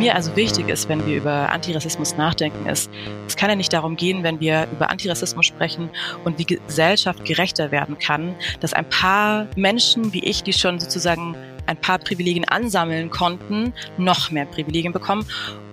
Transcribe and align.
mir 0.00 0.14
also 0.14 0.34
wichtig 0.34 0.68
ist, 0.70 0.88
wenn 0.88 1.06
wir 1.06 1.18
über 1.18 1.52
Antirassismus 1.52 2.16
nachdenken, 2.16 2.66
ist, 2.66 2.90
es 3.26 3.36
kann 3.36 3.50
ja 3.50 3.54
nicht 3.54 3.72
darum 3.72 3.96
gehen, 3.96 4.22
wenn 4.22 4.40
wir 4.40 4.66
über 4.72 4.88
Antirassismus 4.88 5.44
sprechen 5.44 5.90
und 6.24 6.38
wie 6.38 6.46
Gesellschaft 6.46 7.24
gerechter 7.26 7.70
werden 7.70 7.98
kann, 7.98 8.34
dass 8.60 8.72
ein 8.72 8.88
paar 8.88 9.46
Menschen 9.56 10.14
wie 10.14 10.24
ich, 10.24 10.42
die 10.42 10.54
schon 10.54 10.80
sozusagen 10.80 11.36
ein 11.70 11.76
paar 11.76 11.98
Privilegien 11.98 12.44
ansammeln 12.46 13.10
konnten, 13.10 13.72
noch 13.96 14.30
mehr 14.30 14.44
Privilegien 14.44 14.92
bekommen 14.92 15.24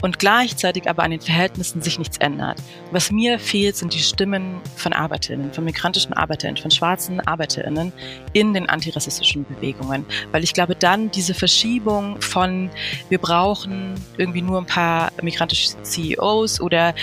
und 0.01 0.19
gleichzeitig 0.19 0.87
aber 0.87 1.03
an 1.03 1.11
den 1.11 1.21
Verhältnissen 1.21 1.81
sich 1.81 1.97
nichts 1.97 2.17
ändert. 2.17 2.61
Was 2.91 3.11
mir 3.11 3.39
fehlt, 3.39 3.75
sind 3.75 3.95
die 3.95 3.99
Stimmen 3.99 4.61
von 4.75 4.93
Arbeiterinnen, 4.93 5.51
von 5.51 5.63
migrantischen 5.63 6.13
Arbeiterinnen, 6.13 6.61
von 6.61 6.69
schwarzen 6.69 7.19
Arbeiterinnen 7.19 7.91
in 8.33 8.53
den 8.53 8.69
antirassistischen 8.69 9.43
Bewegungen. 9.45 10.05
Weil 10.31 10.43
ich 10.43 10.53
glaube, 10.53 10.75
dann 10.75 11.09
diese 11.09 11.33
Verschiebung 11.33 12.21
von, 12.21 12.69
wir 13.09 13.17
brauchen 13.17 13.95
irgendwie 14.17 14.43
nur 14.43 14.59
ein 14.59 14.67
paar 14.67 15.11
migrantische 15.23 15.81
CEOs 15.81 16.61
oder 16.61 16.93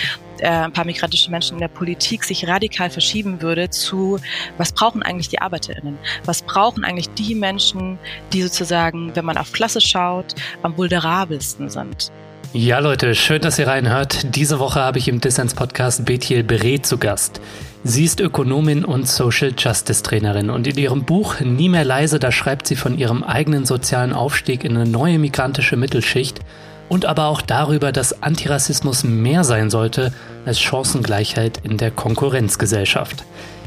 äh, 0.44 0.48
ein 0.48 0.72
paar 0.72 0.84
migrantische 0.84 1.30
Menschen 1.30 1.54
in 1.54 1.60
der 1.60 1.68
Politik 1.68 2.22
sich 2.22 2.46
radikal 2.46 2.90
verschieben 2.90 3.40
würde 3.40 3.70
zu, 3.70 4.20
was 4.58 4.72
brauchen 4.72 5.02
eigentlich 5.02 5.28
die 5.28 5.40
ArbeiterInnen? 5.40 5.98
Was 6.24 6.42
brauchen 6.42 6.84
eigentlich 6.84 7.08
die 7.14 7.34
Menschen, 7.34 7.98
die 8.32 8.42
sozusagen, 8.42 9.16
wenn 9.16 9.24
man 9.24 9.38
auf 9.38 9.52
Klasse 9.52 9.80
schaut, 9.80 10.34
am 10.62 10.76
vulnerabelsten 10.76 11.70
sind? 11.70 12.12
Ja, 12.52 12.78
Leute, 12.78 13.14
schön, 13.14 13.40
dass 13.40 13.58
ihr 13.58 13.66
reinhört. 13.66 14.36
Diese 14.36 14.60
Woche 14.60 14.80
habe 14.80 14.98
ich 14.98 15.08
im 15.08 15.20
Dissens-Podcast 15.20 16.04
Betiel 16.04 16.44
Beret 16.44 16.86
zu 16.86 16.98
Gast. 16.98 17.40
Sie 17.82 18.04
ist 18.04 18.20
Ökonomin 18.20 18.84
und 18.84 19.08
Social 19.08 19.52
Justice 19.58 20.02
Trainerin 20.02 20.50
und 20.50 20.66
in 20.66 20.76
ihrem 20.76 21.04
Buch 21.04 21.40
Nie 21.40 21.68
mehr 21.68 21.84
leise, 21.84 22.18
da 22.18 22.30
schreibt 22.30 22.66
sie 22.66 22.76
von 22.76 22.96
ihrem 22.96 23.24
eigenen 23.24 23.64
sozialen 23.64 24.12
Aufstieg 24.12 24.62
in 24.62 24.76
eine 24.76 24.88
neue 24.88 25.18
migrantische 25.18 25.76
Mittelschicht 25.76 26.40
und 26.88 27.06
aber 27.06 27.26
auch 27.26 27.42
darüber, 27.42 27.92
dass 27.92 28.22
Antirassismus 28.22 29.04
mehr 29.04 29.44
sein 29.44 29.70
sollte 29.70 30.12
als 30.46 30.60
Chancengleichheit 30.60 31.60
in 31.62 31.78
der 31.78 31.90
Konkurrenzgesellschaft. 31.90 33.24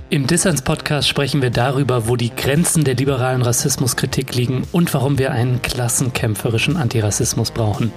Im 0.10 0.26
Dissens-Podcast 0.26 1.06
sprechen 1.06 1.42
wir 1.42 1.50
darüber, 1.50 2.08
wo 2.08 2.16
die 2.16 2.34
Grenzen 2.34 2.86
der 2.86 2.96
liberalen 2.96 3.42
Rassismuskritik 3.42 4.34
liegen 4.36 4.66
und 4.72 4.94
warum 4.94 5.18
wir 5.18 5.32
einen 5.34 5.62
klassenkämpferischen 5.62 6.78
Antirassismus 6.78 7.52
brauchen. 7.52 7.92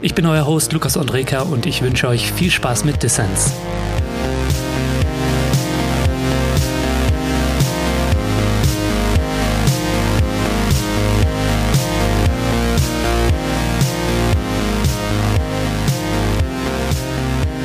Ich 0.00 0.14
bin 0.14 0.26
euer 0.26 0.46
Host 0.46 0.72
Lukas 0.72 0.96
Andreka 0.96 1.40
und 1.40 1.66
ich 1.66 1.82
wünsche 1.82 2.06
euch 2.06 2.30
viel 2.30 2.52
Spaß 2.52 2.84
mit 2.84 3.02
Dissens. 3.02 3.52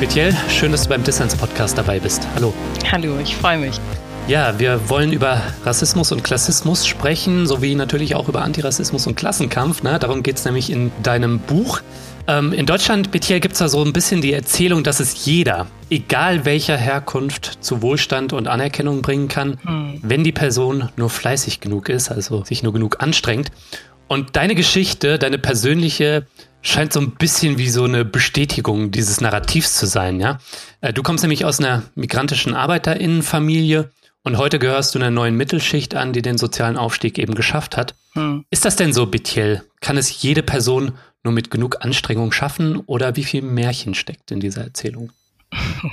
Betiel, 0.02 0.36
schön, 0.48 0.72
dass 0.72 0.82
du 0.82 0.88
beim 0.88 1.04
Dissens 1.04 1.36
Podcast 1.36 1.78
dabei 1.78 2.00
bist. 2.00 2.26
Hallo. 2.34 2.52
Hallo, 2.90 3.20
ich 3.22 3.36
freue 3.36 3.56
mich. 3.56 3.78
Ja, 4.26 4.58
wir 4.58 4.88
wollen 4.88 5.12
über 5.12 5.40
Rassismus 5.64 6.10
und 6.10 6.24
Klassismus 6.24 6.88
sprechen, 6.88 7.46
sowie 7.46 7.76
natürlich 7.76 8.16
auch 8.16 8.28
über 8.28 8.42
Antirassismus 8.42 9.06
und 9.06 9.14
Klassenkampf. 9.14 9.84
Ne? 9.84 10.00
Darum 10.00 10.24
geht 10.24 10.38
es 10.38 10.44
nämlich 10.44 10.70
in 10.70 10.90
deinem 11.04 11.38
Buch. 11.38 11.82
Ähm, 12.26 12.52
in 12.52 12.66
Deutschland, 12.66 13.12
Betiel, 13.12 13.38
gibt 13.38 13.52
es 13.52 13.60
da 13.60 13.68
so 13.68 13.80
ein 13.84 13.92
bisschen 13.92 14.22
die 14.22 14.32
Erzählung, 14.32 14.82
dass 14.82 14.98
es 14.98 15.24
jeder, 15.24 15.68
egal 15.88 16.44
welcher 16.44 16.76
Herkunft, 16.76 17.58
zu 17.60 17.80
Wohlstand 17.80 18.32
und 18.32 18.48
Anerkennung 18.48 19.02
bringen 19.02 19.28
kann, 19.28 19.58
hm. 19.64 20.00
wenn 20.02 20.24
die 20.24 20.32
Person 20.32 20.88
nur 20.96 21.10
fleißig 21.10 21.60
genug 21.60 21.88
ist, 21.88 22.10
also 22.10 22.42
sich 22.42 22.64
nur 22.64 22.72
genug 22.72 23.00
anstrengt. 23.00 23.52
Und 24.08 24.34
deine 24.34 24.56
Geschichte, 24.56 25.20
deine 25.20 25.38
persönliche 25.38 26.26
scheint 26.62 26.92
so 26.92 27.00
ein 27.00 27.12
bisschen 27.12 27.58
wie 27.58 27.68
so 27.68 27.84
eine 27.84 28.04
Bestätigung 28.04 28.90
dieses 28.90 29.20
Narrativs 29.20 29.76
zu 29.76 29.86
sein, 29.86 30.20
ja. 30.20 30.38
Äh, 30.80 30.92
du 30.92 31.02
kommst 31.02 31.22
nämlich 31.22 31.44
aus 31.44 31.58
einer 31.58 31.82
migrantischen 31.94 32.54
Arbeiterinnenfamilie 32.54 33.90
und 34.22 34.38
heute 34.38 34.58
gehörst 34.58 34.94
du 34.94 34.98
einer 34.98 35.10
neuen 35.10 35.36
Mittelschicht 35.36 35.94
an, 35.94 36.12
die 36.12 36.22
den 36.22 36.38
sozialen 36.38 36.76
Aufstieg 36.76 37.18
eben 37.18 37.34
geschafft 37.34 37.76
hat. 37.76 37.94
Hm. 38.12 38.44
Ist 38.50 38.64
das 38.64 38.76
denn 38.76 38.92
so, 38.92 39.06
Bitiel? 39.06 39.62
Kann 39.80 39.96
es 39.96 40.22
jede 40.22 40.42
Person 40.42 40.92
nur 41.24 41.32
mit 41.32 41.50
genug 41.50 41.84
Anstrengung 41.84 42.32
schaffen 42.32 42.76
oder 42.76 43.16
wie 43.16 43.24
viel 43.24 43.42
Märchen 43.42 43.94
steckt 43.94 44.30
in 44.30 44.40
dieser 44.40 44.62
Erzählung? 44.62 45.12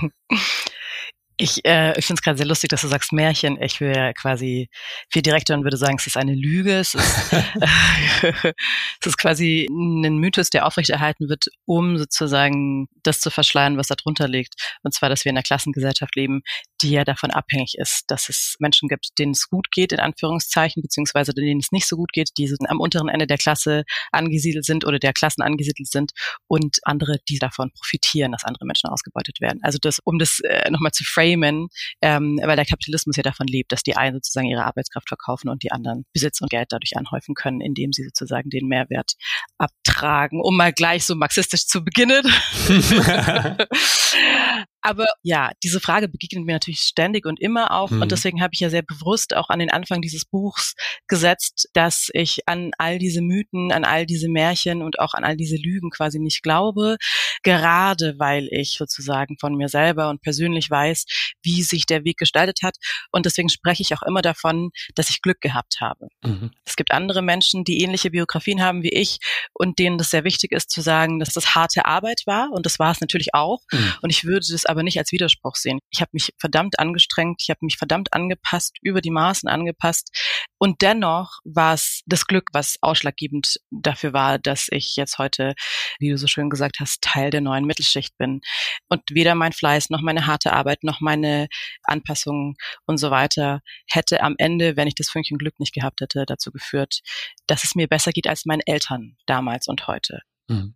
Ich, 1.42 1.64
äh, 1.64 1.98
ich 1.98 2.06
finde 2.06 2.20
es 2.20 2.22
gerade 2.22 2.38
sehr 2.38 2.46
lustig, 2.46 2.70
dass 2.70 2.82
du 2.82 2.90
sagst 2.90 3.14
Märchen. 3.14 3.62
Ich 3.62 3.80
wäre 3.80 4.14
quasi 4.14 4.70
viel 5.10 5.22
direkter 5.22 5.54
und 5.56 5.64
würde 5.64 5.78
sagen, 5.78 5.96
es 5.98 6.06
ist 6.06 6.18
eine 6.18 6.36
Lüge. 6.36 6.74
Es 6.80 6.96
ist, 6.96 7.32
es 9.00 9.08
ist 9.08 9.18
quasi 9.18 9.66
ein 9.72 10.18
Mythos, 10.18 10.50
der 10.50 10.68
aufrechterhalten 10.68 11.30
wird, 11.30 11.46
um 11.64 11.98
sozusagen 11.98 12.88
das 13.04 13.22
zu 13.22 13.30
verschleiern, 13.30 13.78
was 13.78 13.88
da 13.88 13.96
drunter 13.96 14.28
liegt. 14.28 14.56
Und 14.84 14.94
zwar, 14.94 15.08
dass 15.08 15.24
wir 15.24 15.30
in 15.30 15.38
einer 15.38 15.44
Klassengesellschaft 15.44 16.14
leben, 16.18 16.42
die 16.81 16.91
ja 16.91 17.03
davon 17.03 17.31
abhängig 17.31 17.75
ist, 17.78 18.06
dass 18.07 18.29
es 18.29 18.56
Menschen 18.59 18.90
gibt, 18.90 19.17
denen 19.19 19.31
es 19.31 19.50
gut 19.50 19.72
geht, 19.72 19.91
in 19.91 20.00
Anführungszeichen, 20.00 20.81
beziehungsweise 20.81 21.34
denen 21.34 21.59
es 21.59 21.72
nicht 21.72 21.88
so 21.88 21.95
gut 21.95 22.12
geht, 22.13 22.31
die 22.38 22.53
am 22.67 22.79
unteren 22.79 23.09
Ende 23.09 23.28
der 23.28 23.38
Klasse 23.38 23.84
angesiedelt 24.12 24.66
sind 24.66 24.85
oder 24.85 25.00
der 25.00 25.13
Klassen 25.13 25.41
angesiedelt 25.41 25.90
sind 25.90 26.12
und 26.47 26.78
andere, 26.84 27.17
die 27.29 27.40
davon 27.40 27.72
profitieren, 27.72 28.31
dass 28.31 28.44
andere 28.44 28.66
Menschen 28.66 28.90
ausgebeutet 28.90 29.41
werden. 29.41 29.59
Also 29.62 29.78
das, 29.81 30.00
um 30.03 30.17
das 30.17 30.40
äh, 30.41 30.69
nochmal 30.72 30.91
zu 30.91 31.03
framen, 31.03 31.19
framen, 31.19 31.67
ähm, 32.01 32.40
weil 32.44 32.56
der 32.56 32.66
Kapitalismus 32.66 33.16
ja 33.16 33.23
davon 33.23 33.47
lebt, 33.47 33.72
dass 33.72 33.84
die 33.84 33.96
einen 33.96 34.16
sozusagen 34.16 34.47
ihre 34.47 34.66
Arbeitskraft 34.66 35.07
verkaufen 35.07 35.50
und 35.50 35.63
die 35.63 35.72
anderen 35.72 36.06
Besitz 36.13 36.41
und 36.41 36.50
Geld 36.50 36.67
dadurch 36.72 36.97
anhäufen 36.97 37.35
können, 37.35 37.61
indem 37.61 37.91
sie 37.91 38.03
sozusagen 38.03 38.50
den 38.50 38.67
Mehrwert 38.67 39.13
abtragen, 39.57 40.41
um 40.41 40.56
mal 40.56 40.73
gleich 40.73 41.06
so 41.06 41.16
marxistisch 41.16 41.67
zu 41.67 41.84
beginnen. 41.84 42.23
Aber 44.81 45.07
ja, 45.23 45.51
diese 45.63 45.79
Frage 45.79 46.07
begegnet 46.07 46.46
mir 46.46 46.53
natürlich 46.53 46.69
ständig 46.75 47.25
und 47.25 47.40
immer 47.40 47.72
auch. 47.72 47.90
Mhm. 47.91 48.02
Und 48.02 48.12
deswegen 48.12 48.41
habe 48.41 48.52
ich 48.53 48.59
ja 48.59 48.69
sehr 48.69 48.81
bewusst 48.81 49.35
auch 49.35 49.50
an 49.50 49.59
den 49.59 49.72
Anfang 49.72 50.02
dieses 50.02 50.25
Buchs 50.25 50.75
gesetzt, 51.07 51.68
dass 51.74 52.09
ich 52.13 52.47
an 52.47 52.72
all 52.78 53.00
diese 53.00 53.22
Mythen, 53.22 53.72
an 53.72 53.84
all 53.84 54.06
diese 54.06 54.30
Märchen 54.30 54.81
und 54.81 55.00
auch 55.00 55.13
an 55.13 55.24
all 55.24 55.38
diese 55.38 55.58
Lügen 55.58 55.90
quasi 55.90 56.19
nicht 56.19 56.44
glaube. 56.44 56.97
Gerade 57.44 58.16
weil 58.18 58.47
ich 58.52 58.78
sozusagen 58.78 59.38
von 59.40 59.56
mir 59.56 59.69
selber 59.69 60.09
und 60.09 60.22
persönlich 60.22 60.69
weiß, 60.69 61.06
wie 61.44 61.63
sich 61.63 61.85
der 61.85 62.03
Weg 62.03 62.18
gestaltet 62.18 62.59
hat. 62.63 62.75
Und 63.12 63.25
deswegen 63.25 63.50
spreche 63.50 63.81
ich 63.81 63.94
auch 63.94 64.03
immer 64.03 64.22
davon, 64.22 64.72
dass 64.96 65.09
ich 65.09 65.22
Glück 65.22 65.41
gehabt 65.41 65.78
habe. 65.81 66.08
Mhm. 66.24 66.52
Es 66.66 66.75
gibt 66.75 66.91
andere 66.91 67.22
Menschen, 67.22 67.63
die 67.63 67.81
ähnliche 67.81 68.12
Biografien 68.12 68.62
haben 68.62 68.84
wie 68.84 68.94
ich 68.94 69.19
und 69.53 69.79
denen 69.79 69.97
das 69.97 70.09
sehr 70.09 70.24
wichtig 70.24 70.52
ist 70.52 70.69
zu 70.69 70.81
sagen, 70.81 71.19
dass 71.19 71.34
das 71.34 71.56
harte 71.56 71.85
Arbeit 71.85 72.22
war. 72.25 72.52
Und 72.52 72.66
das 72.66 72.79
war 72.79 72.91
es 72.91 73.02
natürlich 73.02 73.34
auch. 73.34 73.62
Mhm. 73.72 73.94
Und 74.02 74.09
ich 74.09 74.24
würde 74.25 74.46
das 74.50 74.66
aber 74.66 74.84
nicht 74.84 74.97
als 74.97 75.12
Widerspruch 75.12 75.56
sehen. 75.56 75.79
Ich 75.91 76.02
habe 76.02 76.09
mich 76.13 76.34
verdammt 76.38 76.59
angestrengt, 76.80 77.42
ich 77.42 77.50
habe 77.50 77.59
mich 77.62 77.78
verdammt 77.78 78.14
angepasst, 78.14 78.78
über 78.81 79.02
die 79.02 79.12
Maßen 79.12 79.47
angepasst. 79.47 80.09
Und 80.58 80.81
dennoch 80.81 81.40
war 81.46 81.74
es 81.74 82.02
das 82.06 82.25
Glück, 82.25 82.50
was 82.53 82.78
ausschlaggebend 82.81 83.59
dafür 83.72 84.14
war, 84.14 84.40
dass 84.40 84.68
ich 84.72 84.96
jetzt 84.96 85.18
heute, 85.18 85.56
wie 86.00 86.09
du 86.09 86.18
so 86.18 86.28
schön 86.28 86.50
gesagt 86.50 86.80
hast, 86.80 87.02
Teil 87.02 87.30
der 87.31 87.42
neuen 87.42 87.66
Mittelschicht 87.66 88.18
bin. 88.18 88.42
Und 88.90 89.02
weder 89.12 89.36
mein 89.36 89.53
Fleiß 89.53 89.90
noch 89.90 90.02
meine 90.02 90.28
harte 90.28 90.53
Arbeit 90.53 90.84
noch 90.84 91.00
meine 91.02 91.47
Anpassungen 91.84 92.56
und 92.86 92.97
so 92.97 93.12
weiter 93.12 93.62
hätte 93.88 94.22
am 94.22 94.36
Ende, 94.38 94.76
wenn 94.76 94.88
ich 94.88 94.96
das 94.96 95.09
Fünkchen 95.09 95.38
Glück 95.38 95.59
nicht 95.59 95.74
gehabt 95.74 96.02
hätte, 96.02 96.26
dazu 96.26 96.52
geführt, 96.52 97.02
dass 97.47 97.64
es 97.64 97.76
mir 97.76 97.88
besser 97.88 98.12
geht 98.12 98.28
als 98.28 98.46
meinen 98.46 98.62
Eltern 98.66 99.16
damals 99.26 99.68
und 99.68 99.88
heute. 99.88 100.22
Mhm. 100.47 100.76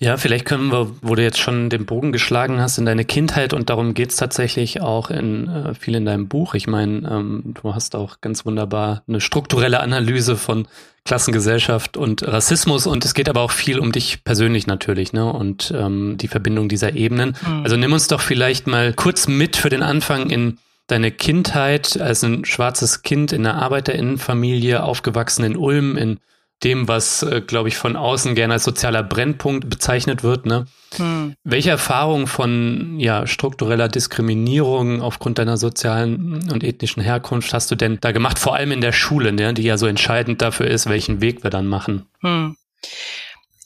Ja, 0.00 0.16
vielleicht 0.16 0.44
können 0.44 0.70
wir, 0.70 0.92
wo 1.02 1.16
du 1.16 1.22
jetzt 1.22 1.40
schon 1.40 1.70
den 1.70 1.84
Bogen 1.84 2.12
geschlagen 2.12 2.60
hast, 2.60 2.78
in 2.78 2.86
deine 2.86 3.04
Kindheit 3.04 3.52
und 3.52 3.68
darum 3.68 3.94
geht's 3.94 4.14
tatsächlich 4.14 4.80
auch 4.80 5.10
in 5.10 5.48
äh, 5.48 5.74
viel 5.74 5.96
in 5.96 6.04
deinem 6.04 6.28
Buch. 6.28 6.54
Ich 6.54 6.68
meine, 6.68 7.08
ähm, 7.10 7.54
du 7.60 7.74
hast 7.74 7.96
auch 7.96 8.20
ganz 8.20 8.46
wunderbar 8.46 9.02
eine 9.08 9.20
strukturelle 9.20 9.80
Analyse 9.80 10.36
von 10.36 10.68
Klassengesellschaft 11.04 11.96
und 11.96 12.22
Rassismus 12.22 12.86
und 12.86 13.04
es 13.04 13.12
geht 13.12 13.28
aber 13.28 13.40
auch 13.40 13.50
viel 13.50 13.80
um 13.80 13.90
dich 13.90 14.22
persönlich 14.22 14.68
natürlich, 14.68 15.12
ne? 15.12 15.32
Und 15.32 15.72
ähm, 15.74 16.16
die 16.16 16.28
Verbindung 16.28 16.68
dieser 16.68 16.94
Ebenen. 16.94 17.34
Mhm. 17.44 17.62
Also 17.64 17.76
nimm 17.76 17.92
uns 17.92 18.06
doch 18.06 18.20
vielleicht 18.20 18.68
mal 18.68 18.92
kurz 18.92 19.26
mit 19.26 19.56
für 19.56 19.70
den 19.70 19.82
Anfang 19.82 20.30
in 20.30 20.58
deine 20.86 21.10
Kindheit 21.10 22.00
als 22.00 22.22
ein 22.22 22.44
schwarzes 22.44 23.02
Kind 23.02 23.32
in 23.32 23.44
einer 23.44 23.60
Arbeiterinnenfamilie, 23.60 24.82
aufgewachsen 24.82 25.44
in 25.44 25.56
Ulm, 25.56 25.96
in 25.96 26.18
dem, 26.64 26.88
was, 26.88 27.22
äh, 27.22 27.40
glaube 27.40 27.68
ich, 27.68 27.76
von 27.76 27.96
außen 27.96 28.34
gerne 28.34 28.54
als 28.54 28.64
sozialer 28.64 29.02
Brennpunkt 29.02 29.70
bezeichnet 29.70 30.22
wird. 30.22 30.46
Ne? 30.46 30.66
Hm. 30.96 31.34
Welche 31.44 31.70
Erfahrung 31.70 32.26
von 32.26 32.98
ja, 32.98 33.26
struktureller 33.26 33.88
Diskriminierung 33.88 35.00
aufgrund 35.00 35.38
deiner 35.38 35.56
sozialen 35.56 36.50
und 36.50 36.64
ethnischen 36.64 37.02
Herkunft 37.02 37.52
hast 37.54 37.70
du 37.70 37.76
denn 37.76 37.98
da 38.00 38.12
gemacht, 38.12 38.38
vor 38.38 38.54
allem 38.54 38.72
in 38.72 38.80
der 38.80 38.92
Schule, 38.92 39.32
ne, 39.32 39.54
die 39.54 39.62
ja 39.62 39.78
so 39.78 39.86
entscheidend 39.86 40.42
dafür 40.42 40.66
ist, 40.66 40.88
welchen 40.88 41.20
Weg 41.20 41.44
wir 41.44 41.50
dann 41.50 41.68
machen? 41.68 42.06
Hm. 42.20 42.56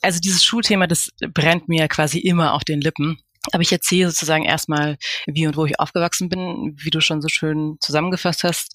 Also 0.01 0.19
dieses 0.19 0.43
Schulthema, 0.43 0.85
das 0.85 1.09
brennt 1.33 1.69
mir 1.69 1.87
quasi 1.87 2.19
immer 2.19 2.53
auf 2.53 2.63
den 2.63 2.81
Lippen. 2.81 3.17
Aber 3.51 3.61
ich 3.61 3.71
erzähle 3.71 4.09
sozusagen 4.09 4.45
erstmal, 4.45 4.97
wie 5.25 5.47
und 5.47 5.57
wo 5.57 5.65
ich 5.65 5.79
aufgewachsen 5.79 6.29
bin, 6.29 6.77
wie 6.77 6.91
du 6.91 7.01
schon 7.01 7.21
so 7.21 7.27
schön 7.27 7.77
zusammengefasst 7.81 8.43
hast 8.43 8.71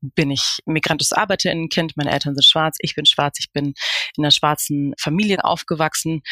bin 0.00 0.30
ich 0.30 0.58
migrantisches 0.66 1.12
Arbeiterinnenkind, 1.12 1.96
meine 1.96 2.12
Eltern 2.12 2.34
sind 2.34 2.44
schwarz, 2.44 2.76
ich 2.80 2.94
bin 2.94 3.06
schwarz, 3.06 3.38
ich 3.40 3.52
bin 3.52 3.74
in 4.16 4.24
einer 4.24 4.30
schwarzen 4.30 4.94
Familie 4.98 5.44
aufgewachsen. 5.44 6.22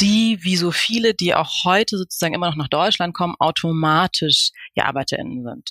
die, 0.00 0.38
wie 0.42 0.56
so 0.56 0.72
viele, 0.72 1.14
die 1.14 1.34
auch 1.34 1.64
heute 1.64 1.96
sozusagen 1.98 2.34
immer 2.34 2.48
noch 2.48 2.56
nach 2.56 2.68
Deutschland 2.68 3.14
kommen, 3.14 3.36
automatisch 3.38 4.50
ja 4.74 4.86
ArbeiterInnen 4.86 5.42
sind. 5.42 5.70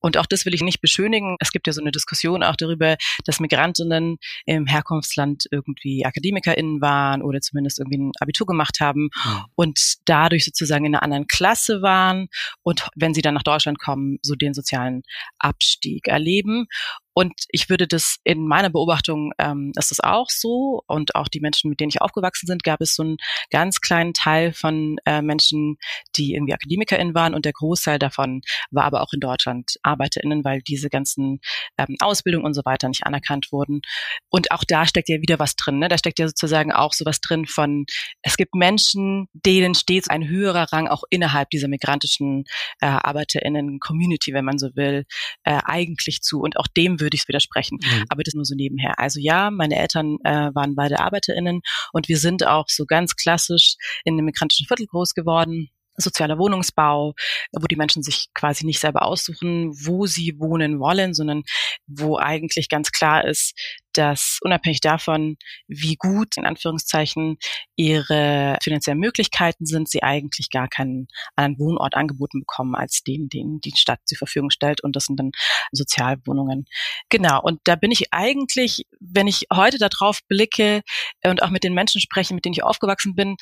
Und 0.00 0.16
auch 0.16 0.26
das 0.26 0.46
will 0.46 0.54
ich 0.54 0.62
nicht 0.62 0.80
beschönigen. 0.80 1.36
Es 1.40 1.52
gibt 1.52 1.66
ja 1.66 1.72
so 1.72 1.80
eine 1.80 1.92
Diskussion 1.92 2.42
auch 2.42 2.56
darüber, 2.56 2.96
dass 3.24 3.40
Migrantinnen 3.40 4.18
im 4.46 4.66
Herkunftsland 4.66 5.44
irgendwie 5.50 6.04
AkademikerInnen 6.04 6.80
waren 6.80 7.22
oder 7.22 7.40
zumindest 7.40 7.78
irgendwie 7.78 7.98
ein 7.98 8.12
Abitur 8.20 8.46
gemacht 8.46 8.80
haben 8.80 9.10
mhm. 9.24 9.44
und 9.54 9.94
dadurch 10.04 10.44
sozusagen 10.44 10.84
in 10.84 10.94
einer 10.94 11.02
anderen 11.02 11.26
Klasse 11.26 11.82
waren 11.82 12.28
und 12.62 12.88
wenn 12.96 13.14
sie 13.14 13.22
dann 13.22 13.34
nach 13.34 13.42
Deutschland 13.42 13.78
kommen, 13.78 14.18
so 14.22 14.34
den 14.34 14.54
sozialen 14.54 15.02
Abstieg 15.38 16.08
erleben. 16.08 16.66
Und 17.12 17.34
ich 17.48 17.68
würde 17.68 17.86
das 17.86 18.16
in 18.24 18.46
meiner 18.46 18.70
Beobachtung 18.70 19.32
ähm, 19.38 19.72
ist 19.76 19.90
das 19.90 20.00
auch 20.00 20.30
so. 20.30 20.82
Und 20.86 21.16
auch 21.16 21.28
die 21.28 21.40
Menschen, 21.40 21.68
mit 21.68 21.80
denen 21.80 21.90
ich 21.90 22.00
aufgewachsen 22.00 22.46
sind, 22.46 22.62
gab 22.62 22.80
es 22.80 22.94
so 22.94 23.02
einen 23.02 23.16
ganz 23.50 23.80
kleinen 23.80 24.14
Teil 24.14 24.52
von 24.52 24.96
äh, 25.04 25.20
Menschen, 25.20 25.76
die 26.16 26.34
irgendwie 26.34 26.54
AkademikerInnen 26.54 27.14
waren 27.14 27.34
und 27.34 27.44
der 27.44 27.52
Großteil 27.52 27.98
davon 27.98 28.39
war 28.70 28.84
aber 28.84 29.02
auch 29.02 29.12
in 29.12 29.20
Deutschland 29.20 29.76
ArbeiterInnen, 29.82 30.44
weil 30.44 30.60
diese 30.62 30.88
ganzen 30.88 31.40
ähm, 31.78 31.96
Ausbildungen 32.00 32.44
und 32.44 32.54
so 32.54 32.62
weiter 32.64 32.88
nicht 32.88 33.04
anerkannt 33.04 33.52
wurden. 33.52 33.80
Und 34.28 34.50
auch 34.50 34.64
da 34.66 34.86
steckt 34.86 35.08
ja 35.08 35.20
wieder 35.20 35.38
was 35.38 35.56
drin. 35.56 35.78
Ne? 35.78 35.88
Da 35.88 35.98
steckt 35.98 36.18
ja 36.18 36.26
sozusagen 36.26 36.72
auch 36.72 36.92
so 36.92 37.04
was 37.04 37.20
drin 37.20 37.46
von, 37.46 37.86
es 38.22 38.36
gibt 38.36 38.54
Menschen, 38.54 39.26
denen 39.32 39.74
steht 39.74 40.10
ein 40.10 40.28
höherer 40.28 40.72
Rang 40.72 40.88
auch 40.88 41.04
innerhalb 41.10 41.50
dieser 41.50 41.68
migrantischen 41.68 42.44
äh, 42.80 42.86
ArbeiterInnen-Community, 42.86 44.32
wenn 44.32 44.44
man 44.44 44.58
so 44.58 44.68
will, 44.74 45.04
äh, 45.44 45.60
eigentlich 45.64 46.22
zu. 46.22 46.40
Und 46.40 46.56
auch 46.58 46.66
dem 46.66 47.00
würde 47.00 47.14
ich 47.14 47.22
es 47.22 47.28
widersprechen. 47.28 47.78
Mhm. 47.82 48.04
Aber 48.08 48.22
das 48.22 48.34
nur 48.34 48.44
so 48.44 48.54
nebenher. 48.54 48.98
Also 48.98 49.20
ja, 49.20 49.50
meine 49.50 49.76
Eltern 49.76 50.18
äh, 50.24 50.50
waren 50.54 50.74
beide 50.74 51.00
ArbeiterInnen 51.00 51.60
und 51.92 52.08
wir 52.08 52.18
sind 52.18 52.46
auch 52.46 52.66
so 52.68 52.86
ganz 52.86 53.16
klassisch 53.16 53.76
in 54.04 54.14
einem 54.14 54.26
migrantischen 54.26 54.66
Viertel 54.66 54.86
groß 54.86 55.14
geworden 55.14 55.70
sozialer 55.96 56.38
Wohnungsbau, 56.38 57.14
wo 57.52 57.66
die 57.66 57.76
Menschen 57.76 58.02
sich 58.02 58.28
quasi 58.34 58.66
nicht 58.66 58.80
selber 58.80 59.02
aussuchen, 59.02 59.72
wo 59.86 60.06
sie 60.06 60.38
wohnen 60.38 60.80
wollen, 60.80 61.14
sondern 61.14 61.42
wo 61.86 62.18
eigentlich 62.18 62.68
ganz 62.68 62.92
klar 62.92 63.24
ist, 63.24 63.54
dass 63.92 64.38
unabhängig 64.42 64.80
davon, 64.80 65.36
wie 65.68 65.96
gut 65.96 66.36
in 66.36 66.46
Anführungszeichen 66.46 67.38
ihre 67.76 68.56
finanziellen 68.62 69.00
Möglichkeiten 69.00 69.66
sind, 69.66 69.88
sie 69.88 70.02
eigentlich 70.02 70.50
gar 70.50 70.68
keinen 70.68 71.08
anderen 71.36 71.58
Wohnort 71.58 71.94
angeboten 71.94 72.40
bekommen 72.40 72.74
als 72.74 73.02
den, 73.02 73.28
den 73.28 73.60
die 73.60 73.72
Stadt 73.76 74.00
zur 74.04 74.18
Verfügung 74.18 74.50
stellt. 74.50 74.82
Und 74.82 74.96
das 74.96 75.04
sind 75.04 75.18
dann 75.18 75.32
Sozialwohnungen. 75.72 76.66
Genau. 77.08 77.40
Und 77.42 77.60
da 77.64 77.76
bin 77.76 77.90
ich 77.90 78.12
eigentlich, 78.12 78.86
wenn 79.00 79.26
ich 79.26 79.46
heute 79.52 79.78
darauf 79.78 80.20
blicke 80.28 80.82
und 81.24 81.42
auch 81.42 81.50
mit 81.50 81.64
den 81.64 81.74
Menschen 81.74 82.00
spreche, 82.00 82.34
mit 82.34 82.44
denen 82.44 82.54
ich 82.54 82.64
aufgewachsen 82.64 83.14
bin, 83.14 83.36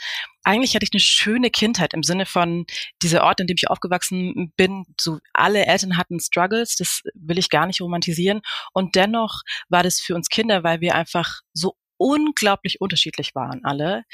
eigentlich 0.44 0.74
hatte 0.74 0.84
ich 0.84 0.92
eine 0.92 1.00
schöne 1.00 1.50
Kindheit 1.50 1.92
im 1.92 2.02
Sinne 2.02 2.24
von 2.24 2.64
dieser 3.02 3.24
Ort, 3.24 3.40
in 3.40 3.46
dem 3.46 3.56
ich 3.58 3.68
aufgewachsen 3.68 4.52
bin. 4.56 4.84
So 4.98 5.18
alle 5.34 5.66
Eltern 5.66 5.98
hatten 5.98 6.20
Struggles, 6.20 6.76
das 6.76 7.02
will 7.14 7.38
ich 7.38 7.50
gar 7.50 7.66
nicht 7.66 7.80
romantisieren. 7.82 8.40
Und 8.72 8.94
dennoch 8.94 9.42
war 9.68 9.82
das 9.82 10.00
für 10.00 10.14
uns 10.14 10.28
weil 10.62 10.80
wir 10.80 10.94
einfach 10.94 11.40
so 11.52 11.76
unglaublich 11.96 12.80
unterschiedlich 12.80 13.34
waren 13.34 13.64
alle, 13.64 14.04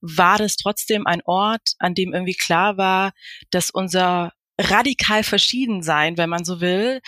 war 0.00 0.38
das 0.38 0.56
trotzdem 0.56 1.06
ein 1.06 1.22
Ort, 1.24 1.74
an 1.78 1.94
dem 1.94 2.12
irgendwie 2.12 2.34
klar 2.34 2.76
war, 2.76 3.12
dass 3.50 3.70
unser 3.70 4.32
radikal 4.60 5.22
verschieden 5.22 5.82
sein, 5.82 6.18
wenn 6.18 6.28
man 6.28 6.44
so 6.44 6.60
will, 6.60 7.00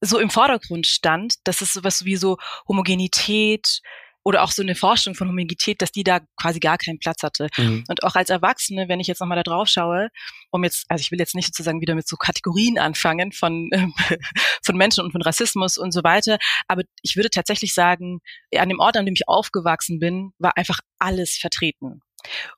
so 0.00 0.18
im 0.18 0.30
Vordergrund 0.30 0.86
stand, 0.86 1.34
dass 1.44 1.60
es 1.60 1.72
sowas 1.72 2.04
wie 2.04 2.16
so 2.16 2.36
Homogenität, 2.68 3.80
oder 4.24 4.42
auch 4.42 4.50
so 4.50 4.62
eine 4.62 4.74
Forschung 4.74 5.14
von 5.14 5.28
Homogenität, 5.28 5.82
dass 5.82 5.92
die 5.92 6.04
da 6.04 6.20
quasi 6.40 6.60
gar 6.60 6.78
keinen 6.78 6.98
Platz 6.98 7.22
hatte. 7.22 7.48
Mhm. 7.56 7.84
Und 7.88 8.04
auch 8.04 8.14
als 8.14 8.30
Erwachsene, 8.30 8.88
wenn 8.88 9.00
ich 9.00 9.06
jetzt 9.06 9.20
nochmal 9.20 9.36
da 9.36 9.42
drauf 9.42 9.68
schaue, 9.68 10.08
um 10.50 10.64
jetzt, 10.64 10.84
also 10.88 11.02
ich 11.02 11.10
will 11.10 11.18
jetzt 11.18 11.34
nicht 11.34 11.46
sozusagen 11.46 11.80
wieder 11.80 11.94
mit 11.94 12.06
so 12.06 12.16
Kategorien 12.16 12.78
anfangen 12.78 13.32
von, 13.32 13.70
von 14.62 14.76
Menschen 14.76 15.04
und 15.04 15.12
von 15.12 15.22
Rassismus 15.22 15.78
und 15.78 15.92
so 15.92 16.02
weiter, 16.04 16.38
aber 16.68 16.82
ich 17.02 17.16
würde 17.16 17.30
tatsächlich 17.30 17.74
sagen, 17.74 18.20
an 18.56 18.68
dem 18.68 18.80
Ort, 18.80 18.96
an 18.96 19.06
dem 19.06 19.14
ich 19.14 19.28
aufgewachsen 19.28 19.98
bin, 19.98 20.32
war 20.38 20.56
einfach 20.56 20.80
alles 20.98 21.36
vertreten. 21.36 22.00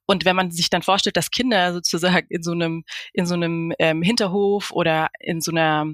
Und 0.06 0.24
wenn 0.24 0.36
man 0.36 0.50
sich 0.50 0.70
dann 0.70 0.82
vorstellt, 0.82 1.16
dass 1.16 1.30
Kinder 1.30 1.72
sozusagen 1.72 2.26
in 2.28 2.42
so 2.42 2.52
einem 2.52 2.84
in 3.12 3.26
so 3.26 3.34
einem 3.34 3.72
ähm, 3.78 4.02
Hinterhof 4.02 4.70
oder 4.72 5.08
in 5.20 5.40
so 5.40 5.50
einer 5.50 5.86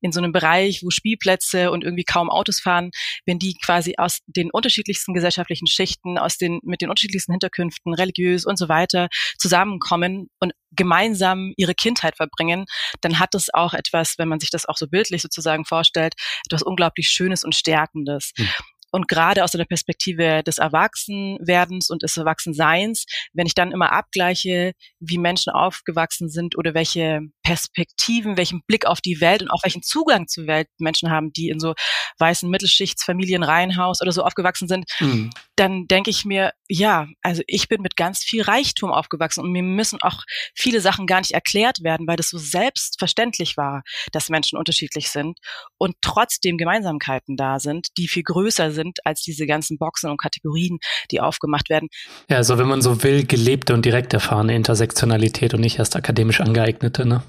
in 0.00 0.12
so 0.12 0.20
einem 0.20 0.32
Bereich, 0.32 0.82
wo 0.82 0.90
Spielplätze 0.90 1.70
und 1.70 1.84
irgendwie 1.84 2.04
kaum 2.04 2.30
Autos 2.30 2.60
fahren, 2.60 2.90
wenn 3.26 3.38
die 3.38 3.54
quasi 3.54 3.94
aus 3.98 4.20
den 4.26 4.50
unterschiedlichsten 4.50 5.14
gesellschaftlichen 5.14 5.66
Schichten, 5.66 6.18
aus 6.18 6.36
den, 6.36 6.60
mit 6.62 6.80
den 6.80 6.90
unterschiedlichsten 6.90 7.32
Hinterkünften, 7.32 7.94
religiös 7.94 8.44
und 8.44 8.58
so 8.58 8.68
weiter 8.68 9.08
zusammenkommen 9.38 10.28
und 10.40 10.52
gemeinsam 10.70 11.52
ihre 11.56 11.74
Kindheit 11.74 12.16
verbringen, 12.16 12.64
dann 13.00 13.18
hat 13.18 13.34
das 13.34 13.52
auch 13.52 13.74
etwas, 13.74 14.14
wenn 14.18 14.28
man 14.28 14.40
sich 14.40 14.50
das 14.50 14.66
auch 14.66 14.76
so 14.76 14.88
bildlich 14.88 15.22
sozusagen 15.22 15.64
vorstellt, 15.64 16.14
etwas 16.46 16.62
unglaublich 16.62 17.08
Schönes 17.10 17.44
und 17.44 17.54
Stärkendes. 17.54 18.32
Mhm. 18.36 18.48
Und 18.92 19.08
gerade 19.08 19.42
aus 19.42 19.52
der 19.52 19.64
Perspektive 19.64 20.42
des 20.44 20.58
Erwachsenwerdens 20.58 21.88
und 21.90 22.02
des 22.02 22.16
Erwachsenseins, 22.16 23.06
wenn 23.32 23.46
ich 23.46 23.54
dann 23.54 23.72
immer 23.72 23.90
abgleiche, 23.90 24.72
wie 25.00 25.18
Menschen 25.18 25.50
aufgewachsen 25.52 26.28
sind 26.28 26.56
oder 26.56 26.74
welche 26.74 27.20
Perspektiven, 27.42 28.36
welchen 28.36 28.62
Blick 28.66 28.86
auf 28.86 29.00
die 29.00 29.20
Welt 29.20 29.42
und 29.42 29.50
auch 29.50 29.64
welchen 29.64 29.82
Zugang 29.82 30.28
zur 30.28 30.46
Welt 30.46 30.68
Menschen 30.78 31.10
haben, 31.10 31.32
die 31.32 31.48
in 31.48 31.58
so 31.58 31.74
weißen 32.18 32.48
Mittelschichtsfamilien, 32.48 33.42
Reihenhaus 33.42 34.02
oder 34.02 34.12
so 34.12 34.22
aufgewachsen 34.22 34.68
sind, 34.68 34.84
mhm. 35.00 35.30
dann 35.56 35.86
denke 35.86 36.10
ich 36.10 36.26
mir, 36.26 36.52
ja, 36.68 37.06
also 37.22 37.42
ich 37.46 37.68
bin 37.68 37.80
mit 37.80 37.96
ganz 37.96 38.22
viel 38.22 38.42
Reichtum 38.42 38.92
aufgewachsen 38.92 39.42
und 39.42 39.52
mir 39.52 39.62
müssen 39.62 40.02
auch 40.02 40.22
viele 40.54 40.80
Sachen 40.82 41.06
gar 41.06 41.20
nicht 41.20 41.32
erklärt 41.32 41.82
werden, 41.82 42.06
weil 42.06 42.16
das 42.16 42.28
so 42.28 42.38
selbstverständlich 42.38 43.56
war, 43.56 43.82
dass 44.12 44.28
Menschen 44.28 44.58
unterschiedlich 44.58 45.10
sind 45.10 45.38
und 45.78 45.96
trotzdem 46.02 46.58
Gemeinsamkeiten 46.58 47.36
da 47.36 47.58
sind, 47.58 47.88
die 47.96 48.06
viel 48.08 48.22
größer 48.22 48.70
sind 48.70 48.81
sind 48.82 48.98
als 49.04 49.22
diese 49.22 49.46
ganzen 49.46 49.78
Boxen 49.78 50.10
und 50.10 50.20
Kategorien, 50.20 50.78
die 51.10 51.20
aufgemacht 51.20 51.70
werden. 51.70 51.88
Ja, 52.28 52.38
also 52.38 52.58
wenn 52.58 52.68
man 52.68 52.82
so 52.82 53.02
will, 53.02 53.24
gelebte 53.24 53.74
und 53.74 53.84
direkt 53.84 54.12
erfahrene 54.12 54.54
Intersektionalität 54.54 55.54
und 55.54 55.60
nicht 55.60 55.78
erst 55.78 55.96
akademisch 55.96 56.40
angeeignete, 56.40 57.06
ne? 57.06 57.22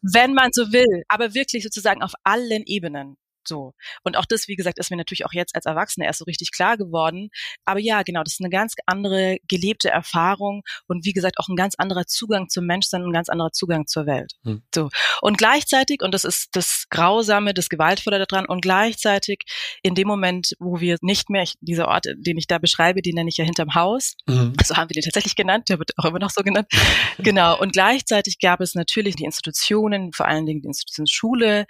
Wenn 0.00 0.32
man 0.32 0.50
so 0.52 0.72
will, 0.72 1.02
aber 1.08 1.34
wirklich 1.34 1.64
sozusagen 1.64 2.02
auf 2.02 2.12
allen 2.22 2.62
Ebenen. 2.66 3.16
So. 3.48 3.72
Und 4.04 4.16
auch 4.16 4.26
das, 4.26 4.46
wie 4.46 4.56
gesagt, 4.56 4.78
ist 4.78 4.90
mir 4.90 4.96
natürlich 4.96 5.24
auch 5.26 5.32
jetzt 5.32 5.54
als 5.54 5.66
Erwachsene 5.66 6.06
erst 6.06 6.18
so 6.18 6.24
richtig 6.24 6.52
klar 6.52 6.76
geworden. 6.76 7.30
Aber 7.64 7.80
ja, 7.80 8.02
genau, 8.02 8.22
das 8.22 8.34
ist 8.34 8.40
eine 8.40 8.50
ganz 8.50 8.74
andere 8.86 9.38
gelebte 9.48 9.88
Erfahrung 9.88 10.62
und 10.86 11.04
wie 11.04 11.12
gesagt 11.12 11.38
auch 11.38 11.48
ein 11.48 11.56
ganz 11.56 11.74
anderer 11.76 12.06
Zugang 12.06 12.48
zum 12.48 12.66
Menschsein 12.66 13.02
und 13.02 13.10
ein 13.10 13.14
ganz 13.14 13.28
anderer 13.28 13.50
Zugang 13.52 13.86
zur 13.86 14.06
Welt. 14.06 14.32
Hm. 14.44 14.62
So. 14.74 14.90
Und 15.22 15.38
gleichzeitig, 15.38 16.02
und 16.02 16.12
das 16.12 16.24
ist 16.24 16.50
das 16.52 16.84
Grausame, 16.90 17.54
das 17.54 17.68
Gewaltvolle 17.68 18.24
daran, 18.24 18.46
und 18.46 18.60
gleichzeitig 18.60 19.40
in 19.82 19.94
dem 19.94 20.06
Moment, 20.06 20.54
wo 20.58 20.80
wir 20.80 20.96
nicht 21.00 21.30
mehr, 21.30 21.44
dieser 21.60 21.88
Ort, 21.88 22.06
den 22.16 22.36
ich 22.36 22.46
da 22.46 22.58
beschreibe, 22.58 23.00
den 23.00 23.14
nenne 23.14 23.30
ich 23.30 23.38
ja 23.38 23.44
hinterm 23.44 23.74
Haus. 23.74 24.14
Mhm. 24.26 24.52
So 24.62 24.76
haben 24.76 24.90
wir 24.90 24.94
den 24.94 25.02
tatsächlich 25.02 25.36
genannt, 25.36 25.68
der 25.68 25.78
wird 25.78 25.92
auch 25.96 26.04
immer 26.04 26.18
noch 26.18 26.30
so 26.30 26.42
genannt. 26.42 26.68
genau. 27.18 27.58
Und 27.58 27.72
gleichzeitig 27.72 28.38
gab 28.38 28.60
es 28.60 28.74
natürlich 28.74 29.16
die 29.16 29.24
Institutionen, 29.24 30.12
vor 30.12 30.26
allen 30.26 30.44
Dingen 30.44 30.60
die 30.60 30.68
Institution 30.68 31.06
Schule, 31.06 31.66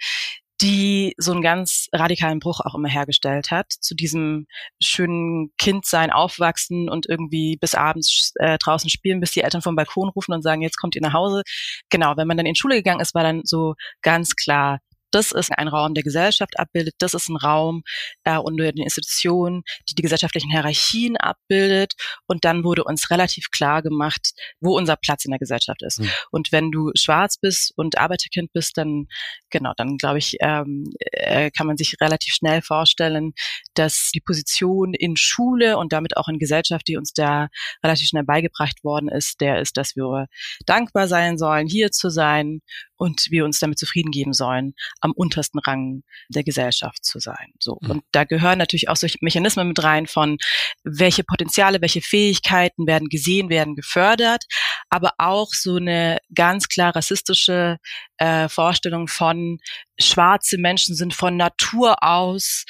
die 0.61 1.13
so 1.17 1.31
einen 1.31 1.41
ganz 1.41 1.87
radikalen 1.93 2.39
Bruch 2.39 2.59
auch 2.59 2.75
immer 2.75 2.89
hergestellt 2.89 3.51
hat 3.51 3.71
zu 3.71 3.95
diesem 3.95 4.47
schönen 4.81 5.51
Kindsein, 5.57 6.11
aufwachsen 6.11 6.89
und 6.89 7.07
irgendwie 7.07 7.57
bis 7.57 7.75
abends 7.75 8.33
äh, 8.35 8.57
draußen 8.57 8.89
spielen, 8.89 9.21
bis 9.21 9.31
die 9.31 9.41
Eltern 9.41 9.61
vom 9.61 9.75
Balkon 9.75 10.09
rufen 10.09 10.33
und 10.33 10.41
sagen, 10.41 10.61
jetzt 10.61 10.77
kommt 10.77 10.95
ihr 10.95 11.01
nach 11.01 11.13
Hause. 11.13 11.43
Genau, 11.89 12.17
wenn 12.17 12.27
man 12.27 12.37
dann 12.37 12.45
in 12.45 12.55
Schule 12.55 12.75
gegangen 12.75 12.99
ist, 12.99 13.15
war 13.15 13.23
dann 13.23 13.41
so 13.45 13.75
ganz 14.01 14.35
klar, 14.35 14.79
das 15.11 15.31
ist 15.31 15.51
ein 15.57 15.67
Raum, 15.67 15.93
der 15.93 16.03
Gesellschaft 16.03 16.59
abbildet. 16.59 16.95
Das 16.99 17.13
ist 17.13 17.29
ein 17.29 17.37
Raum 17.37 17.83
äh, 18.23 18.37
und 18.37 18.59
eine 18.59 18.83
Institution, 18.83 19.63
die 19.89 19.95
die 19.95 20.01
gesellschaftlichen 20.01 20.51
Hierarchien 20.51 21.17
abbildet. 21.17 21.93
Und 22.27 22.45
dann 22.45 22.63
wurde 22.63 22.83
uns 22.83 23.09
relativ 23.09 23.51
klar 23.51 23.81
gemacht, 23.81 24.31
wo 24.59 24.77
unser 24.77 24.95
Platz 24.95 25.25
in 25.25 25.31
der 25.31 25.39
Gesellschaft 25.39 25.81
ist. 25.81 25.99
Mhm. 25.99 26.09
Und 26.31 26.51
wenn 26.51 26.71
du 26.71 26.91
schwarz 26.95 27.37
bist 27.37 27.73
und 27.75 27.97
Arbeiterkind 27.97 28.51
bist, 28.53 28.77
dann 28.77 29.07
genau, 29.49 29.73
dann 29.77 29.97
glaube 29.97 30.19
ich, 30.19 30.37
ähm, 30.41 30.91
äh, 30.99 31.51
kann 31.51 31.67
man 31.67 31.77
sich 31.77 31.95
relativ 32.01 32.33
schnell 32.33 32.61
vorstellen, 32.61 33.33
dass 33.73 34.11
die 34.13 34.21
Position 34.21 34.93
in 34.93 35.15
Schule 35.15 35.77
und 35.77 35.93
damit 35.93 36.17
auch 36.17 36.27
in 36.27 36.39
Gesellschaft, 36.39 36.87
die 36.87 36.97
uns 36.97 37.13
da 37.13 37.47
relativ 37.83 38.07
schnell 38.07 38.23
beigebracht 38.23 38.83
worden 38.83 39.09
ist, 39.09 39.41
der 39.41 39.59
ist, 39.59 39.77
dass 39.77 39.95
wir 39.95 40.27
dankbar 40.65 41.07
sein 41.07 41.37
sollen, 41.37 41.67
hier 41.67 41.91
zu 41.91 42.09
sein 42.09 42.61
und 42.99 43.27
wir 43.29 43.45
uns 43.45 43.59
damit 43.59 43.79
zufrieden 43.79 44.11
geben 44.11 44.33
sollen, 44.33 44.73
am 44.99 45.13
untersten 45.13 45.59
Rang 45.59 46.03
der 46.27 46.43
Gesellschaft 46.43 47.03
zu 47.03 47.19
sein. 47.19 47.53
So. 47.59 47.79
Mhm. 47.81 47.89
Und 47.89 48.03
da 48.11 48.25
gehören 48.25 48.59
natürlich 48.59 48.89
auch 48.89 48.97
solche 48.97 49.17
Mechanismen 49.21 49.69
mit 49.69 49.81
rein 49.81 50.05
von, 50.05 50.37
welche 50.83 51.23
Potenziale, 51.23 51.81
welche 51.81 52.01
Fähigkeiten 52.01 52.87
werden 52.87 53.07
gesehen, 53.07 53.49
werden 53.49 53.75
gefördert, 53.75 54.43
aber 54.89 55.13
auch 55.17 55.49
so 55.51 55.77
eine 55.77 56.19
ganz 56.35 56.67
klar 56.67 56.95
rassistische 56.95 57.77
äh, 58.17 58.49
Vorstellung 58.49 59.07
von, 59.07 59.59
schwarze 59.97 60.57
Menschen 60.57 60.95
sind 60.95 61.13
von 61.13 61.37
Natur 61.37 62.03
aus 62.03 62.65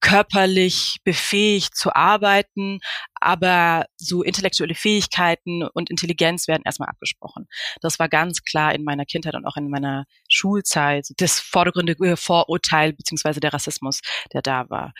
körperlich 0.00 0.98
befähigt 1.04 1.76
zu 1.76 1.94
arbeiten, 1.94 2.78
aber 3.20 3.86
so 3.96 4.22
intellektuelle 4.22 4.74
Fähigkeiten 4.74 5.62
und 5.62 5.90
Intelligenz 5.90 6.48
werden 6.48 6.62
erstmal 6.64 6.88
abgesprochen. 6.88 7.46
Das 7.80 7.98
war 7.98 8.08
ganz 8.08 8.42
klar 8.42 8.74
in 8.74 8.84
meiner 8.84 9.04
Kindheit 9.04 9.34
und 9.34 9.46
auch 9.46 9.56
in 9.56 9.70
meiner 9.70 10.04
Schulzeit 10.28 11.06
das 11.16 11.40
vordergründige 11.40 12.16
Vorurteil 12.16 12.92
beziehungsweise 12.92 13.40
der 13.40 13.52
Rassismus, 13.52 14.00
der 14.32 14.42
da 14.42 14.68
war. 14.68 14.92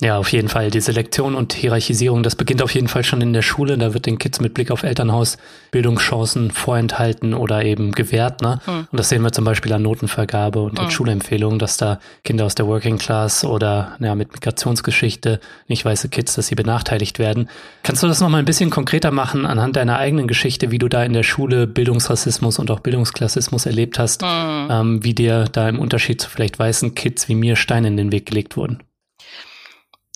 Ja, 0.00 0.16
auf 0.16 0.30
jeden 0.30 0.48
Fall. 0.48 0.70
Die 0.70 0.80
Selektion 0.80 1.34
und 1.34 1.52
Hierarchisierung, 1.52 2.22
das 2.22 2.36
beginnt 2.36 2.62
auf 2.62 2.72
jeden 2.72 2.86
Fall 2.86 3.02
schon 3.02 3.20
in 3.20 3.32
der 3.32 3.42
Schule. 3.42 3.76
Da 3.76 3.94
wird 3.94 4.06
den 4.06 4.18
Kids 4.18 4.40
mit 4.40 4.54
Blick 4.54 4.70
auf 4.70 4.84
Elternhaus 4.84 5.38
Bildungschancen 5.72 6.52
vorenthalten 6.52 7.34
oder 7.34 7.64
eben 7.64 7.90
gewährt. 7.92 8.40
Ne? 8.40 8.60
Hm. 8.64 8.86
Und 8.90 8.98
das 8.98 9.08
sehen 9.08 9.22
wir 9.22 9.32
zum 9.32 9.44
Beispiel 9.44 9.72
an 9.72 9.82
Notenvergabe 9.82 10.60
und 10.62 10.78
hm. 10.78 10.84
in 10.84 10.90
Schulempfehlungen, 10.90 11.58
dass 11.58 11.78
da 11.78 11.98
Kinder 12.22 12.44
aus 12.44 12.54
der 12.54 12.68
Working 12.68 12.98
Class 12.98 13.44
oder 13.44 13.96
ja, 13.98 14.14
mit 14.14 14.32
Migrationsgeschichte, 14.32 15.40
nicht 15.66 15.84
weiße 15.84 16.08
Kids, 16.08 16.34
dass 16.34 16.46
sie 16.46 16.54
benachteiligt 16.54 17.18
werden. 17.18 17.37
Kannst 17.82 18.02
du 18.02 18.08
das 18.08 18.20
nochmal 18.20 18.40
ein 18.40 18.46
bisschen 18.46 18.70
konkreter 18.70 19.10
machen 19.10 19.46
anhand 19.46 19.76
deiner 19.76 19.98
eigenen 19.98 20.26
Geschichte, 20.26 20.70
wie 20.70 20.78
du 20.78 20.88
da 20.88 21.04
in 21.04 21.12
der 21.12 21.22
Schule 21.22 21.66
Bildungsrassismus 21.66 22.58
und 22.58 22.70
auch 22.70 22.80
Bildungsklassismus 22.80 23.66
erlebt 23.66 23.98
hast, 23.98 24.22
hm. 24.22 24.68
ähm, 24.70 25.04
wie 25.04 25.14
dir 25.14 25.44
da 25.44 25.68
im 25.68 25.78
Unterschied 25.78 26.20
zu 26.20 26.30
vielleicht 26.30 26.58
weißen 26.58 26.94
Kids 26.94 27.28
wie 27.28 27.34
mir 27.34 27.56
Steine 27.56 27.88
in 27.88 27.96
den 27.96 28.10
Weg 28.12 28.26
gelegt 28.26 28.56
wurden? 28.56 28.82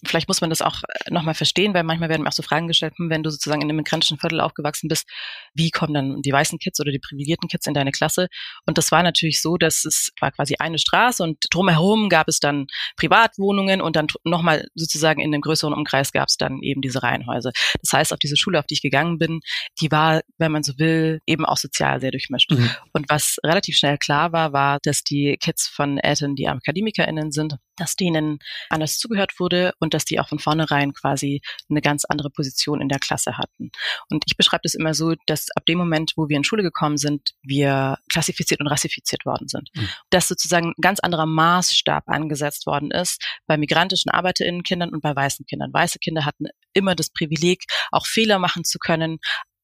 vielleicht 0.05 0.29
muss 0.29 0.41
man 0.41 0.51
das 0.51 0.63
auch 0.63 0.83
äh, 0.83 1.11
nochmal 1.13 1.35
verstehen, 1.35 1.75
weil 1.75 1.85
manchmal 1.85 2.09
werden 2.09 2.23
mir 2.23 2.29
auch 2.29 2.33
so 2.33 2.43
Fragen 2.43 2.69
gestellt, 2.69 2.95
hm, 2.97 3.11
wenn 3.11 3.23
du 3.23 3.31
sozusagen 3.31 3.63
in 3.63 3.69
einem 3.69 3.77
migrantischen 3.77 4.19
Viertel 4.19 4.41
aufgewachsen 4.41 4.89
bist, 4.89 5.09
wie 5.55 5.71
kommen 5.71 5.95
dann 5.95 6.23
die 6.23 6.33
weißen 6.33 6.59
Kids 6.59 6.81
oder 6.81 6.93
die 6.93 6.99
privilegierten 6.99 7.49
Kids 7.49 7.67
in 7.67 7.75
deine 7.75 7.93
Klasse? 7.93 8.29
Und 8.67 8.79
das 8.79 8.91
war 8.93 9.03
natürlich 9.03 9.41
so, 9.41 9.57
dass 9.57 9.85
es 9.85 10.11
war 10.21 10.33
quasi 10.33 10.57
eine 10.59 10.79
Straße 10.79 11.23
und 11.23 11.39
drumherum 11.51 12.09
gab 12.09 12.29
es 12.29 12.41
dann 12.41 12.67
Privatwohnungen 12.97 13.81
und 13.81 13.97
dann 13.97 14.07
nochmal 14.25 14.67
sozusagen 14.75 15.21
in 15.21 15.33
einem 15.33 15.43
größeren 15.43 15.75
Umkreis 15.75 16.13
gab 16.13 16.29
es 16.29 16.37
dann 16.37 16.61
eben 16.63 16.81
diese 16.81 17.03
Reihenhäuser. 17.03 17.53
Das 17.81 17.93
heißt, 17.93 18.13
auf 18.13 18.19
diese 18.19 18.37
Schule, 18.37 18.59
auf 18.59 18.67
die 18.67 18.75
ich 18.75 18.83
gegangen 18.83 19.19
bin, 19.19 19.41
die 19.81 19.91
war, 19.91 20.23
wenn 20.39 20.53
man 20.53 20.63
so 20.63 20.79
will, 20.79 21.21
eben 21.27 21.45
auch 21.45 21.57
sozial 21.57 22.01
sehr 22.01 22.11
durchmischt. 22.11 22.51
Mhm. 22.51 22.71
Und 22.93 23.09
was 23.09 23.37
relativ 23.45 23.77
schnell 23.77 23.99
klar 23.99 24.33
war, 24.33 24.53
war, 24.53 24.79
dass 24.83 25.03
die 25.03 25.37
Kids 25.41 25.69
von 25.69 25.99
Eltern, 25.99 26.35
die 26.35 26.49
AkademikerInnen 26.49 27.33
sind, 27.33 27.57
dass 27.77 27.97
denen 27.97 28.39
anders 28.69 28.99
zugehört 28.99 29.39
wurde 29.39 29.73
und 29.79 29.95
dass 29.95 30.05
die 30.05 30.21
auch 30.21 30.29
von 30.29 30.39
vornherein 30.39 30.93
quasi 30.93 31.41
eine 31.69 31.81
ganz 31.81 32.05
andere 32.05 32.31
Position 32.31 32.81
in 32.81 32.89
der 32.89 32.99
Klasse 32.99 33.39
hatten. 33.39 33.71
Und 34.09 34.25
ich 34.27 34.37
beschreibe 34.37 34.63
das 34.65 34.75
immer 34.75 34.95
so, 34.95 35.15
dass 35.27 35.42
ab 35.55 35.67
dem 35.67 35.79
Moment, 35.79 36.13
wo 36.17 36.29
wir 36.29 36.37
in 36.37 36.45
Schule 36.45 36.63
gekommen 36.63 36.97
sind, 36.97 37.31
wir 37.43 37.99
klassifiziert 38.11 38.61
und 38.61 38.69
rassifiziert 38.69 39.25
worden 39.25 39.49
sind. 39.49 39.71
Mhm. 39.75 39.89
Dass 40.11 40.29
sozusagen 40.29 40.69
ein 40.69 40.81
ganz 40.81 41.01
anderer 41.01 41.27
Maßstab 41.27 42.05
angesetzt 42.07 42.67
worden 42.67 42.91
ist 42.91 43.23
bei 43.47 43.57
migrantischen 43.57 44.11
ArbeiterInnen-Kindern 44.11 44.91
und 44.91 45.03
bei 45.03 45.15
weißen 45.15 45.47
Kindern. 45.47 45.73
Weiße 45.73 45.99
Kinder 45.99 46.25
hatten 46.25 46.47
immer 46.73 46.95
das 46.95 47.11
Privileg, 47.11 47.65
auch 47.91 48.07
Fehler 48.07 48.39
machen 48.39 48.65
zu 48.65 48.79
können, 48.79 49.19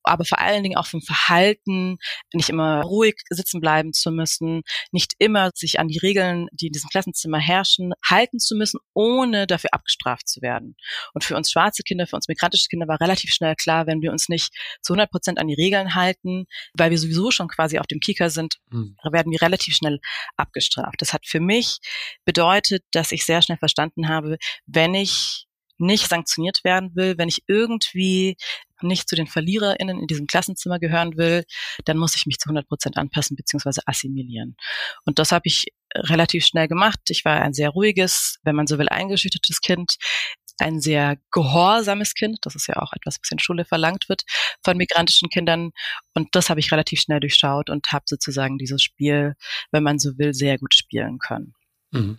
aber 0.09 0.25
vor 0.25 0.39
allen 0.39 0.63
Dingen 0.63 0.77
auch 0.77 0.87
vom 0.87 1.01
Verhalten, 1.03 1.99
nicht 2.33 2.49
immer 2.49 2.83
ruhig 2.83 3.17
sitzen 3.31 3.61
bleiben 3.61 3.93
zu 3.93 4.11
müssen, 4.11 4.63
nicht 4.91 5.15
immer 5.19 5.51
sich 5.55 5.79
an 5.81 5.89
die 5.89 5.99
Regeln, 5.99 6.49
die 6.53 6.67
in 6.67 6.73
diesem 6.73 6.91
Klassenzimmer 6.91 7.39
herrschen, 7.39 7.93
halten 8.05 8.39
zu 8.39 8.57
müssen, 8.57 8.81
ohne 8.95 9.47
dafür 9.47 9.71
abgestraft 9.73 10.29
zu 10.29 10.41
werden. 10.43 10.77
Und 11.15 11.25
für 11.25 11.37
uns 11.37 11.51
schwarze 11.51 11.83
Kinder, 11.83 12.07
für 12.07 12.17
uns 12.17 12.29
migrantische 12.29 12.69
Kinder 12.69 12.89
war 12.89 13.01
relativ 13.01 13.33
schnell 13.33 13.55
klar, 13.55 13.87
wenn 13.87 14.03
wir 14.03 14.13
uns 14.13 14.29
nicht 14.29 14.53
zu 14.83 14.95
100 14.95 15.11
Prozent 15.11 15.39
an 15.39 15.49
die 15.49 15.55
Regeln 15.55 15.95
halten, 15.95 16.47
weil 16.75 16.91
wir 16.91 16.99
sowieso 16.99 17.31
schon 17.31 17.49
quasi 17.49 17.79
auf 17.79 17.87
dem 17.87 18.01
Kieker 18.01 18.31
sind, 18.31 18.57
mhm. 18.71 18.97
werden 19.11 19.33
wir 19.33 19.43
relativ 19.43 19.75
schnell 19.75 20.01
abgestraft. 20.37 21.01
Das 21.01 21.13
hat 21.13 21.27
für 21.27 21.41
mich 21.41 21.79
bedeutet, 22.25 22.85
dass 22.93 23.13
ich 23.13 23.25
sehr 23.25 23.43
schnell 23.43 23.59
verstanden 23.59 24.09
habe, 24.09 24.39
wenn 24.67 24.95
ich 24.95 25.48
nicht 25.79 26.09
sanktioniert 26.09 26.65
werden 26.65 26.95
will, 26.95 27.19
wenn 27.19 27.29
ich 27.29 27.43
irgendwie 27.47 28.37
nicht 28.81 29.09
zu 29.09 29.17
den 29.17 29.27
VerliererInnen 29.27 29.99
in 29.99 30.07
diesem 30.07 30.27
Klassenzimmer 30.27 30.79
gehören 30.79 31.17
will, 31.17 31.45
dann 31.85 31.99
muss 31.99 32.15
ich 32.15 32.27
mich 32.27 32.39
zu 32.39 32.49
100 32.49 32.69
Prozent 32.69 32.97
anpassen 32.97 33.37
bzw. 33.37 33.81
assimilieren. 33.87 34.57
Und 35.05 35.19
das 35.19 35.33
habe 35.33 35.49
ich 35.49 35.67
relativ 35.95 36.45
schnell 36.45 36.69
gemacht. 36.69 37.01
Ich 37.09 37.25
war 37.25 37.41
ein 37.41 37.55
sehr 37.55 37.71
ruhiges, 37.71 38.39
wenn 38.43 38.55
man 38.55 38.67
so 38.67 38.79
will, 38.79 38.89
eingeschüchtertes 38.89 39.61
Kind, 39.61 39.97
ein 40.59 40.81
sehr 40.81 41.19
gehorsames 41.31 42.15
Kind. 42.15 42.39
Das 42.43 42.55
ist 42.55 42.67
ja 42.67 42.77
auch 42.77 42.93
etwas, 42.93 43.19
was 43.21 43.31
in 43.31 43.39
Schule 43.39 43.65
verlangt 43.65 44.09
wird 44.09 44.23
von 44.65 44.77
migrantischen 44.77 45.29
Kindern. 45.29 45.71
Und 46.15 46.29
das 46.33 46.51
habe 46.51 46.61
ich 46.61 46.73
relativ 46.73 47.01
schnell 47.01 47.21
durchschaut 47.21 47.71
und 47.71 47.93
habe 47.93 48.05
sozusagen 48.07 48.59
dieses 48.59 48.83
Spiel, 48.83 49.35
wenn 49.71 49.83
man 49.83 49.99
so 49.99 50.19
will, 50.19 50.35
sehr 50.35 50.59
gut 50.59 50.75
spielen 50.75 51.19
können. 51.19 51.55
Mhm. 51.93 52.19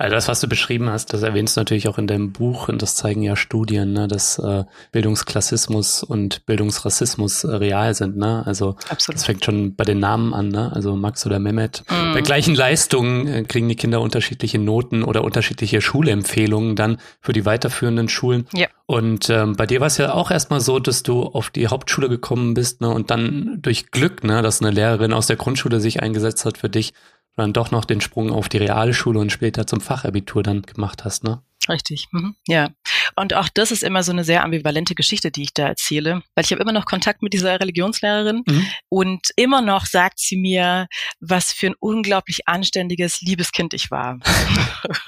Also 0.00 0.14
das, 0.14 0.28
was 0.28 0.40
du 0.40 0.48
beschrieben 0.48 0.88
hast, 0.88 1.12
das 1.12 1.22
erwähnst 1.22 1.56
du 1.56 1.60
natürlich 1.60 1.86
auch 1.86 1.98
in 1.98 2.06
deinem 2.06 2.32
Buch 2.32 2.68
und 2.68 2.80
das 2.80 2.96
zeigen 2.96 3.22
ja 3.22 3.36
Studien, 3.36 3.92
ne, 3.92 4.08
dass 4.08 4.38
äh, 4.38 4.64
Bildungsklassismus 4.92 6.02
und 6.02 6.46
Bildungsrassismus 6.46 7.44
äh, 7.44 7.56
real 7.56 7.94
sind. 7.94 8.16
Ne? 8.16 8.42
Also 8.46 8.76
Absolut. 8.88 9.16
das 9.18 9.26
fängt 9.26 9.44
schon 9.44 9.74
bei 9.74 9.84
den 9.84 9.98
Namen 9.98 10.32
an, 10.32 10.48
ne? 10.48 10.72
also 10.74 10.96
Max 10.96 11.26
oder 11.26 11.38
Mehmet. 11.38 11.84
Mm. 11.90 12.14
Bei 12.14 12.22
gleichen 12.22 12.54
Leistungen 12.54 13.26
äh, 13.26 13.42
kriegen 13.42 13.68
die 13.68 13.76
Kinder 13.76 14.00
unterschiedliche 14.00 14.58
Noten 14.58 15.02
oder 15.04 15.22
unterschiedliche 15.22 15.82
Schulempfehlungen 15.82 16.76
dann 16.76 16.96
für 17.20 17.34
die 17.34 17.44
weiterführenden 17.44 18.08
Schulen. 18.08 18.46
Ja. 18.54 18.68
Und 18.86 19.28
ähm, 19.28 19.54
bei 19.54 19.66
dir 19.66 19.80
war 19.80 19.88
es 19.88 19.98
ja 19.98 20.14
auch 20.14 20.30
erstmal 20.30 20.60
so, 20.60 20.78
dass 20.78 21.02
du 21.02 21.24
auf 21.24 21.50
die 21.50 21.68
Hauptschule 21.68 22.08
gekommen 22.08 22.54
bist 22.54 22.80
ne, 22.80 22.88
und 22.88 23.10
dann 23.10 23.58
durch 23.60 23.90
Glück, 23.90 24.24
ne, 24.24 24.40
dass 24.40 24.62
eine 24.62 24.70
Lehrerin 24.70 25.12
aus 25.12 25.26
der 25.26 25.36
Grundschule 25.36 25.78
sich 25.78 26.02
eingesetzt 26.02 26.46
hat 26.46 26.56
für 26.56 26.70
dich, 26.70 26.94
dann 27.36 27.52
doch 27.52 27.70
noch 27.70 27.84
den 27.84 28.00
Sprung 28.00 28.30
auf 28.30 28.48
die 28.48 28.58
Realschule 28.58 29.18
und 29.18 29.32
später 29.32 29.66
zum 29.66 29.80
Fachabitur 29.80 30.42
dann 30.42 30.62
gemacht 30.62 31.04
hast, 31.04 31.24
ne? 31.24 31.42
Richtig, 31.68 32.08
mhm. 32.10 32.34
ja. 32.46 32.70
Und 33.16 33.34
auch 33.34 33.48
das 33.48 33.70
ist 33.70 33.82
immer 33.82 34.02
so 34.02 34.12
eine 34.12 34.24
sehr 34.24 34.42
ambivalente 34.44 34.94
Geschichte, 34.94 35.30
die 35.30 35.42
ich 35.42 35.54
da 35.54 35.68
erzähle, 35.68 36.22
weil 36.34 36.44
ich 36.44 36.52
habe 36.52 36.62
immer 36.62 36.72
noch 36.72 36.86
Kontakt 36.86 37.22
mit 37.22 37.32
dieser 37.34 37.60
Religionslehrerin 37.60 38.42
mhm. 38.46 38.66
und 38.88 39.28
immer 39.36 39.60
noch 39.60 39.84
sagt 39.84 40.18
sie 40.18 40.36
mir, 40.36 40.86
was 41.20 41.52
für 41.52 41.68
ein 41.68 41.74
unglaublich 41.78 42.48
anständiges, 42.48 43.20
liebes 43.20 43.52
Kind 43.52 43.74
ich 43.74 43.90
war. 43.90 44.18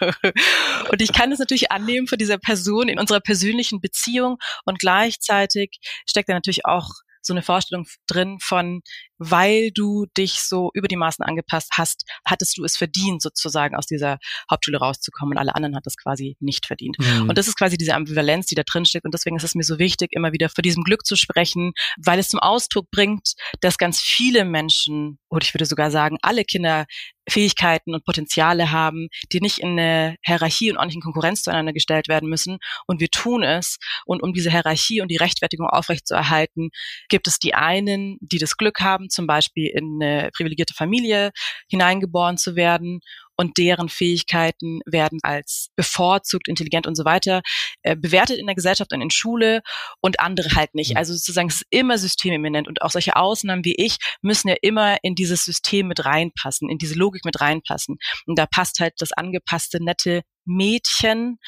und 0.90 1.00
ich 1.00 1.12
kann 1.12 1.32
es 1.32 1.38
natürlich 1.38 1.72
annehmen 1.72 2.06
von 2.06 2.18
dieser 2.18 2.38
Person 2.38 2.88
in 2.88 2.98
unserer 2.98 3.20
persönlichen 3.20 3.80
Beziehung 3.80 4.36
und 4.64 4.78
gleichzeitig 4.78 5.78
steckt 6.06 6.28
da 6.28 6.34
natürlich 6.34 6.66
auch 6.66 6.90
so 7.22 7.32
eine 7.32 7.42
Vorstellung 7.42 7.86
drin 8.06 8.38
von, 8.40 8.82
weil 9.18 9.70
du 9.72 10.06
dich 10.16 10.42
so 10.42 10.70
über 10.74 10.88
die 10.88 10.96
Maßen 10.96 11.24
angepasst 11.24 11.70
hast, 11.72 12.04
hattest 12.26 12.58
du 12.58 12.64
es 12.64 12.76
verdient, 12.76 13.22
sozusagen 13.22 13.76
aus 13.76 13.86
dieser 13.86 14.18
Hauptschule 14.50 14.78
rauszukommen 14.78 15.32
und 15.32 15.38
alle 15.38 15.54
anderen 15.54 15.76
hat 15.76 15.86
das 15.86 15.96
quasi 15.96 16.36
nicht 16.40 16.66
verdient. 16.66 16.96
Mhm. 16.98 17.28
Und 17.28 17.38
das 17.38 17.48
ist 17.48 17.56
quasi 17.56 17.76
diese 17.76 17.94
Ambivalenz, 17.94 18.46
die 18.46 18.54
da 18.54 18.62
drin 18.64 18.84
steckt 18.84 19.04
und 19.04 19.14
deswegen 19.14 19.36
ist 19.36 19.44
es 19.44 19.54
mir 19.54 19.64
so 19.64 19.78
wichtig, 19.78 20.10
immer 20.12 20.32
wieder 20.32 20.48
für 20.48 20.62
diesem 20.62 20.82
Glück 20.82 21.06
zu 21.06 21.16
sprechen, 21.16 21.72
weil 21.96 22.18
es 22.18 22.28
zum 22.28 22.40
Ausdruck 22.40 22.90
bringt, 22.90 23.34
dass 23.60 23.78
ganz 23.78 24.00
viele 24.00 24.44
Menschen, 24.44 25.18
oder 25.30 25.44
ich 25.44 25.54
würde 25.54 25.66
sogar 25.66 25.90
sagen, 25.90 26.18
alle 26.22 26.44
Kinder 26.44 26.86
Fähigkeiten 27.28 27.94
und 27.94 28.04
Potenziale 28.04 28.70
haben, 28.70 29.08
die 29.32 29.40
nicht 29.40 29.58
in 29.58 29.78
eine 29.78 30.16
Hierarchie 30.22 30.70
und 30.70 30.78
auch 30.78 30.84
nicht 30.84 30.96
in 30.96 31.00
Konkurrenz 31.00 31.42
zueinander 31.42 31.72
gestellt 31.72 32.08
werden 32.08 32.28
müssen. 32.28 32.58
Und 32.86 33.00
wir 33.00 33.08
tun 33.08 33.42
es. 33.42 33.78
Und 34.04 34.22
um 34.22 34.32
diese 34.32 34.50
Hierarchie 34.50 35.00
und 35.00 35.08
die 35.08 35.16
Rechtfertigung 35.16 35.68
aufrechtzuerhalten, 35.68 36.70
gibt 37.08 37.26
es 37.26 37.38
die 37.38 37.54
einen, 37.54 38.18
die 38.20 38.38
das 38.38 38.56
Glück 38.56 38.80
haben, 38.80 39.08
zum 39.08 39.26
Beispiel 39.26 39.68
in 39.68 39.98
eine 40.00 40.30
privilegierte 40.32 40.74
Familie 40.74 41.30
hineingeboren 41.68 42.36
zu 42.36 42.56
werden 42.56 43.00
und 43.42 43.58
deren 43.58 43.88
Fähigkeiten 43.88 44.80
werden 44.86 45.18
als 45.22 45.68
bevorzugt, 45.76 46.48
intelligent 46.48 46.86
und 46.86 46.94
so 46.94 47.04
weiter 47.04 47.42
äh, 47.82 47.96
bewertet 47.96 48.38
in 48.38 48.46
der 48.46 48.54
Gesellschaft 48.54 48.92
und 48.92 49.02
in 49.02 49.10
Schule 49.10 49.62
und 50.00 50.20
andere 50.20 50.54
halt 50.54 50.74
nicht. 50.74 50.92
Mhm. 50.92 50.96
Also 50.96 51.12
sozusagen 51.12 51.48
es 51.48 51.56
ist 51.56 51.66
immer 51.70 51.98
systemimmanent 51.98 52.68
und 52.68 52.82
auch 52.82 52.90
solche 52.90 53.16
Ausnahmen 53.16 53.64
wie 53.64 53.74
ich 53.76 53.96
müssen 54.22 54.48
ja 54.48 54.56
immer 54.62 54.96
in 55.02 55.14
dieses 55.14 55.44
System 55.44 55.88
mit 55.88 56.04
reinpassen, 56.04 56.70
in 56.70 56.78
diese 56.78 56.94
Logik 56.94 57.24
mit 57.24 57.40
reinpassen. 57.40 57.98
Und 58.26 58.38
da 58.38 58.46
passt 58.46 58.80
halt 58.80 58.94
das 58.98 59.12
angepasste, 59.12 59.82
nette 59.82 60.22
Mädchen, 60.44 61.38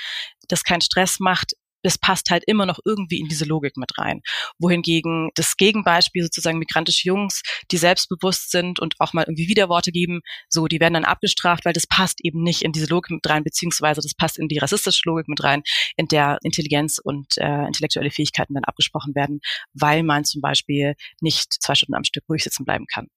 das 0.48 0.64
keinen 0.64 0.80
Stress 0.80 1.20
macht, 1.20 1.54
das 1.84 1.98
passt 1.98 2.30
halt 2.30 2.42
immer 2.46 2.66
noch 2.66 2.80
irgendwie 2.84 3.20
in 3.20 3.28
diese 3.28 3.44
Logik 3.44 3.76
mit 3.76 3.96
rein. 3.98 4.22
Wohingegen 4.58 5.30
das 5.34 5.56
Gegenbeispiel 5.56 6.24
sozusagen 6.24 6.58
migrantische 6.58 7.06
Jungs, 7.06 7.42
die 7.70 7.76
selbstbewusst 7.76 8.50
sind 8.50 8.80
und 8.80 8.94
auch 8.98 9.12
mal 9.12 9.24
irgendwie 9.24 9.48
Widerworte 9.48 9.92
geben, 9.92 10.22
so, 10.48 10.66
die 10.66 10.80
werden 10.80 10.94
dann 10.94 11.04
abgestraft, 11.04 11.64
weil 11.64 11.72
das 11.72 11.86
passt 11.86 12.24
eben 12.24 12.42
nicht 12.42 12.62
in 12.62 12.72
diese 12.72 12.86
Logik 12.86 13.10
mit 13.10 13.28
rein, 13.28 13.44
beziehungsweise 13.44 14.00
das 14.00 14.14
passt 14.14 14.38
in 14.38 14.48
die 14.48 14.58
rassistische 14.58 15.02
Logik 15.04 15.28
mit 15.28 15.44
rein, 15.44 15.62
in 15.96 16.08
der 16.08 16.38
Intelligenz 16.42 16.98
und 16.98 17.36
äh, 17.38 17.66
intellektuelle 17.66 18.10
Fähigkeiten 18.10 18.54
dann 18.54 18.64
abgesprochen 18.64 19.14
werden, 19.14 19.40
weil 19.74 20.02
man 20.02 20.24
zum 20.24 20.40
Beispiel 20.40 20.94
nicht 21.20 21.52
zwei 21.62 21.74
Stunden 21.74 21.94
am 21.94 22.04
Stück 22.04 22.24
ruhig 22.28 22.42
sitzen 22.42 22.64
bleiben 22.64 22.86
kann. 22.86 23.08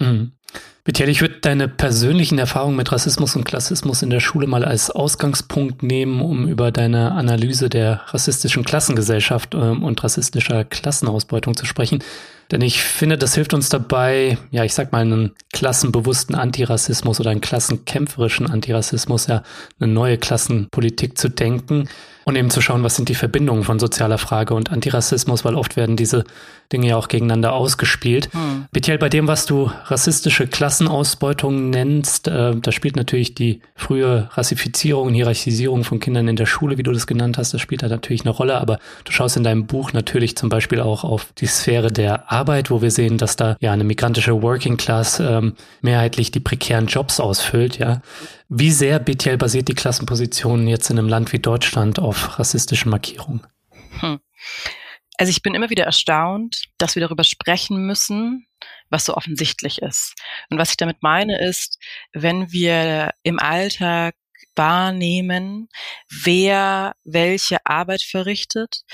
Mhm. 0.00 0.32
Michael, 0.86 1.08
ich 1.08 1.20
würde 1.20 1.40
deine 1.40 1.66
persönlichen 1.66 2.38
Erfahrungen 2.38 2.76
mit 2.76 2.92
Rassismus 2.92 3.34
und 3.34 3.42
Klassismus 3.42 4.02
in 4.02 4.10
der 4.10 4.20
Schule 4.20 4.46
mal 4.46 4.64
als 4.64 4.88
Ausgangspunkt 4.88 5.82
nehmen, 5.82 6.20
um 6.20 6.46
über 6.46 6.70
deine 6.70 7.10
Analyse 7.10 7.68
der 7.68 8.02
rassistischen 8.06 8.64
Klassengesellschaft 8.64 9.56
ähm, 9.56 9.82
und 9.82 10.04
rassistischer 10.04 10.64
Klassenausbeutung 10.64 11.56
zu 11.56 11.66
sprechen. 11.66 12.04
Denn 12.52 12.60
ich 12.60 12.82
finde, 12.82 13.18
das 13.18 13.34
hilft 13.34 13.52
uns 13.52 13.68
dabei, 13.68 14.38
ja, 14.52 14.62
ich 14.62 14.74
sag 14.74 14.92
mal, 14.92 15.00
einen 15.00 15.32
klassenbewussten 15.52 16.36
Antirassismus 16.36 17.18
oder 17.18 17.30
einen 17.30 17.40
klassenkämpferischen 17.40 18.48
Antirassismus, 18.48 19.26
ja, 19.26 19.42
eine 19.80 19.92
neue 19.92 20.18
Klassenpolitik 20.18 21.18
zu 21.18 21.28
denken. 21.28 21.88
Und 22.28 22.34
eben 22.34 22.50
zu 22.50 22.60
schauen, 22.60 22.82
was 22.82 22.96
sind 22.96 23.08
die 23.08 23.14
Verbindungen 23.14 23.62
von 23.62 23.78
sozialer 23.78 24.18
Frage 24.18 24.54
und 24.54 24.72
Antirassismus, 24.72 25.44
weil 25.44 25.54
oft 25.54 25.76
werden 25.76 25.94
diese 25.94 26.24
Dinge 26.72 26.88
ja 26.88 26.96
auch 26.96 27.06
gegeneinander 27.06 27.52
ausgespielt. 27.52 28.30
Hm. 28.32 28.66
Betiel, 28.72 28.98
bei 28.98 29.08
dem, 29.08 29.28
was 29.28 29.46
du 29.46 29.70
rassistische 29.84 30.48
Klassenausbeutung 30.48 31.70
nennst, 31.70 32.26
äh, 32.26 32.56
da 32.56 32.72
spielt 32.72 32.96
natürlich 32.96 33.36
die 33.36 33.60
frühe 33.76 34.28
Rassifizierung 34.32 35.06
und 35.06 35.14
Hierarchisierung 35.14 35.84
von 35.84 36.00
Kindern 36.00 36.26
in 36.26 36.34
der 36.34 36.46
Schule, 36.46 36.78
wie 36.78 36.82
du 36.82 36.90
das 36.90 37.06
genannt 37.06 37.38
hast, 37.38 37.54
das 37.54 37.60
spielt 37.60 37.84
da 37.84 37.88
natürlich 37.88 38.22
eine 38.22 38.30
Rolle, 38.30 38.60
aber 38.60 38.80
du 39.04 39.12
schaust 39.12 39.36
in 39.36 39.44
deinem 39.44 39.68
Buch 39.68 39.92
natürlich 39.92 40.36
zum 40.36 40.48
Beispiel 40.48 40.80
auch 40.80 41.04
auf 41.04 41.28
die 41.38 41.46
Sphäre 41.46 41.92
der 41.92 42.32
Arbeit, 42.32 42.72
wo 42.72 42.82
wir 42.82 42.90
sehen, 42.90 43.18
dass 43.18 43.36
da 43.36 43.56
ja 43.60 43.72
eine 43.72 43.84
migrantische 43.84 44.42
Working 44.42 44.76
Class 44.76 45.20
ähm, 45.20 45.54
mehrheitlich 45.80 46.32
die 46.32 46.40
prekären 46.40 46.88
Jobs 46.88 47.20
ausfüllt, 47.20 47.78
ja. 47.78 48.02
Wie 48.48 48.70
sehr 48.70 48.98
BTL 49.00 49.38
basiert 49.38 49.68
die 49.68 49.74
Klassenposition 49.74 50.68
jetzt 50.68 50.88
in 50.90 50.98
einem 50.98 51.08
Land 51.08 51.32
wie 51.32 51.38
Deutschland 51.38 51.98
auf 51.98 52.38
rassistischen 52.38 52.90
Markierungen? 52.90 53.46
Hm. 54.00 54.20
Also 55.18 55.30
ich 55.30 55.42
bin 55.42 55.54
immer 55.54 55.70
wieder 55.70 55.84
erstaunt, 55.84 56.64
dass 56.78 56.94
wir 56.94 57.00
darüber 57.00 57.24
sprechen 57.24 57.86
müssen, 57.86 58.46
was 58.90 59.06
so 59.06 59.14
offensichtlich 59.14 59.82
ist. 59.82 60.14
Und 60.50 60.58
was 60.58 60.70
ich 60.70 60.76
damit 60.76 61.02
meine 61.02 61.40
ist, 61.40 61.78
wenn 62.12 62.52
wir 62.52 63.12
im 63.22 63.38
Alltag 63.38 64.14
wahrnehmen, 64.54 65.68
wer 66.08 66.94
welche 67.04 67.64
Arbeit 67.64 68.02
verrichtet, 68.02 68.84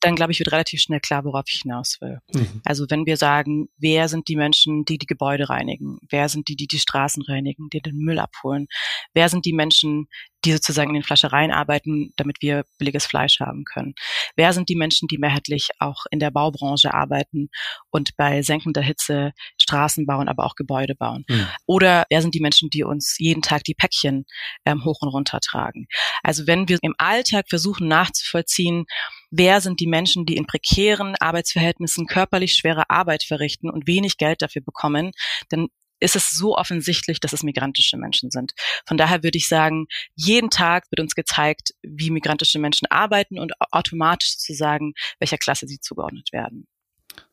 dann 0.00 0.16
glaube 0.16 0.32
ich, 0.32 0.38
wird 0.38 0.52
relativ 0.52 0.80
schnell 0.80 1.00
klar, 1.00 1.24
worauf 1.24 1.44
ich 1.48 1.60
hinaus 1.62 1.98
will. 2.00 2.18
Mhm. 2.34 2.62
Also 2.64 2.86
wenn 2.88 3.06
wir 3.06 3.16
sagen, 3.16 3.68
wer 3.78 4.08
sind 4.08 4.28
die 4.28 4.36
Menschen, 4.36 4.84
die 4.84 4.98
die 4.98 5.06
Gebäude 5.06 5.48
reinigen? 5.48 5.98
Wer 6.08 6.28
sind 6.28 6.48
die, 6.48 6.56
die 6.56 6.66
die 6.66 6.78
Straßen 6.78 7.22
reinigen, 7.22 7.68
die 7.70 7.80
den 7.80 7.98
Müll 7.98 8.18
abholen? 8.18 8.66
Wer 9.12 9.28
sind 9.28 9.44
die 9.44 9.52
Menschen, 9.52 10.08
die 10.44 10.52
sozusagen 10.52 10.90
in 10.90 10.94
den 10.94 11.02
Flaschereien 11.02 11.50
arbeiten, 11.52 12.12
damit 12.16 12.38
wir 12.40 12.64
billiges 12.78 13.04
Fleisch 13.04 13.40
haben 13.40 13.64
können? 13.64 13.94
Wer 14.36 14.52
sind 14.52 14.68
die 14.70 14.76
Menschen, 14.76 15.06
die 15.08 15.18
mehrheitlich 15.18 15.68
auch 15.78 16.04
in 16.10 16.18
der 16.18 16.30
Baubranche 16.30 16.94
arbeiten 16.94 17.50
und 17.90 18.16
bei 18.16 18.42
senkender 18.42 18.80
Hitze 18.80 19.32
Straßen 19.60 20.06
bauen, 20.06 20.28
aber 20.28 20.44
auch 20.46 20.54
Gebäude 20.54 20.94
bauen? 20.94 21.24
Mhm. 21.28 21.46
Oder 21.66 22.04
wer 22.08 22.22
sind 22.22 22.34
die 22.34 22.40
Menschen, 22.40 22.70
die 22.70 22.84
uns 22.84 23.16
jeden 23.18 23.42
Tag 23.42 23.64
die 23.64 23.74
Päckchen 23.74 24.24
ähm, 24.64 24.84
hoch 24.84 25.02
und 25.02 25.08
runter 25.08 25.40
tragen? 25.40 25.86
Also 26.22 26.46
wenn 26.46 26.68
wir 26.68 26.78
im 26.80 26.94
Alltag 26.96 27.46
versuchen 27.48 27.88
nachzuvollziehen, 27.88 28.86
wer 29.30 29.60
sind 29.60 29.80
die 29.80 29.86
Menschen, 29.86 30.26
die 30.26 30.36
in 30.36 30.46
prekären 30.46 31.14
Arbeitsverhältnissen 31.18 32.06
körperlich 32.06 32.54
schwere 32.54 32.90
Arbeit 32.90 33.22
verrichten 33.22 33.70
und 33.70 33.86
wenig 33.86 34.16
Geld 34.16 34.42
dafür 34.42 34.62
bekommen, 34.62 35.12
dann 35.48 35.68
ist 36.00 36.16
es 36.16 36.30
so 36.30 36.56
offensichtlich, 36.56 37.20
dass 37.20 37.32
es 37.32 37.42
migrantische 37.42 37.98
Menschen 37.98 38.30
sind. 38.30 38.52
Von 38.86 38.96
daher 38.96 39.22
würde 39.22 39.36
ich 39.36 39.48
sagen, 39.48 39.86
jeden 40.14 40.50
Tag 40.50 40.90
wird 40.90 41.00
uns 41.00 41.14
gezeigt, 41.14 41.74
wie 41.82 42.10
migrantische 42.10 42.58
Menschen 42.58 42.86
arbeiten 42.90 43.38
und 43.38 43.52
automatisch 43.70 44.38
zu 44.38 44.54
sagen, 44.54 44.94
welcher 45.18 45.38
Klasse 45.38 45.66
sie 45.66 45.78
zugeordnet 45.78 46.32
werden. 46.32 46.66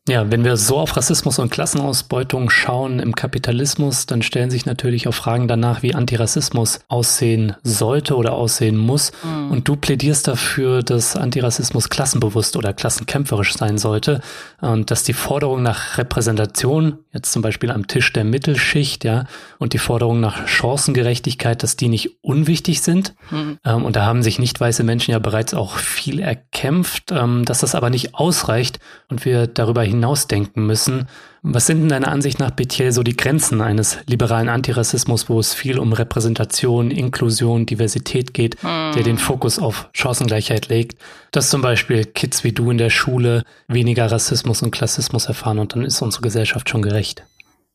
Ja, 0.08 0.30
wenn 0.30 0.42
wir 0.42 0.56
so 0.56 0.78
auf 0.78 0.96
Rassismus 0.96 1.38
und 1.38 1.50
Klassenausbeutung 1.50 2.48
schauen 2.48 2.98
im 2.98 3.14
Kapitalismus, 3.14 4.06
dann 4.06 4.22
stellen 4.22 4.50
sich 4.50 4.64
natürlich 4.64 5.06
auch 5.06 5.12
Fragen 5.12 5.48
danach, 5.48 5.82
wie 5.82 5.94
Antirassismus 5.94 6.80
aussehen 6.88 7.54
sollte 7.62 8.16
oder 8.16 8.32
aussehen 8.32 8.78
muss. 8.78 9.12
Mhm. 9.22 9.50
Und 9.50 9.68
du 9.68 9.76
plädierst 9.76 10.26
dafür, 10.26 10.82
dass 10.82 11.14
Antirassismus 11.14 11.90
klassenbewusst 11.90 12.56
oder 12.56 12.72
klassenkämpferisch 12.72 13.54
sein 13.54 13.76
sollte 13.76 14.22
und 14.62 14.90
dass 14.90 15.02
die 15.02 15.12
Forderung 15.12 15.62
nach 15.62 15.98
Repräsentation, 15.98 17.00
jetzt 17.12 17.30
zum 17.30 17.42
Beispiel 17.42 17.70
am 17.70 17.86
Tisch 17.86 18.10
der 18.14 18.24
Mittelschicht, 18.24 19.04
ja, 19.04 19.26
und 19.58 19.74
die 19.74 19.78
Forderung 19.78 20.20
nach 20.20 20.48
Chancengerechtigkeit, 20.48 21.62
dass 21.62 21.76
die 21.76 21.88
nicht 21.88 22.24
unwichtig 22.24 22.80
sind. 22.80 23.14
Mhm. 23.30 23.58
Ähm, 23.62 23.84
und 23.84 23.94
da 23.94 24.06
haben 24.06 24.22
sich 24.22 24.38
nicht 24.38 24.58
weiße 24.58 24.84
Menschen 24.84 25.10
ja 25.10 25.18
bereits 25.18 25.52
auch 25.52 25.76
viel 25.76 26.18
erkämpft, 26.18 27.12
ähm, 27.12 27.44
dass 27.44 27.58
das 27.58 27.74
aber 27.74 27.90
nicht 27.90 28.14
ausreicht 28.14 28.78
und 29.10 29.26
wir 29.26 29.46
darüber 29.46 29.82
hinaus 29.82 29.97
hinausdenken 29.98 30.66
müssen. 30.66 31.08
Was 31.42 31.66
sind 31.66 31.82
in 31.82 31.88
deiner 31.88 32.08
Ansicht 32.08 32.38
nach 32.38 32.50
Betiel 32.50 32.92
so 32.92 33.02
die 33.02 33.16
Grenzen 33.16 33.60
eines 33.60 33.98
liberalen 34.06 34.48
Antirassismus, 34.48 35.28
wo 35.28 35.38
es 35.38 35.54
viel 35.54 35.78
um 35.78 35.92
Repräsentation, 35.92 36.90
Inklusion, 36.90 37.66
Diversität 37.66 38.34
geht, 38.34 38.60
hm. 38.62 38.92
der 38.94 39.02
den 39.02 39.18
Fokus 39.18 39.58
auf 39.58 39.88
Chancengleichheit 39.92 40.68
legt, 40.68 41.00
dass 41.30 41.50
zum 41.50 41.62
Beispiel 41.62 42.04
Kids 42.04 42.44
wie 42.44 42.52
du 42.52 42.70
in 42.70 42.78
der 42.78 42.90
Schule 42.90 43.44
weniger 43.68 44.10
Rassismus 44.10 44.62
und 44.62 44.70
Klassismus 44.70 45.26
erfahren 45.26 45.58
und 45.58 45.74
dann 45.74 45.84
ist 45.84 46.00
unsere 46.02 46.22
Gesellschaft 46.22 46.68
schon 46.68 46.82
gerecht? 46.82 47.24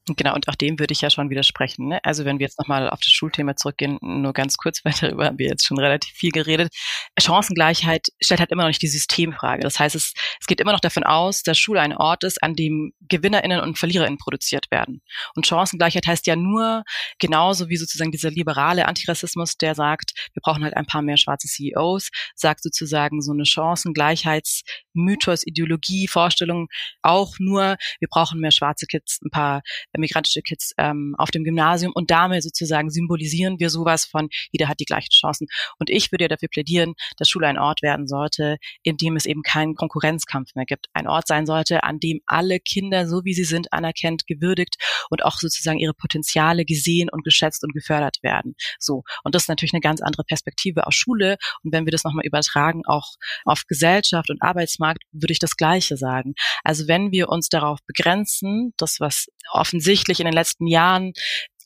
Genau, 0.05 0.35
und 0.35 0.49
auch 0.49 0.55
dem 0.55 0.79
würde 0.79 0.91
ich 0.91 0.99
ja 0.99 1.09
schon 1.09 1.29
widersprechen. 1.29 1.87
Ne? 1.87 1.99
Also 2.03 2.25
wenn 2.25 2.37
wir 2.37 2.45
jetzt 2.45 2.59
nochmal 2.59 2.89
auf 2.89 2.99
das 2.99 3.07
Schulthema 3.07 3.55
zurückgehen, 3.55 3.99
nur 4.01 4.33
ganz 4.33 4.57
kurz, 4.57 4.81
weil 4.83 4.91
darüber 4.99 5.27
haben 5.27 5.39
wir 5.39 5.47
jetzt 5.47 5.65
schon 5.65 5.79
relativ 5.79 6.13
viel 6.13 6.31
geredet. 6.31 6.73
Chancengleichheit 7.17 8.07
stellt 8.21 8.41
halt 8.41 8.51
immer 8.51 8.63
noch 8.63 8.69
nicht 8.69 8.81
die 8.81 8.87
Systemfrage. 8.87 9.61
Das 9.61 9.79
heißt, 9.79 9.95
es, 9.95 10.13
es 10.41 10.45
geht 10.45 10.59
immer 10.59 10.73
noch 10.73 10.81
davon 10.81 11.05
aus, 11.05 11.41
dass 11.41 11.57
Schule 11.57 11.79
ein 11.79 11.95
Ort 11.95 12.25
ist, 12.25 12.43
an 12.43 12.53
dem 12.53 12.91
GewinnerInnen 13.07 13.61
und 13.61 13.79
VerliererInnen 13.79 14.17
produziert 14.17 14.69
werden. 14.71 15.01
Und 15.35 15.47
Chancengleichheit 15.47 16.05
heißt 16.05 16.27
ja 16.27 16.35
nur 16.35 16.83
genauso 17.19 17.69
wie 17.69 17.77
sozusagen 17.77 18.11
dieser 18.11 18.29
liberale 18.29 18.89
Antirassismus, 18.89 19.55
der 19.57 19.73
sagt, 19.73 20.11
wir 20.33 20.41
brauchen 20.41 20.65
halt 20.65 20.75
ein 20.75 20.85
paar 20.85 21.01
mehr 21.01 21.15
schwarze 21.15 21.47
CEOs, 21.47 22.09
sagt 22.35 22.61
sozusagen 22.61 23.21
so 23.21 23.31
eine 23.31 23.45
Chancengleichheitsmythos, 23.45 25.47
Ideologie, 25.47 26.09
Vorstellung 26.09 26.67
auch 27.01 27.35
nur, 27.39 27.77
wir 27.99 28.09
brauchen 28.09 28.41
mehr 28.41 28.51
schwarze 28.51 28.85
Kids, 28.85 29.19
ein 29.23 29.29
paar 29.29 29.61
migrantische 29.99 30.41
Kids 30.41 30.73
ähm, 30.77 31.15
auf 31.17 31.31
dem 31.31 31.43
Gymnasium 31.43 31.91
und 31.93 32.11
damit 32.11 32.43
sozusagen 32.43 32.89
symbolisieren 32.89 33.59
wir 33.59 33.69
sowas 33.69 34.05
von, 34.05 34.29
jeder 34.51 34.67
hat 34.67 34.79
die 34.79 34.85
gleichen 34.85 35.11
Chancen. 35.11 35.47
Und 35.79 35.89
ich 35.89 36.11
würde 36.11 36.25
ja 36.25 36.27
dafür 36.27 36.49
plädieren, 36.49 36.93
dass 37.17 37.29
Schule 37.29 37.47
ein 37.47 37.57
Ort 37.59 37.81
werden 37.81 38.07
sollte, 38.07 38.57
in 38.81 38.97
dem 38.97 39.15
es 39.15 39.25
eben 39.25 39.43
keinen 39.43 39.75
Konkurrenzkampf 39.75 40.55
mehr 40.55 40.65
gibt. 40.65 40.87
Ein 40.93 41.07
Ort 41.07 41.27
sein 41.27 41.45
sollte, 41.45 41.83
an 41.83 41.99
dem 41.99 42.21
alle 42.25 42.59
Kinder, 42.59 43.07
so 43.07 43.23
wie 43.23 43.33
sie 43.33 43.43
sind, 43.43 43.71
anerkennt, 43.71 44.27
gewürdigt 44.27 44.75
und 45.09 45.23
auch 45.23 45.37
sozusagen 45.37 45.79
ihre 45.79 45.93
Potenziale 45.93 46.65
gesehen 46.65 47.09
und 47.09 47.23
geschätzt 47.23 47.63
und 47.63 47.73
gefördert 47.73 48.17
werden. 48.21 48.55
So. 48.79 49.03
Und 49.23 49.35
das 49.35 49.43
ist 49.43 49.49
natürlich 49.49 49.73
eine 49.73 49.81
ganz 49.81 50.01
andere 50.01 50.23
Perspektive 50.23 50.87
aus 50.87 50.95
Schule. 50.95 51.37
Und 51.63 51.71
wenn 51.73 51.85
wir 51.85 51.91
das 51.91 52.03
nochmal 52.03 52.25
übertragen, 52.25 52.81
auch 52.85 53.13
auf 53.45 53.63
Gesellschaft 53.67 54.29
und 54.29 54.41
Arbeitsmarkt, 54.41 55.03
würde 55.11 55.31
ich 55.31 55.39
das 55.39 55.57
Gleiche 55.57 55.97
sagen. 55.97 56.33
Also 56.63 56.87
wenn 56.87 57.11
wir 57.11 57.29
uns 57.29 57.49
darauf 57.49 57.79
begrenzen, 57.85 58.73
das, 58.77 58.99
was 58.99 59.27
offensichtlich 59.51 59.82
offensichtlich 59.83 60.19
in 60.19 60.25
den 60.25 60.33
letzten 60.33 60.67
Jahren 60.67 61.13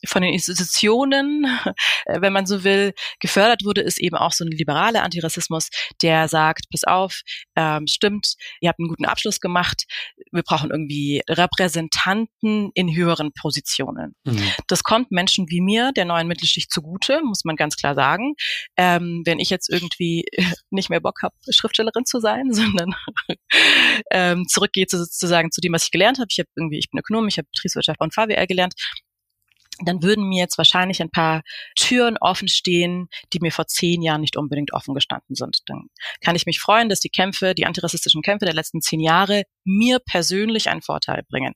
von 0.06 0.22
den 0.22 0.32
Institutionen, 0.32 1.44
äh, 2.06 2.20
wenn 2.20 2.32
man 2.32 2.46
so 2.46 2.64
will, 2.64 2.92
gefördert 3.20 3.64
wurde, 3.64 3.80
ist 3.80 4.00
eben 4.00 4.16
auch 4.16 4.32
so 4.32 4.44
ein 4.44 4.50
liberaler 4.50 5.02
Antirassismus, 5.02 5.68
der 6.02 6.28
sagt, 6.28 6.66
pass 6.70 6.84
auf, 6.84 7.20
ähm, 7.56 7.86
stimmt, 7.86 8.34
ihr 8.60 8.68
habt 8.68 8.78
einen 8.78 8.88
guten 8.88 9.04
Abschluss 9.04 9.40
gemacht, 9.40 9.84
wir 10.32 10.42
brauchen 10.42 10.70
irgendwie 10.70 11.22
Repräsentanten 11.28 12.70
in 12.74 12.94
höheren 12.94 13.32
Positionen. 13.32 14.14
Mhm. 14.24 14.50
Das 14.66 14.82
kommt 14.82 15.10
Menschen 15.10 15.48
wie 15.48 15.60
mir, 15.60 15.92
der 15.92 16.04
neuen 16.04 16.28
Mittelschicht, 16.28 16.70
zugute, 16.72 17.20
muss 17.22 17.44
man 17.44 17.56
ganz 17.56 17.76
klar 17.76 17.94
sagen. 17.94 18.34
Ähm, 18.76 19.22
wenn 19.24 19.38
ich 19.38 19.50
jetzt 19.50 19.68
irgendwie 19.70 20.24
nicht 20.70 20.90
mehr 20.90 21.00
Bock 21.00 21.22
habe, 21.22 21.34
Schriftstellerin 21.50 22.04
zu 22.04 22.20
sein, 22.20 22.52
sondern 22.52 22.94
ähm, 24.10 24.46
zurückgehe 24.48 24.86
sozusagen 24.88 25.50
zu 25.50 25.60
dem, 25.60 25.72
was 25.72 25.84
ich 25.84 25.90
gelernt 25.90 26.18
habe. 26.18 26.28
Ich 26.30 26.38
habe 26.38 26.48
irgendwie, 26.56 26.78
ich 26.78 26.90
bin 26.90 27.00
Ökonom, 27.00 27.28
ich 27.28 27.38
habe 27.38 27.48
Betriebswirtschaft 27.52 28.00
und 28.00 28.14
VWL 28.14 28.46
gelernt 28.46 28.74
dann 29.84 30.02
würden 30.02 30.28
mir 30.28 30.40
jetzt 30.40 30.58
wahrscheinlich 30.58 31.00
ein 31.00 31.10
paar 31.10 31.42
Türen 31.76 32.16
offen 32.18 32.48
stehen, 32.48 33.08
die 33.32 33.40
mir 33.40 33.52
vor 33.52 33.66
zehn 33.66 34.02
Jahren 34.02 34.20
nicht 34.20 34.36
unbedingt 34.36 34.72
offen 34.72 34.94
gestanden 34.94 35.34
sind. 35.34 35.60
Dann 35.66 35.88
kann 36.20 36.36
ich 36.36 36.46
mich 36.46 36.60
freuen, 36.60 36.88
dass 36.88 37.00
die 37.00 37.10
Kämpfe, 37.10 37.54
die 37.54 37.66
antirassistischen 37.66 38.22
Kämpfe 38.22 38.44
der 38.44 38.54
letzten 38.54 38.80
zehn 38.80 39.00
Jahre 39.00 39.44
mir 39.64 39.98
persönlich 39.98 40.68
einen 40.68 40.82
Vorteil 40.82 41.22
bringen. 41.28 41.54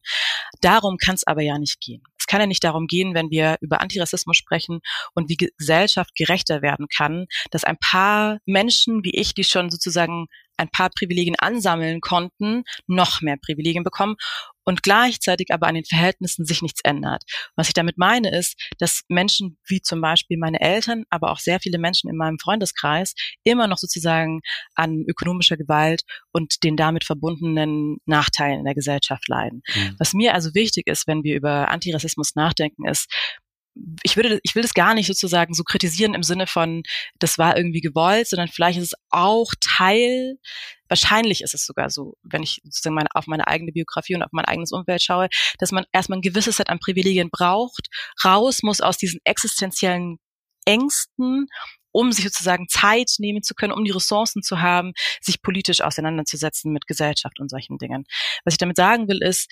Darum 0.61 0.97
kann 0.99 1.15
es 1.15 1.27
aber 1.27 1.43
ja 1.43 1.59
nicht 1.59 1.81
gehen. 1.81 2.03
Es 2.19 2.27
kann 2.27 2.41
ja 2.41 2.47
nicht 2.47 2.63
darum 2.63 2.87
gehen, 2.87 3.15
wenn 3.15 3.31
wir 3.31 3.57
über 3.61 3.81
Antirassismus 3.81 4.37
sprechen 4.37 4.81
und 5.15 5.29
wie 5.29 5.37
Gesellschaft 5.37 6.15
gerechter 6.15 6.63
werden 6.63 6.87
kann, 6.87 7.27
dass 7.51 7.65
ein 7.65 7.79
paar 7.79 8.39
Menschen 8.47 9.03
wie 9.03 9.11
ich, 9.11 9.35
die 9.35 9.43
schon 9.43 9.71
sozusagen 9.71 10.27
ein 10.57 10.69
paar 10.69 10.91
Privilegien 10.91 11.37
ansammeln 11.37 12.01
konnten, 12.01 12.63
noch 12.87 13.23
mehr 13.23 13.37
Privilegien 13.37 13.83
bekommen 13.83 14.15
und 14.65 14.83
gleichzeitig 14.83 15.49
aber 15.51 15.67
an 15.67 15.75
den 15.75 15.85
Verhältnissen 15.85 16.45
sich 16.45 16.63
nichts 16.63 16.81
ändert. 16.85 17.25
Was 17.57 17.69
ich 17.69 17.75
damit 17.75 17.99
meine 17.99 18.37
ist, 18.37 18.61
dass 18.79 19.03
Menschen 19.09 19.59
wie 19.67 19.81
zum 19.81 20.01
Beispiel 20.01 20.39
meine 20.39 20.61
Eltern, 20.61 21.05
aber 21.11 21.31
auch 21.31 21.39
sehr 21.39 21.61
viele 21.61 21.79
Menschen 21.79 22.09
in 22.11 22.17
meinem 22.17 22.39
Freundeskreis 22.39 23.15
immer 23.45 23.67
noch 23.67 23.79
sozusagen 23.79 24.41
an 24.75 25.05
ökonomischer 25.07 25.57
Gewalt 25.57 26.03
und 26.33 26.63
den 26.63 26.77
damit 26.77 27.05
verbundenen 27.05 27.99
Nachteilen 28.07 28.61
in 28.61 28.65
der 28.65 28.75
Gesellschaft 28.75 29.29
leiden. 29.29 29.63
Mhm. 29.75 29.97
Was 29.99 30.15
mir 30.15 30.35
also 30.35 30.55
wichtig 30.55 30.87
ist, 30.87 31.07
wenn 31.07 31.23
wir 31.25 31.37
über 31.37 31.69
Antirassismus 31.69 32.35
nachdenken, 32.35 32.87
ist, 32.89 33.13
ich 34.03 34.17
würde, 34.17 34.39
ich 34.43 34.55
will 34.55 34.63
das 34.63 34.75
gar 34.75 34.95
nicht 34.95 35.07
sozusagen 35.07 35.55
so 35.55 35.65
kritisieren 35.65 36.15
im 36.15 36.23
Sinne 36.23 36.47
von, 36.47 36.83
das 37.19 37.39
war 37.39 37.57
irgendwie 37.57 37.81
gewollt, 37.81 38.29
sondern 38.29 38.49
vielleicht 38.49 38.79
ist 38.79 38.93
es 38.93 39.01
auch 39.11 39.53
Teil, 39.61 40.37
wahrscheinlich 40.89 41.43
ist 41.43 41.55
es 41.55 41.65
sogar 41.65 41.89
so, 41.91 42.17
wenn 42.23 42.43
ich 42.43 42.61
sozusagen 42.65 42.95
meine, 42.95 43.09
auf 43.15 43.27
meine 43.27 43.47
eigene 43.47 43.73
Biografie 43.73 44.15
und 44.15 44.23
auf 44.23 44.33
mein 44.33 44.45
eigenes 44.45 44.73
Umfeld 44.73 45.03
schaue, 45.03 45.29
dass 45.59 45.73
man 45.73 45.85
erstmal 45.93 46.19
ein 46.19 46.23
gewisses 46.23 46.57
Set 46.57 46.69
an 46.69 46.81
Privilegien 46.81 47.31
braucht, 47.31 47.89
raus 48.25 48.63
muss 48.63 48.81
aus 48.81 48.99
diesen 48.99 49.21
existenziellen 49.25 50.19
Ängsten 50.65 51.47
um 51.95 52.11
sich 52.11 52.25
sozusagen 52.25 52.69
Zeit 52.69 53.11
nehmen 53.19 53.43
zu 53.43 53.55
können, 53.55 53.73
um 53.73 53.85
die 53.85 53.91
Ressourcen 53.91 54.43
zu 54.43 54.61
haben, 54.61 54.93
sich 55.21 55.43
politisch 55.43 55.83
auseinanderzusetzen 55.83 56.73
mit 56.73 56.87
Gesellschaft 56.87 57.39
und 57.39 57.51
solchen 57.51 57.77
Dingen. 57.77 58.05
Was 58.45 58.55
ich 58.55 58.59
damit 58.59 58.77
sagen 58.77 59.09
will, 59.09 59.19
ist, 59.23 59.51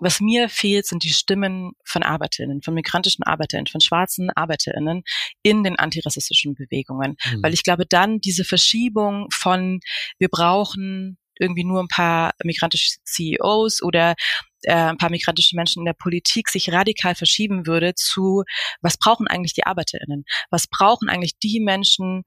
was 0.00 0.20
mir 0.20 0.48
fehlt, 0.48 0.86
sind 0.86 1.04
die 1.04 1.10
Stimmen 1.10 1.72
von 1.84 2.02
Arbeiterinnen, 2.02 2.62
von 2.62 2.74
migrantischen 2.74 3.24
Arbeiterinnen, 3.24 3.66
von 3.66 3.80
schwarzen 3.80 4.30
Arbeiterinnen 4.30 5.02
in 5.42 5.62
den 5.62 5.78
antirassistischen 5.78 6.54
Bewegungen. 6.54 7.16
Mhm. 7.24 7.42
Weil 7.42 7.54
ich 7.54 7.62
glaube, 7.62 7.86
dann 7.86 8.18
diese 8.20 8.44
Verschiebung 8.44 9.28
von, 9.32 9.80
wir 10.18 10.28
brauchen 10.28 11.18
irgendwie 11.38 11.64
nur 11.64 11.82
ein 11.82 11.88
paar 11.88 12.32
migrantische 12.44 12.98
CEOs 13.04 13.82
oder 13.82 14.14
äh, 14.62 14.74
ein 14.74 14.98
paar 14.98 15.10
migrantische 15.10 15.56
Menschen 15.56 15.80
in 15.80 15.86
der 15.86 15.94
Politik 15.94 16.48
sich 16.50 16.70
radikal 16.70 17.14
verschieben 17.14 17.66
würde 17.66 17.94
zu, 17.94 18.44
was 18.82 18.98
brauchen 18.98 19.26
eigentlich 19.26 19.54
die 19.54 19.64
ArbeiterInnen? 19.64 20.24
Was 20.50 20.66
brauchen 20.66 21.08
eigentlich 21.08 21.38
die 21.38 21.60
Menschen, 21.60 22.24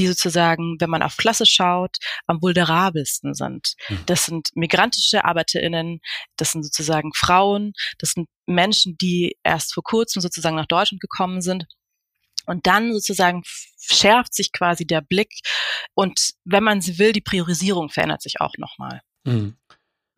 die 0.00 0.06
sozusagen, 0.06 0.76
wenn 0.80 0.90
man 0.90 1.02
auf 1.02 1.16
Klasse 1.16 1.46
schaut, 1.46 1.96
am 2.26 2.40
vulnerabelsten 2.40 3.34
sind. 3.34 3.74
Mhm. 3.88 3.98
Das 4.06 4.24
sind 4.24 4.48
migrantische 4.54 5.24
ArbeiterInnen, 5.24 6.00
das 6.36 6.52
sind 6.52 6.64
sozusagen 6.64 7.12
Frauen, 7.14 7.72
das 7.98 8.12
sind 8.12 8.28
Menschen, 8.46 8.96
die 8.96 9.36
erst 9.44 9.74
vor 9.74 9.82
kurzem 9.82 10.22
sozusagen 10.22 10.56
nach 10.56 10.66
Deutschland 10.66 11.00
gekommen 11.00 11.42
sind. 11.42 11.66
Und 12.46 12.66
dann 12.66 12.92
sozusagen 12.92 13.42
schärft 13.78 14.34
sich 14.34 14.50
quasi 14.50 14.86
der 14.86 15.02
Blick 15.02 15.30
und 15.94 16.30
wenn 16.44 16.64
man 16.64 16.80
sie 16.80 16.98
will, 16.98 17.12
die 17.12 17.20
Priorisierung 17.20 17.90
verändert 17.90 18.22
sich 18.22 18.40
auch 18.40 18.54
nochmal. 18.56 19.02
Mhm. 19.24 19.56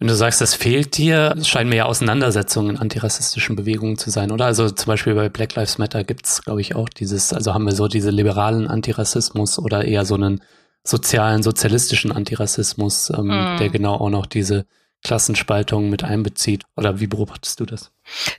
Wenn 0.02 0.08
du 0.08 0.16
sagst, 0.16 0.40
das 0.40 0.56
fehlt 0.56 0.96
dir, 0.96 1.32
es 1.38 1.46
scheinen 1.46 1.70
mir 1.70 1.76
ja 1.76 1.84
Auseinandersetzungen 1.84 2.70
in 2.70 2.76
antirassistischen 2.76 3.54
Bewegungen 3.54 3.96
zu 3.96 4.10
sein, 4.10 4.32
oder? 4.32 4.46
Also 4.46 4.68
zum 4.68 4.86
Beispiel 4.88 5.14
bei 5.14 5.28
Black 5.28 5.54
Lives 5.54 5.78
Matter 5.78 6.02
gibt's, 6.02 6.42
glaube 6.42 6.60
ich, 6.60 6.74
auch 6.74 6.88
dieses, 6.88 7.32
also 7.32 7.54
haben 7.54 7.66
wir 7.66 7.72
so 7.72 7.86
diese 7.86 8.10
liberalen 8.10 8.66
Antirassismus 8.66 9.60
oder 9.60 9.84
eher 9.84 10.04
so 10.04 10.16
einen 10.16 10.40
sozialen, 10.82 11.44
sozialistischen 11.44 12.10
Antirassismus, 12.10 13.10
ähm, 13.10 13.28
mm. 13.28 13.58
der 13.60 13.68
genau 13.68 13.94
auch 13.94 14.10
noch 14.10 14.26
diese 14.26 14.66
Klassenspaltung 15.02 15.90
mit 15.90 16.04
einbezieht. 16.04 16.64
Oder 16.76 17.00
wie 17.00 17.06
beobachtest 17.06 17.60
du 17.60 17.66
das? 17.66 17.92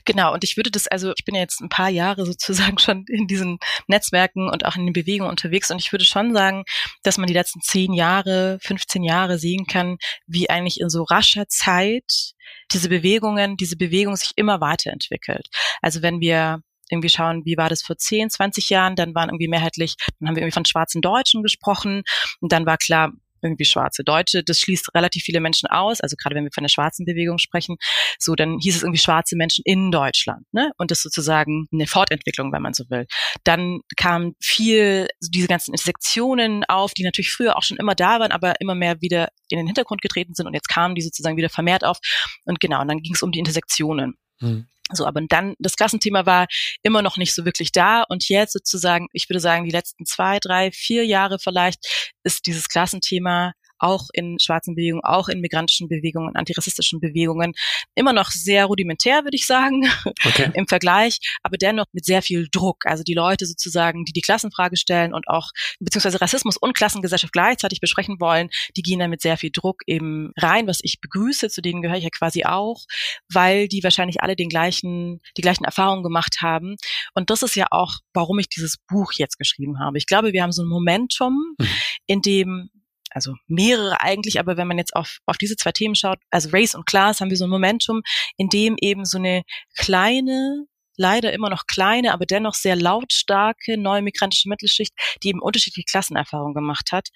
Genau, 0.04 0.32
und 0.32 0.44
ich 0.44 0.56
würde 0.56 0.70
das, 0.70 0.86
also 0.86 1.12
ich 1.16 1.24
bin 1.24 1.34
ja 1.34 1.42
jetzt 1.42 1.60
ein 1.60 1.68
paar 1.68 1.90
Jahre 1.90 2.26
sozusagen 2.26 2.78
schon 2.78 3.04
in 3.08 3.26
diesen 3.26 3.58
Netzwerken 3.86 4.48
und 4.48 4.64
auch 4.64 4.76
in 4.76 4.86
den 4.86 4.92
Bewegungen 4.92 5.30
unterwegs 5.30 5.70
und 5.70 5.78
ich 5.78 5.92
würde 5.92 6.04
schon 6.04 6.34
sagen, 6.34 6.64
dass 7.02 7.18
man 7.18 7.26
die 7.26 7.34
letzten 7.34 7.60
zehn 7.60 7.92
Jahre, 7.92 8.58
15 8.62 9.02
Jahre 9.04 9.38
sehen 9.38 9.66
kann, 9.66 9.98
wie 10.26 10.50
eigentlich 10.50 10.80
in 10.80 10.88
so 10.88 11.02
rascher 11.02 11.46
Zeit 11.48 12.34
diese 12.72 12.88
Bewegungen, 12.88 13.56
diese 13.56 13.76
Bewegung 13.76 14.16
sich 14.16 14.32
immer 14.36 14.60
weiterentwickelt. 14.60 15.48
Also 15.82 16.02
wenn 16.02 16.20
wir 16.20 16.60
irgendwie 16.90 17.08
schauen, 17.08 17.42
wie 17.44 17.56
war 17.56 17.68
das 17.68 17.82
vor 17.82 17.96
10, 17.96 18.30
20 18.30 18.70
Jahren, 18.70 18.96
dann 18.96 19.14
waren 19.14 19.30
irgendwie 19.30 19.48
mehrheitlich, 19.48 19.96
dann 20.18 20.28
haben 20.28 20.36
wir 20.36 20.42
irgendwie 20.42 20.54
von 20.54 20.64
schwarzen 20.64 21.00
Deutschen 21.00 21.42
gesprochen 21.42 22.02
und 22.40 22.52
dann 22.52 22.66
war 22.66 22.76
klar, 22.76 23.12
irgendwie 23.44 23.64
schwarze 23.64 24.02
Deutsche. 24.02 24.42
Das 24.42 24.58
schließt 24.60 24.94
relativ 24.94 25.22
viele 25.24 25.40
Menschen 25.40 25.68
aus. 25.68 26.00
Also 26.00 26.16
gerade 26.16 26.34
wenn 26.34 26.44
wir 26.44 26.50
von 26.52 26.64
der 26.64 26.68
schwarzen 26.68 27.04
Bewegung 27.04 27.38
sprechen, 27.38 27.76
so 28.18 28.34
dann 28.34 28.58
hieß 28.58 28.76
es 28.76 28.82
irgendwie 28.82 29.00
schwarze 29.00 29.36
Menschen 29.36 29.62
in 29.64 29.90
Deutschland. 29.90 30.46
Ne? 30.52 30.72
Und 30.78 30.90
das 30.90 31.02
sozusagen 31.02 31.68
eine 31.72 31.86
Fortentwicklung, 31.86 32.52
wenn 32.52 32.62
man 32.62 32.74
so 32.74 32.84
will. 32.88 33.06
Dann 33.44 33.80
kam 33.96 34.34
viel 34.40 35.08
diese 35.20 35.46
ganzen 35.46 35.72
Intersektionen 35.72 36.64
auf, 36.64 36.94
die 36.94 37.04
natürlich 37.04 37.32
früher 37.32 37.56
auch 37.56 37.62
schon 37.62 37.76
immer 37.76 37.94
da 37.94 38.20
waren, 38.20 38.32
aber 38.32 38.54
immer 38.60 38.74
mehr 38.74 39.00
wieder 39.00 39.28
in 39.48 39.58
den 39.58 39.66
Hintergrund 39.66 40.02
getreten 40.02 40.34
sind 40.34 40.46
und 40.46 40.54
jetzt 40.54 40.68
kamen 40.68 40.94
die 40.94 41.02
sozusagen 41.02 41.36
wieder 41.36 41.50
vermehrt 41.50 41.84
auf. 41.84 41.98
Und 42.44 42.60
genau, 42.60 42.80
und 42.80 42.88
dann 42.88 43.00
ging 43.00 43.14
es 43.14 43.22
um 43.22 43.30
die 43.30 43.38
Intersektionen. 43.38 44.14
Hm. 44.40 44.66
So, 44.92 45.06
aber 45.06 45.20
dann, 45.26 45.54
das 45.58 45.76
Klassenthema 45.76 46.26
war 46.26 46.46
immer 46.82 47.00
noch 47.00 47.16
nicht 47.16 47.34
so 47.34 47.44
wirklich 47.44 47.72
da. 47.72 48.04
Und 48.08 48.28
jetzt 48.28 48.52
sozusagen, 48.52 49.08
ich 49.12 49.28
würde 49.30 49.40
sagen, 49.40 49.64
die 49.64 49.70
letzten 49.70 50.04
zwei, 50.04 50.38
drei, 50.40 50.70
vier 50.72 51.06
Jahre 51.06 51.38
vielleicht 51.38 52.12
ist 52.22 52.46
dieses 52.46 52.68
Klassenthema 52.68 53.52
auch 53.78 54.08
in 54.12 54.38
schwarzen 54.38 54.74
Bewegungen, 54.74 55.04
auch 55.04 55.28
in 55.28 55.40
migrantischen 55.40 55.88
Bewegungen, 55.88 56.36
antirassistischen 56.36 57.00
Bewegungen, 57.00 57.54
immer 57.94 58.12
noch 58.12 58.30
sehr 58.30 58.66
rudimentär, 58.66 59.24
würde 59.24 59.36
ich 59.36 59.46
sagen, 59.46 59.88
okay. 60.24 60.50
im 60.54 60.66
Vergleich, 60.66 61.18
aber 61.42 61.56
dennoch 61.56 61.86
mit 61.92 62.04
sehr 62.04 62.22
viel 62.22 62.48
Druck. 62.50 62.86
Also 62.86 63.02
die 63.02 63.14
Leute 63.14 63.46
sozusagen, 63.46 64.04
die 64.04 64.12
die 64.12 64.20
Klassenfrage 64.20 64.76
stellen 64.76 65.14
und 65.14 65.28
auch 65.28 65.50
beziehungsweise 65.80 66.20
Rassismus 66.20 66.56
und 66.56 66.74
Klassengesellschaft 66.74 67.32
gleichzeitig 67.32 67.80
besprechen 67.80 68.16
wollen, 68.20 68.48
die 68.76 68.82
gehen 68.82 68.98
da 68.98 69.08
mit 69.08 69.20
sehr 69.20 69.36
viel 69.36 69.50
Druck 69.52 69.82
eben 69.86 70.32
rein, 70.36 70.66
was 70.66 70.80
ich 70.82 71.00
begrüße, 71.00 71.48
zu 71.48 71.60
denen 71.60 71.82
gehöre 71.82 71.98
ich 71.98 72.04
ja 72.04 72.10
quasi 72.10 72.44
auch, 72.44 72.84
weil 73.32 73.68
die 73.68 73.82
wahrscheinlich 73.82 74.22
alle 74.22 74.36
den 74.36 74.48
gleichen, 74.48 75.20
die 75.36 75.42
gleichen 75.42 75.64
Erfahrungen 75.64 76.02
gemacht 76.02 76.38
haben. 76.40 76.76
Und 77.14 77.30
das 77.30 77.42
ist 77.42 77.56
ja 77.56 77.66
auch, 77.70 77.94
warum 78.12 78.38
ich 78.38 78.48
dieses 78.48 78.76
Buch 78.88 79.12
jetzt 79.12 79.38
geschrieben 79.38 79.78
habe. 79.78 79.98
Ich 79.98 80.06
glaube, 80.06 80.32
wir 80.32 80.42
haben 80.42 80.52
so 80.52 80.62
ein 80.62 80.68
Momentum, 80.68 81.54
mhm. 81.58 81.66
in 82.06 82.20
dem 82.22 82.70
also 83.14 83.34
mehrere 83.46 84.00
eigentlich, 84.00 84.38
aber 84.38 84.56
wenn 84.56 84.68
man 84.68 84.78
jetzt 84.78 84.94
auf, 84.94 85.18
auf 85.26 85.38
diese 85.38 85.56
zwei 85.56 85.72
Themen 85.72 85.94
schaut, 85.94 86.18
also 86.30 86.50
Race 86.52 86.74
und 86.74 86.86
Class, 86.86 87.20
haben 87.20 87.30
wir 87.30 87.36
so 87.36 87.44
ein 87.44 87.50
Momentum, 87.50 88.02
in 88.36 88.48
dem 88.48 88.76
eben 88.80 89.04
so 89.04 89.18
eine 89.18 89.42
kleine 89.76 90.66
leider 90.96 91.32
immer 91.32 91.50
noch 91.50 91.66
kleine, 91.66 92.12
aber 92.12 92.26
dennoch 92.26 92.54
sehr 92.54 92.76
lautstarke 92.76 93.76
neue 93.76 94.02
migrantische 94.02 94.48
Mittelschicht, 94.48 94.92
die 95.22 95.28
eben 95.28 95.40
unterschiedliche 95.40 95.86
Klassenerfahrungen 95.90 96.54
gemacht 96.54 96.92
hat, 96.92 97.08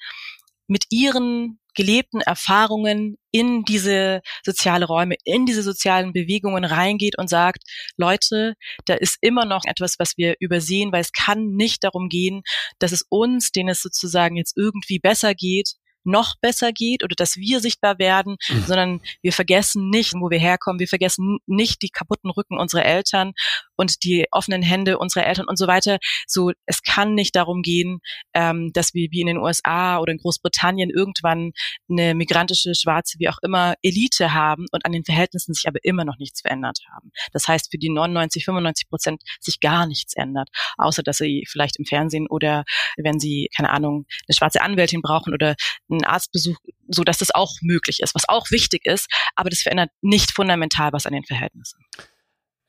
mit 0.67 0.85
ihren 0.91 1.61
gelebten 1.75 2.21
Erfahrungen 2.21 3.17
in 3.31 3.63
diese 3.63 4.21
soziale 4.45 4.85
Räume, 4.85 5.15
in 5.25 5.47
diese 5.47 5.63
sozialen 5.63 6.13
Bewegungen 6.13 6.65
reingeht 6.65 7.17
und 7.17 7.31
sagt, 7.31 7.63
Leute, 7.97 8.55
da 8.85 8.95
ist 8.95 9.17
immer 9.21 9.45
noch 9.45 9.63
etwas, 9.65 9.95
was 9.99 10.17
wir 10.17 10.35
übersehen, 10.41 10.91
weil 10.91 11.03
es 11.03 11.13
kann 11.13 11.55
nicht 11.55 11.85
darum 11.85 12.09
gehen, 12.09 12.43
dass 12.81 12.91
es 12.91 13.05
uns, 13.09 13.53
denen 13.53 13.69
es 13.71 13.81
sozusagen 13.81 14.37
jetzt 14.37 14.57
irgendwie 14.57 14.99
besser 14.99 15.35
geht, 15.35 15.75
noch 16.09 16.35
besser 16.41 16.73
geht 16.73 17.05
oder 17.05 17.15
dass 17.15 17.37
wir 17.37 17.61
sichtbar 17.61 17.99
werden, 17.99 18.37
mhm. 18.49 18.65
sondern 18.67 19.01
wir 19.23 19.33
vergessen 19.33 19.91
nicht, 19.91 20.15
wo 20.15 20.31
wir 20.31 20.39
herkommen, 20.39 20.81
wir 20.81 20.89
vergessen 20.89 21.39
nicht 21.47 21.83
die 21.83 21.91
kaputten 21.91 22.31
Rücken 22.31 22.59
unserer 22.59 22.85
Eltern 22.85 23.33
und 23.77 24.03
die 24.03 24.27
offenen 24.33 24.63
Hände 24.63 24.99
unserer 24.99 25.27
Eltern 25.27 25.47
und 25.49 25.57
so 25.57 25.67
weiter. 25.67 25.99
So, 26.27 26.53
es 26.67 26.83
kann 26.83 27.15
nicht 27.15 27.37
darum 27.37 27.63
gehen, 27.63 28.01
ähm, 28.35 28.71
dass 28.73 28.95
wir 28.95 29.09
wie 29.11 29.21
in 29.21 29.27
den 29.29 29.39
USA 29.39 29.99
oder 29.99 30.13
in 30.13 30.19
Großbritannien 30.19 30.91
irgendwann 30.91 31.53
eine 31.89 32.15
migrantische, 32.15 32.75
schwarze, 32.75 33.19
wie 33.19 33.29
auch 33.29 33.39
immer, 33.43 33.75
Elite 33.83 34.35
haben 34.35 34.67
und 34.73 34.85
an 34.85 34.93
den 34.93 35.05
Verhältnissen 35.05 35.55
sich 35.55 35.69
aber 35.69 35.79
immer 35.83 36.05
noch 36.05 36.19
nichts 36.19 36.41
verändert 36.41 36.81
haben. 36.93 37.11
Das 37.33 37.47
heißt, 37.47 37.71
für 37.71 37.79
die 37.79 37.91
99, 37.91 38.45
95 38.45 38.89
Prozent 38.89 39.23
sich 39.41 39.61
gar 39.61 39.87
nichts 39.87 40.15
ändert, 40.15 40.49
außer 40.77 41.03
dass 41.03 41.19
sie 41.19 41.45
vielleicht 41.49 41.79
im 41.79 41.85
Fernsehen 41.85 42.27
oder 42.29 42.65
wenn 42.97 43.21
sie, 43.21 43.49
keine 43.57 43.71
Ahnung, 43.71 44.07
eine 44.27 44.35
schwarze 44.35 44.61
Anwältin 44.61 45.03
brauchen 45.03 45.33
oder 45.33 45.55
einen 45.99 46.13
Arztbesuch, 46.13 46.57
so 46.89 47.05
dass 47.05 47.19
das 47.19 47.35
auch 47.35 47.55
möglich 47.63 48.01
ist, 48.01 48.15
was 48.15 48.29
auch 48.29 48.51
wichtig 48.51 48.87
ist, 48.87 49.09
aber 49.37 49.51
das 49.51 49.63
verändert 49.63 49.91
nicht 50.01 50.33
fundamental 50.33 50.93
was 50.93 51.07
an 51.07 51.13
den 51.13 51.25
Verhältnissen. 51.25 51.85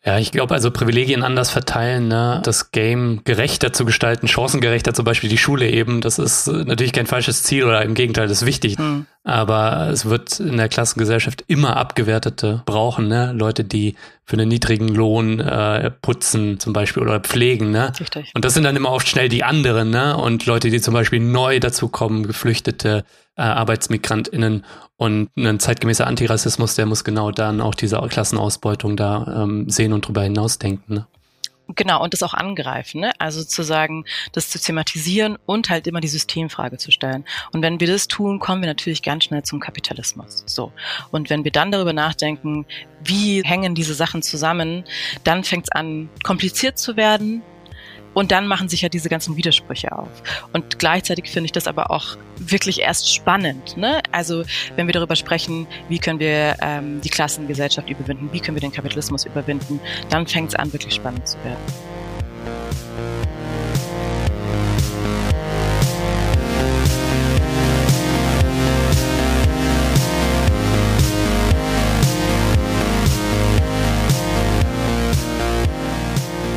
Ja, 0.06 0.18
ich 0.18 0.32
glaube, 0.32 0.54
also 0.54 0.72
Privilegien 0.72 1.24
anders 1.24 1.52
verteilen, 1.52 2.08
ne? 2.08 2.42
das 2.46 2.72
Game 2.72 3.20
gerechter 3.26 3.74
zu 3.74 3.84
gestalten, 3.84 4.30
chancengerechter, 4.30 4.94
zum 4.94 5.04
Beispiel 5.04 5.30
die 5.30 5.38
Schule 5.38 5.70
eben, 5.70 6.00
das 6.00 6.20
ist 6.20 6.48
natürlich 6.48 6.94
kein 6.94 7.06
falsches 7.06 7.44
Ziel 7.44 7.66
oder 7.66 7.82
im 7.82 7.96
Gegenteil, 7.96 8.30
das 8.30 8.42
ist 8.42 8.46
wichtig. 8.46 8.78
Hm. 8.78 9.08
Aber 9.26 9.90
es 9.92 10.06
wird 10.06 10.40
in 10.40 10.56
der 10.56 10.70
Klassengesellschaft 10.70 11.44
immer 11.48 11.76
Abgewertete 11.76 12.64
brauchen, 12.66 13.10
ne? 13.10 13.34
Leute, 13.34 13.66
die 13.66 13.96
für 14.24 14.38
einen 14.38 14.48
niedrigen 14.48 14.88
Lohn 14.88 15.42
äh, 15.42 15.92
putzen 15.92 16.60
zum 16.60 16.72
Beispiel 16.72 17.04
oder 17.04 17.20
pflegen. 17.20 17.70
Ne? 17.70 17.92
Richtig. 18.00 18.32
Und 18.34 18.46
das 18.46 18.54
sind 18.54 18.64
dann 18.64 18.78
immer 18.78 18.92
oft 18.92 19.08
schnell 19.10 19.28
die 19.28 19.44
anderen, 19.44 19.90
ne? 19.90 20.16
Und 20.16 20.46
Leute, 20.46 20.70
die 20.70 20.80
zum 20.80 20.94
Beispiel 20.94 21.20
neu 21.20 21.60
dazukommen, 21.60 22.26
Geflüchtete, 22.26 23.04
äh, 23.36 23.42
ArbeitsmigrantInnen 23.42 24.64
und 25.00 25.30
ein 25.38 25.60
zeitgemäßer 25.62 26.06
Antirassismus, 26.06 26.76
der 26.76 26.86
muss 26.86 27.06
genau 27.06 27.32
dann 27.32 27.62
auch 27.62 27.74
diese 27.74 27.98
Klassenausbeutung 27.98 28.98
da 28.98 29.44
ähm, 29.44 29.70
sehen 29.70 29.94
und 29.94 30.06
drüber 30.06 30.24
hinausdenken. 30.24 30.94
Ne? 30.94 31.08
Genau, 31.76 32.04
und 32.04 32.14
das 32.14 32.22
auch 32.22 32.34
angreifen, 32.34 33.00
ne? 33.00 33.14
Also 33.18 33.44
zu 33.46 33.64
sagen, 33.64 34.04
das 34.34 34.50
zu 34.50 34.60
thematisieren 34.60 35.38
und 35.46 35.70
halt 35.70 35.88
immer 35.88 36.02
die 36.02 36.10
Systemfrage 36.10 36.78
zu 36.78 36.92
stellen. 36.92 37.24
Und 37.54 37.62
wenn 37.62 37.80
wir 37.80 37.88
das 37.88 38.10
tun, 38.10 38.40
kommen 38.40 38.62
wir 38.62 38.68
natürlich 38.68 39.02
ganz 39.02 39.24
schnell 39.24 39.44
zum 39.44 39.62
Kapitalismus. 39.62 40.44
So. 40.48 40.74
Und 41.12 41.30
wenn 41.30 41.46
wir 41.46 41.52
dann 41.52 41.72
darüber 41.72 41.94
nachdenken, 41.94 42.66
wie 43.02 43.42
hängen 43.44 43.76
diese 43.76 43.94
Sachen 43.94 44.22
zusammen, 44.22 44.84
dann 45.24 45.46
fängt 45.46 45.66
es 45.66 45.72
an, 45.72 46.10
kompliziert 46.24 46.78
zu 46.78 46.98
werden, 46.98 47.42
und 48.14 48.32
dann 48.32 48.48
machen 48.48 48.70
sich 48.70 48.82
ja 48.82 48.90
diese 48.90 49.10
ganzen 49.10 49.36
Widersprüche 49.36 49.92
auf. 49.92 50.10
Und 50.54 50.80
gleichzeitig 50.80 51.30
finde 51.30 51.46
ich 51.46 51.52
das 51.52 51.68
aber 51.68 51.92
auch 51.92 52.18
wirklich 52.38 52.82
erst 52.82 53.14
spannend. 53.14 53.78
Ne? 53.78 54.02
Also 54.12 54.44
wenn 54.76 54.88
wir 54.88 54.94
darüber 54.94 55.16
sprechen, 55.16 55.68
wie 55.88 56.00
können 56.00 56.20
wir 56.20 56.58
ähm, 56.62 57.02
die 57.02 57.10
Klassengesellschaft 57.10 57.90
überwinden, 57.90 58.30
wie 58.32 58.40
können 58.40 58.56
wir 58.56 58.62
den 58.62 58.72
Kapitalismus 58.72 59.26
überwinden, 59.26 59.80
dann 60.10 60.26
fängt 60.28 60.50
es 60.50 60.56
an, 60.56 60.72
wirklich 60.74 60.94
spannend 60.94 61.28
zu 61.28 61.38
werden. 61.44 61.58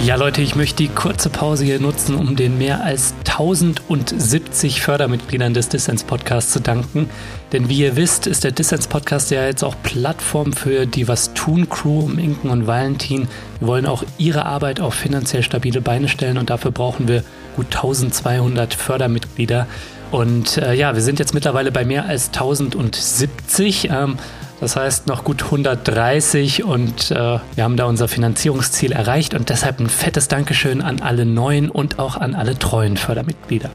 Ja, 0.05 0.17
Leute, 0.17 0.43
ich 0.43 0.57
möchte 0.57 0.83
die 0.83 0.89
kurze 0.89 1.31
Pause 1.31 1.65
hier 1.65 1.79
nutzen, 1.79 2.17
um 2.17 2.35
den 2.35 2.59
mehr 2.59 2.83
als 2.83 3.15
1070 3.21 4.83
Fördermitgliedern 4.83 5.55
des 5.55 5.69
Dissens 5.69 6.03
Podcasts 6.03 6.53
zu 6.53 6.61
danken. 6.61 7.09
Denn 7.53 7.69
wie 7.69 7.79
ihr 7.79 7.95
wisst, 7.95 8.27
ist 8.27 8.43
der 8.43 8.51
Dissens 8.51 8.89
Podcast 8.89 9.31
ja 9.31 9.45
jetzt 9.45 9.63
auch 9.63 9.77
Plattform 9.85 10.55
für 10.55 10.87
die 10.87 11.07
Was 11.07 11.35
tun 11.35 11.69
Crew 11.69 12.01
um 12.01 12.19
Inken 12.19 12.51
und 12.51 12.67
Valentin. 12.67 13.29
Wir 13.61 13.69
wollen 13.69 13.87
auch 13.87 14.03
ihre 14.19 14.45
Arbeit 14.45 14.81
auf 14.81 14.95
finanziell 14.95 15.45
stabile 15.45 15.81
Beine 15.81 16.09
stellen 16.09 16.37
und 16.37 16.51
dafür 16.51 16.73
brauchen 16.73 17.07
wir 17.07 17.23
gut 17.55 17.67
1200 17.67 18.75
Fördermitglieder. 18.75 19.69
Und 20.11 20.59
äh, 20.59 20.75
ja, 20.75 20.97
wir 20.97 21.03
sind 21.03 21.21
jetzt 21.21 21.33
mittlerweile 21.33 21.71
bei 21.71 21.85
mehr 21.85 22.07
als 22.07 22.27
1070. 22.27 23.91
Ähm, 23.91 24.17
das 24.63 24.77
heißt 24.77 25.09
noch 25.09 25.25
gut 25.25 25.43
130 25.43 26.63
und 26.63 27.11
äh, 27.11 27.15
wir 27.15 27.65
haben 27.65 27.77
da 27.77 27.87
unser 27.87 28.07
Finanzierungsziel 28.07 28.93
erreicht 28.93 29.35
und 29.35 29.49
deshalb 29.49 29.81
ein 29.81 29.89
fettes 29.89 30.29
Dankeschön 30.29 30.83
an 30.83 31.01
alle 31.01 31.27
neuen 31.27 31.69
und 31.69 31.99
auch 31.99 32.17
an 32.17 32.37
alle 32.37 32.57
treuen 32.57 32.97
Fördermitglieder. 32.97 33.71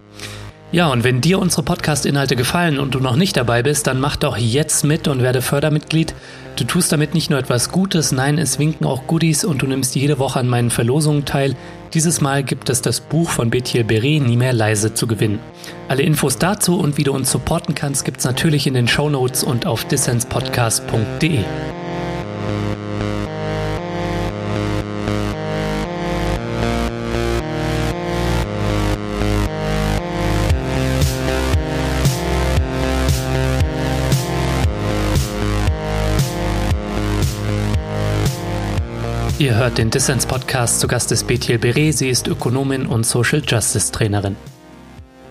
Ja, 0.73 0.91
und 0.91 1.05
wenn 1.05 1.21
dir 1.21 1.39
unsere 1.39 1.63
Podcast-Inhalte 1.63 2.35
gefallen 2.35 2.77
und 2.77 2.93
du 2.93 2.99
noch 2.99 3.15
nicht 3.15 3.37
dabei 3.37 3.63
bist, 3.63 3.87
dann 3.87 4.01
mach 4.01 4.17
doch 4.17 4.35
jetzt 4.35 4.83
mit 4.83 5.07
und 5.07 5.23
werde 5.23 5.41
Fördermitglied. 5.41 6.13
Du 6.57 6.65
tust 6.65 6.91
damit 6.91 7.13
nicht 7.13 7.29
nur 7.29 7.39
etwas 7.39 7.71
Gutes, 7.71 8.11
nein, 8.11 8.37
es 8.37 8.59
winken 8.59 8.85
auch 8.85 9.07
Goodies 9.07 9.45
und 9.45 9.61
du 9.61 9.67
nimmst 9.67 9.95
jede 9.95 10.19
Woche 10.19 10.39
an 10.39 10.49
meinen 10.49 10.69
Verlosungen 10.69 11.23
teil. 11.23 11.55
Dieses 11.93 12.19
Mal 12.19 12.43
gibt 12.43 12.69
es 12.69 12.81
das 12.81 12.99
Buch 12.99 13.29
von 13.29 13.49
Bethiel 13.49 13.85
Beret 13.85 14.21
Nie 14.23 14.35
mehr 14.35 14.51
leise 14.51 14.93
zu 14.93 15.07
gewinnen. 15.07 15.39
Alle 15.87 16.01
Infos 16.01 16.37
dazu 16.37 16.77
und 16.77 16.97
wie 16.97 17.03
du 17.03 17.13
uns 17.13 17.31
supporten 17.31 17.73
kannst, 17.73 18.03
gibt's 18.03 18.25
natürlich 18.25 18.67
in 18.67 18.73
den 18.73 18.89
Show 18.89 19.09
Notes 19.09 19.45
und 19.45 19.65
auf 19.65 19.85
dissenspodcast.de. 19.85 21.45
Ihr 39.39 39.55
hört 39.55 39.77
den 39.77 39.91
Dissens-Podcast. 39.91 40.79
Zu 40.79 40.87
Gast 40.87 41.11
ist 41.11 41.27
Bethiel 41.27 41.59
Beret. 41.59 41.95
Sie 41.95 42.09
ist 42.09 42.27
Ökonomin 42.27 42.87
und 42.87 43.05
Social 43.05 43.43
Justice 43.45 43.91
Trainerin. 43.91 44.35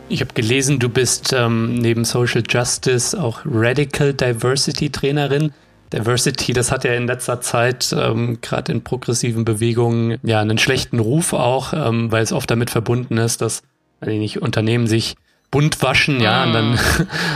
Ich 0.08 0.20
habe 0.20 0.32
gelesen, 0.32 0.78
du 0.78 0.88
bist 0.88 1.32
ähm, 1.32 1.74
neben 1.74 2.04
Social 2.04 2.44
Justice 2.48 3.20
auch 3.20 3.40
Radical 3.44 4.14
Diversity 4.14 4.90
Trainerin. 4.90 5.50
Diversity, 5.92 6.52
das 6.52 6.70
hat 6.70 6.84
ja 6.84 6.94
in 6.94 7.08
letzter 7.08 7.40
Zeit 7.40 7.92
ähm, 7.98 8.38
gerade 8.42 8.70
in 8.70 8.84
progressiven 8.84 9.44
Bewegungen 9.44 10.18
ja 10.22 10.40
einen 10.40 10.58
schlechten 10.58 11.00
Ruf 11.00 11.32
auch, 11.32 11.72
ähm, 11.72 12.12
weil 12.12 12.22
es 12.22 12.32
oft 12.32 12.48
damit 12.48 12.70
verbunden 12.70 13.18
ist, 13.18 13.42
dass 13.42 13.64
also 13.98 14.16
nicht, 14.16 14.40
Unternehmen 14.40 14.86
sich 14.86 15.16
bunt 15.50 15.82
waschen, 15.82 16.20
ja, 16.20 16.44
und 16.44 16.52
dann 16.52 16.78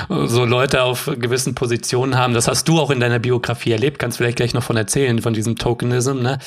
ah. 0.09 0.27
so 0.27 0.44
Leute 0.44 0.83
auf 0.83 1.11
gewissen 1.18 1.55
Positionen 1.55 2.16
haben. 2.16 2.35
Das 2.35 2.49
hast 2.49 2.68
du 2.68 2.81
auch 2.81 2.90
in 2.90 3.01
deiner 3.01 3.18
Biografie 3.18 3.73
erlebt, 3.73 3.99
kannst 3.99 4.18
vielleicht 4.18 4.37
gleich 4.37 4.55
noch 4.55 4.62
von 4.62 4.77
erzählen, 4.77 5.20
von 5.23 5.33
diesem 5.33 5.57
Tokenism, 5.57 6.20
ne? 6.20 6.38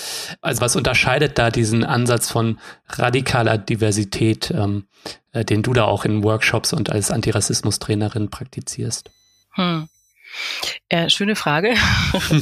Also 0.42 0.62
was 0.62 0.76
unterscheidet 0.76 1.38
da 1.38 1.50
diesen 1.50 1.84
Ansatz 1.84 2.30
von 2.30 2.60
radikaler 2.90 3.58
Diversität, 3.58 4.52
ähm, 4.52 4.86
äh, 5.32 5.46
den 5.46 5.64
du 5.64 5.74
da 5.74 5.86
auch 5.86 6.06
in 6.06 6.24
Workshops 6.24 6.74
und 6.74 6.90
als 6.90 7.12
Antirassismus-Trainerin 7.12 8.30
praktizierst? 8.30 9.10
Hm. 9.56 9.88
Ja, 10.92 11.10
schöne 11.10 11.36
Frage. 11.36 11.76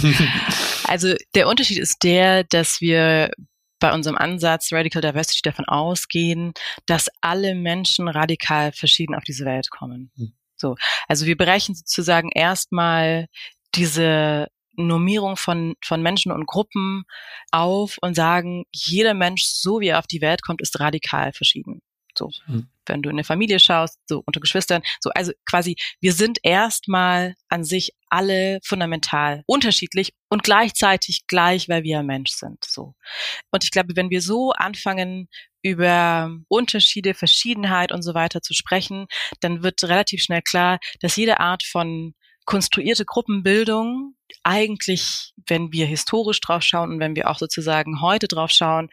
also 0.85 1.13
der 1.35 1.47
Unterschied 1.47 1.77
ist 1.77 2.03
der, 2.03 2.43
dass 2.45 2.81
wir 2.81 3.31
bei 3.81 3.93
unserem 3.93 4.17
Ansatz 4.17 4.71
Radical 4.71 5.01
Diversity 5.01 5.41
davon 5.43 5.65
ausgehen, 5.65 6.53
dass 6.85 7.09
alle 7.19 7.55
Menschen 7.55 8.07
radikal 8.07 8.71
verschieden 8.71 9.15
auf 9.15 9.23
diese 9.25 9.43
Welt 9.43 9.69
kommen. 9.69 10.11
Mhm. 10.15 10.33
So. 10.55 10.75
Also 11.07 11.25
wir 11.25 11.35
brechen 11.35 11.75
sozusagen 11.75 12.29
erstmal 12.29 13.27
diese 13.75 14.47
Normierung 14.75 15.35
von, 15.35 15.75
von 15.83 16.01
Menschen 16.01 16.31
und 16.31 16.47
Gruppen 16.47 17.03
auf 17.51 17.97
und 18.01 18.15
sagen, 18.15 18.63
jeder 18.71 19.13
Mensch, 19.13 19.43
so 19.43 19.81
wie 19.81 19.89
er 19.89 19.99
auf 19.99 20.07
die 20.07 20.21
Welt 20.21 20.43
kommt, 20.43 20.61
ist 20.61 20.79
radikal 20.79 21.33
verschieden. 21.33 21.81
So, 22.21 22.29
mhm. 22.47 22.67
wenn 22.85 23.01
du 23.01 23.09
in 23.09 23.15
eine 23.15 23.23
Familie 23.23 23.59
schaust, 23.59 23.97
so 24.07 24.21
unter 24.25 24.39
Geschwistern, 24.39 24.83
so, 24.99 25.09
also 25.11 25.31
quasi, 25.49 25.75
wir 25.99 26.13
sind 26.13 26.39
erstmal 26.43 27.35
an 27.49 27.63
sich 27.63 27.93
alle 28.09 28.59
fundamental 28.63 29.43
unterschiedlich 29.47 30.13
und 30.29 30.43
gleichzeitig 30.43 31.25
gleich, 31.27 31.67
weil 31.69 31.83
wir 31.83 32.03
Mensch 32.03 32.31
sind, 32.31 32.63
so. 32.63 32.93
Und 33.49 33.63
ich 33.63 33.71
glaube, 33.71 33.95
wenn 33.95 34.09
wir 34.09 34.21
so 34.21 34.51
anfangen, 34.51 35.29
über 35.63 36.35
Unterschiede, 36.47 37.13
Verschiedenheit 37.13 37.91
und 37.91 38.01
so 38.01 38.15
weiter 38.15 38.41
zu 38.41 38.55
sprechen, 38.55 39.05
dann 39.41 39.61
wird 39.61 39.83
relativ 39.83 40.23
schnell 40.23 40.41
klar, 40.41 40.79
dass 41.01 41.15
jede 41.15 41.39
Art 41.39 41.61
von 41.61 42.15
konstruierte 42.45 43.05
Gruppenbildung 43.05 44.15
eigentlich, 44.41 45.33
wenn 45.47 45.71
wir 45.71 45.85
historisch 45.85 46.41
drauf 46.41 46.63
schauen 46.63 46.93
und 46.93 46.99
wenn 46.99 47.15
wir 47.15 47.29
auch 47.29 47.37
sozusagen 47.37 48.01
heute 48.01 48.27
drauf 48.27 48.49
schauen, 48.49 48.89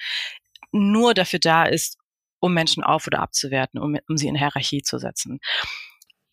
nur 0.73 1.15
dafür 1.15 1.39
da 1.39 1.65
ist, 1.65 1.97
um 2.41 2.55
Menschen 2.55 2.83
auf- 2.83 3.07
oder 3.07 3.21
abzuwerten, 3.21 3.81
um, 3.81 3.99
um 4.09 4.17
sie 4.17 4.29
in 4.29 4.37
Hierarchie 4.37 4.83
zu 4.83 4.99
setzen. 4.99 5.41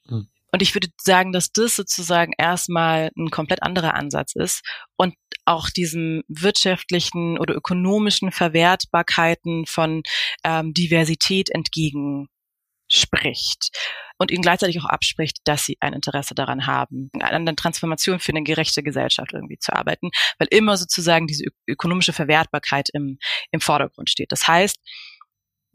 Mhm. 0.06 0.30
Und 0.52 0.62
ich 0.62 0.74
würde 0.74 0.88
sagen, 1.02 1.34
dass 1.34 1.52
das 1.52 1.76
sozusagen 1.76 2.32
erstmal 2.38 3.12
ein 3.18 3.30
komplett 3.30 3.62
anderer 3.62 3.94
Ansatz 3.94 4.36
ist 4.36 4.62
und 4.96 5.16
auch 5.44 5.70
diesen 5.70 6.24
wirtschaftlichen 6.30 7.38
oder 7.38 7.54
ökonomischen 7.54 8.32
Verwertbarkeiten 8.32 9.66
von 9.66 10.02
ähm, 10.46 10.74
Diversität 10.74 11.50
entgegenspricht 11.50 13.70
und 14.18 14.32
ihnen 14.32 14.42
gleichzeitig 14.42 14.80
auch 14.80 14.86
abspricht, 14.86 15.40
dass 15.44 15.66
sie 15.66 15.76
ein 15.82 15.92
Interesse 15.92 16.36
daran 16.36 16.66
haben, 16.66 17.10
an 17.20 17.46
der 17.46 17.58
Transformation 17.58 18.20
für 18.20 18.32
eine 18.32 18.44
gerechte 18.44 18.82
Gesellschaft 18.82 19.34
irgendwie 19.34 19.60
zu 19.60 19.74
arbeiten, 19.74 20.10
weil 20.40 20.48
immer 20.52 20.78
sozusagen 20.78 21.28
diese 21.28 21.44
ökonomische 21.68 22.14
Verwertbarkeit 22.14 22.88
im, 22.94 23.18
im 23.52 23.60
Vordergrund 23.60 24.10
steht. 24.10 24.32
Das 24.32 24.48
heißt, 24.48 24.80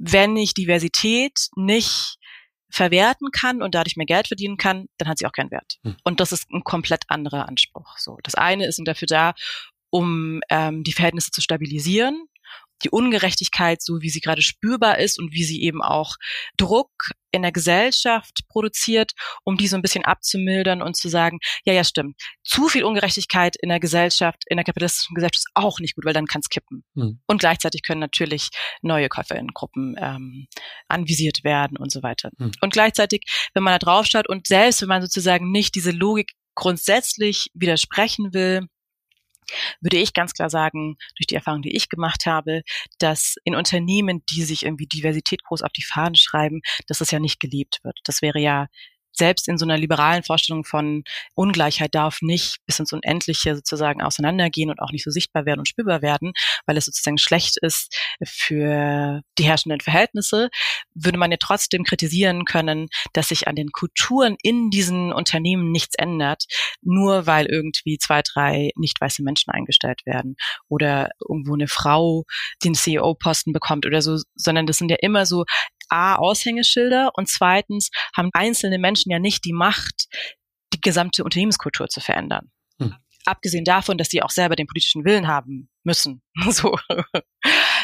wenn 0.01 0.37
ich 0.37 0.55
Diversität 0.55 1.49
nicht 1.57 2.17
verwerten 2.71 3.31
kann 3.33 3.63
und 3.63 3.75
dadurch 3.75 3.97
mehr 3.97 4.07
Geld 4.07 4.29
verdienen 4.29 4.57
kann, 4.57 4.87
dann 4.97 5.09
hat 5.09 5.19
sie 5.19 5.27
auch 5.27 5.33
keinen 5.33 5.51
Wert. 5.51 5.79
Hm. 5.83 5.97
Und 6.05 6.21
das 6.21 6.33
ist 6.33 6.51
ein 6.51 6.65
komplett 6.65 7.05
anderer 7.09 7.49
Anspruch. 7.49 7.99
So, 7.99 8.17
das 8.23 8.35
eine 8.35 8.67
ist 8.67 8.81
dafür 8.85 9.07
da, 9.07 9.35
um 9.91 10.41
ähm, 10.49 10.85
die 10.85 10.93
Verhältnisse 10.93 11.33
zu 11.33 11.41
stabilisieren 11.41 12.27
die 12.85 12.91
Ungerechtigkeit, 12.91 13.83
so 13.83 14.01
wie 14.01 14.11
sie 14.11 14.21
gerade 14.21 14.43
spürbar 14.43 14.99
ist 14.99 15.19
und 15.19 15.33
wie 15.33 15.45
sie 15.45 15.63
eben 15.63 15.83
auch 15.83 16.17
Druck 16.57 16.91
in 17.33 17.43
der 17.43 17.53
Gesellschaft 17.53 18.41
produziert, 18.49 19.13
um 19.45 19.57
die 19.57 19.69
so 19.69 19.77
ein 19.77 19.83
bisschen 19.83 20.05
abzumildern 20.05 20.83
und 20.83 20.97
zu 20.97 21.09
sagen, 21.09 21.39
ja, 21.65 21.73
ja, 21.73 21.85
stimmt. 21.85 22.21
Zu 22.43 22.69
viel 22.69 22.85
Ungerechtigkeit 22.85 23.57
in 23.61 23.69
der 23.69 23.81
Gesellschaft, 23.81 24.45
in 24.49 24.57
der 24.57 24.65
kapitalistischen 24.65 25.15
Gesellschaft 25.15 25.47
ist 25.47 25.51
auch 25.55 25.79
nicht 25.79 25.95
gut, 25.95 26.05
weil 26.05 26.13
dann 26.13 26.27
kann 26.27 26.41
es 26.41 26.49
kippen. 26.49 26.85
Mhm. 26.95 27.21
Und 27.27 27.41
gleichzeitig 27.41 27.83
können 27.83 28.01
natürlich 28.01 28.49
neue 28.83 29.09
Käuferinnengruppen 29.09 29.97
ähm, 29.99 30.47
anvisiert 30.89 31.45
werden 31.45 31.77
und 31.77 31.93
so 31.93 32.03
weiter. 32.03 32.31
Mhm. 32.39 32.53
Und 32.61 32.73
gleichzeitig, 32.73 33.23
wenn 33.55 33.63
man 33.63 33.75
da 33.75 33.79
drauf 33.79 34.07
schaut 34.07 34.29
und 34.29 34.47
selbst 34.47 34.83
wenn 34.83 34.89
man 34.89 35.03
sozusagen 35.03 35.51
nicht 35.51 35.75
diese 35.75 35.93
Logik 35.93 36.33
grundsätzlich 36.55 37.51
widersprechen 37.55 38.35
will, 38.35 38.67
würde 39.81 39.99
ich 39.99 40.15
ganz 40.15 40.33
klar 40.33 40.51
sagen, 40.51 40.97
durch 41.17 41.27
die 41.27 41.35
Erfahrung, 41.35 41.63
die 41.63 41.75
ich 41.77 41.89
gemacht 41.89 42.27
habe, 42.27 42.63
dass 42.99 43.37
in 43.45 43.55
Unternehmen, 43.55 44.23
die 44.31 44.43
sich 44.43 44.65
irgendwie 44.65 44.87
Diversität 44.87 45.43
groß 45.45 45.63
auf 45.63 45.73
die 45.73 45.85
Fahnen 45.85 46.17
schreiben, 46.17 46.61
dass 46.87 46.99
das 46.99 47.11
ja 47.11 47.19
nicht 47.19 47.41
gelebt 47.41 47.81
wird. 47.83 47.99
Das 48.05 48.23
wäre 48.23 48.41
ja 48.41 48.67
selbst 49.21 49.47
in 49.47 49.59
so 49.59 49.65
einer 49.65 49.79
liberalen 49.79 50.25
Vorstellung 50.25 50.65
von 50.65 51.05
Ungleichheit 51.35 51.95
darf 51.95 52.23
nicht 52.23 52.57
bis 52.67 52.81
ins 52.81 52.93
Unendliche 52.93 53.55
sozusagen 53.55 54.03
auseinandergehen 54.03 54.71
und 54.71 54.81
auch 54.81 54.91
nicht 54.91 55.05
so 55.05 55.11
sichtbar 55.11 55.47
werden 55.47 55.61
und 55.61 55.69
spürbar 55.69 56.03
werden, 56.03 56.33
weil 56.67 56.77
es 56.77 56.87
sozusagen 56.87 57.19
schlecht 57.19 57.59
ist 57.61 57.97
für 58.25 59.21
die 59.39 59.45
herrschenden 59.45 59.81
Verhältnisse, 59.81 60.49
würde 60.95 61.19
man 61.19 61.31
ja 61.31 61.37
trotzdem 61.39 61.85
kritisieren 61.85 62.45
können, 62.45 62.89
dass 63.13 63.29
sich 63.29 63.47
an 63.47 63.55
den 63.55 63.71
Kulturen 63.71 64.37
in 64.43 64.71
diesen 64.71 65.13
Unternehmen 65.13 65.71
nichts 65.71 65.95
ändert, 65.97 66.45
nur 66.83 67.27
weil 67.27 67.47
irgendwie 67.47 67.99
zwei, 67.99 68.23
drei 68.23 68.71
nicht 68.75 69.01
weiße 69.01 69.23
Menschen 69.23 69.51
eingestellt 69.51 70.01
werden 70.07 70.37
oder 70.69 71.11
irgendwo 71.29 71.55
eine 71.55 71.69
Frau 71.69 72.25
den 72.65 72.75
CEO-Posten 72.75 73.53
bekommt 73.53 73.85
oder 73.85 74.01
so, 74.01 74.19
sondern 74.35 74.67
das 74.67 74.79
sind 74.79 74.91
ja 74.91 74.97
immer 75.01 75.27
so 75.27 75.45
A, 75.91 76.17
Aushängeschilder 76.17 77.11
und 77.15 77.29
zweitens 77.29 77.91
haben 78.17 78.31
einzelne 78.33 78.79
Menschen 78.79 79.11
ja 79.11 79.19
nicht 79.19 79.45
die 79.45 79.53
Macht, 79.53 80.07
die 80.73 80.81
gesamte 80.81 81.25
Unternehmenskultur 81.25 81.89
zu 81.89 82.01
verändern. 82.01 82.51
Hm. 82.79 82.95
Abgesehen 83.27 83.65
davon, 83.65 83.99
dass 83.99 84.09
sie 84.09 84.23
auch 84.23 84.31
selber 84.31 84.57
den 84.57 84.67
politischen 84.67 85.05
Willen 85.05 85.29
haben 85.29 85.69
müssen. 85.85 86.23
so. 86.51 86.77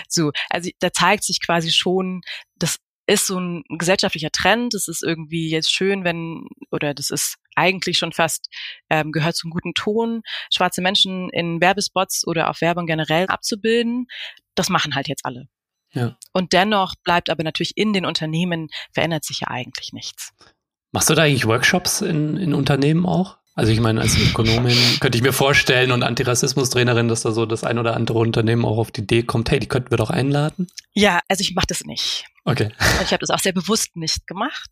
so. 0.09 0.33
Also 0.51 0.71
da 0.81 0.93
zeigt 0.93 1.25
sich 1.25 1.41
quasi 1.45 1.71
schon, 1.71 2.23
das 2.57 2.79
ist 3.07 3.27
so 3.27 3.39
ein 3.39 3.63
gesellschaftlicher 3.69 4.31
Trend. 4.31 4.75
Es 4.75 4.89
ist 4.89 5.03
irgendwie 5.05 5.49
jetzt 5.51 5.73
schön, 5.73 6.05
wenn, 6.05 6.49
oder 6.71 6.95
das 6.95 7.11
ist 7.11 7.37
eigentlich 7.55 7.99
schon 7.99 8.13
fast, 8.13 8.49
ähm, 8.91 9.13
gehört 9.13 9.37
zum 9.37 9.51
guten 9.51 9.75
Ton, 9.75 10.23
schwarze 10.53 10.83
Menschen 10.83 11.31
in 11.31 11.61
Werbespots 11.61 12.27
oder 12.27 12.51
auf 12.51 12.61
Werbung 12.61 12.87
generell 12.87 13.27
abzubilden. 13.29 14.07
Das 14.55 14.69
machen 14.69 14.95
halt 14.95 15.09
jetzt 15.09 15.25
alle. 15.25 15.49
Ja. 15.93 16.17
Und 16.33 16.53
dennoch 16.53 16.95
bleibt 17.05 17.31
aber 17.31 17.43
natürlich 17.43 17.77
in 17.77 17.93
den 17.93 18.05
Unternehmen, 18.05 18.69
verändert 18.93 19.25
sich 19.25 19.41
ja 19.41 19.49
eigentlich 19.49 19.93
nichts. 19.93 20.33
Machst 20.93 21.11
du 21.11 21.15
da 21.15 21.23
eigentlich 21.23 21.47
Workshops 21.47 22.01
in, 22.01 22.37
in 22.37 22.55
Unternehmen 22.55 23.07
auch? 23.07 23.39
Also 23.55 23.73
ich 23.73 23.81
meine, 23.81 24.03
als 24.03 24.19
Ökonomin 24.19 24.77
könnte 25.01 25.17
ich 25.17 25.25
mir 25.25 25.33
vorstellen 25.33 25.91
und 25.91 26.03
Antirassismus-Trainerin, 26.03 27.09
dass 27.09 27.23
da 27.23 27.33
so 27.33 27.47
das 27.47 27.65
ein 27.65 27.79
oder 27.79 27.97
andere 27.97 28.19
Unternehmen 28.19 28.67
auch 28.67 28.77
auf 28.77 28.91
die 28.91 29.01
Idee 29.01 29.23
kommt, 29.23 29.51
hey, 29.51 29.59
die 29.59 29.67
könnten 29.67 29.91
wir 29.91 29.99
doch 29.99 30.11
einladen. 30.11 30.67
Ja, 30.93 31.21
also 31.29 31.41
ich 31.41 31.55
mache 31.55 31.67
das 31.69 31.85
nicht. 31.85 32.27
Okay. 32.49 32.69
Ich 33.03 33.11
habe 33.13 33.19
das 33.19 33.31
auch 33.31 33.41
sehr 33.41 33.53
bewusst 33.53 33.97
nicht 33.97 34.29
gemacht. 34.29 34.71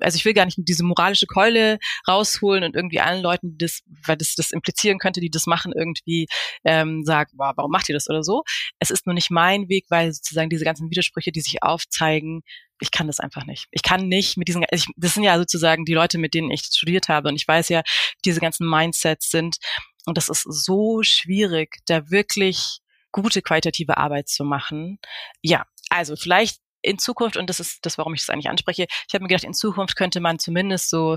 Also 0.00 0.14
ich 0.14 0.24
will 0.24 0.32
gar 0.32 0.44
nicht 0.44 0.58
diese 0.60 0.84
moralische 0.84 1.26
Keule 1.26 1.78
rausholen 2.06 2.62
und 2.62 2.76
irgendwie 2.76 3.00
allen 3.00 3.20
Leuten, 3.20 3.50
die 3.50 3.58
das, 3.58 3.82
weil 4.06 4.16
das 4.16 4.36
das 4.36 4.52
implizieren 4.52 5.00
könnte, 5.00 5.20
die 5.20 5.28
das 5.28 5.46
machen, 5.46 5.72
irgendwie 5.76 6.28
ähm, 6.64 7.04
sagen, 7.04 7.32
wow, 7.34 7.52
warum 7.56 7.72
macht 7.72 7.88
ihr 7.88 7.94
das 7.94 8.08
oder 8.08 8.22
so. 8.22 8.44
Es 8.78 8.90
ist 8.90 9.06
nur 9.06 9.14
nicht 9.14 9.32
mein 9.32 9.68
Weg, 9.68 9.86
weil 9.88 10.12
sozusagen 10.12 10.50
diese 10.50 10.64
ganzen 10.64 10.88
Widersprüche, 10.88 11.32
die 11.32 11.40
sich 11.40 11.64
aufzeigen, 11.64 12.42
ich 12.80 12.92
kann 12.92 13.08
das 13.08 13.18
einfach 13.18 13.44
nicht. 13.44 13.66
Ich 13.72 13.82
kann 13.82 14.06
nicht 14.06 14.36
mit 14.36 14.46
diesen, 14.46 14.64
ich, 14.70 14.86
das 14.96 15.14
sind 15.14 15.24
ja 15.24 15.36
sozusagen 15.36 15.84
die 15.84 15.94
Leute, 15.94 16.18
mit 16.18 16.32
denen 16.32 16.52
ich 16.52 16.62
studiert 16.62 17.08
habe 17.08 17.28
und 17.28 17.34
ich 17.34 17.48
weiß 17.48 17.70
ja, 17.70 17.82
diese 18.24 18.38
ganzen 18.38 18.68
Mindsets 18.68 19.30
sind 19.30 19.56
und 20.04 20.16
das 20.16 20.28
ist 20.28 20.42
so 20.42 21.02
schwierig, 21.02 21.78
da 21.86 22.08
wirklich 22.08 22.78
gute 23.10 23.42
qualitative 23.42 23.96
Arbeit 23.96 24.28
zu 24.28 24.44
machen. 24.44 25.00
Ja, 25.42 25.64
also 25.90 26.14
vielleicht 26.14 26.60
in 26.86 26.98
Zukunft, 26.98 27.36
und 27.36 27.50
das 27.50 27.60
ist 27.60 27.78
das, 27.82 27.98
warum 27.98 28.14
ich 28.14 28.20
das 28.20 28.30
eigentlich 28.30 28.48
anspreche, 28.48 28.86
ich 29.08 29.14
habe 29.14 29.24
mir 29.24 29.28
gedacht, 29.28 29.44
in 29.44 29.54
Zukunft 29.54 29.96
könnte 29.96 30.20
man 30.20 30.38
zumindest 30.38 30.90
so 30.90 31.16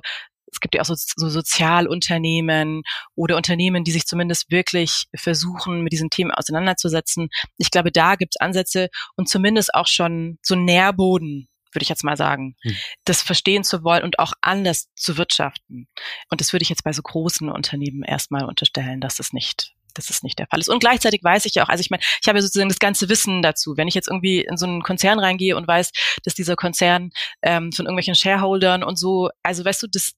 es 0.52 0.60
gibt 0.60 0.76
ja 0.76 0.82
auch 0.82 0.86
so, 0.86 0.96
so 0.96 1.30
Sozialunternehmen 1.30 2.82
oder 3.16 3.38
Unternehmen, 3.38 3.84
die 3.84 3.92
sich 3.92 4.06
zumindest 4.06 4.50
wirklich 4.52 5.06
versuchen, 5.16 5.82
mit 5.82 5.94
diesen 5.94 6.10
Themen 6.10 6.32
auseinanderzusetzen. 6.32 7.30
Ich 7.58 7.72
glaube, 7.72 7.92
da 7.92 8.16
gibt 8.16 8.36
es 8.36 8.42
Ansätze 8.42 8.90
und 9.16 9.30
zumindest 9.30 9.74
auch 9.74 9.88
schon 9.88 10.40
so 10.42 10.56
Nährboden, 10.56 11.48
würde 11.72 11.84
ich 11.84 11.90
jetzt 11.90 12.04
mal 12.04 12.18
sagen, 12.18 12.56
hm. 12.64 12.76
das 13.06 13.22
verstehen 13.22 13.64
zu 13.64 13.84
wollen 13.84 14.04
und 14.04 14.20
auch 14.20 14.34
anders 14.42 14.88
zu 14.96 15.18
wirtschaften. 15.18 15.88
Und 16.30 16.42
das 16.42 16.52
würde 16.52 16.64
ich 16.64 16.70
jetzt 16.70 16.84
bei 16.84 16.94
so 16.94 17.04
großen 17.04 17.50
Unternehmen 17.50 18.04
erstmal 18.04 18.46
unterstellen, 18.46 19.02
dass 19.02 19.18
das 19.18 19.34
nicht 19.34 19.74
dass 19.94 20.10
es 20.10 20.24
nicht 20.24 20.40
der 20.40 20.48
Fall 20.48 20.60
ist. 20.60 20.70
Und 20.70 20.80
gleichzeitig 20.80 21.24
weiß 21.24 21.46
ich 21.46 21.56
ja 21.56 21.64
auch, 21.64 21.70
also 21.70 21.82
ich 21.82 21.90
meine, 21.90 22.04
ich 22.22 22.28
habe 22.28 22.38
ja 22.38 22.42
sozusagen 22.42 22.70
das 22.70 22.80
ganze 22.80 23.10
Wissen 23.10 23.42
dazu. 23.42 23.76
Wenn 23.78 23.88
ich 23.88 23.96
jetzt 23.96 24.08
irgendwie 24.08 24.42
in 24.42 24.58
so 24.58 24.66
einen 24.66 24.82
Konzern 24.82 25.20
reingehe 25.20 25.56
und 25.56 25.68
weiß, 25.68 25.92
dass 26.24 26.34
dieser 26.34 26.56
Konzern 26.56 27.12
ähm, 27.42 27.72
von 27.72 27.86
irgendwelchen 27.86 28.16
Shareholdern 28.16 28.84
und 28.84 28.98
so, 28.98 29.30
also 29.44 29.64
weißt 29.66 29.84
du, 29.84 29.88
das, 29.88 30.14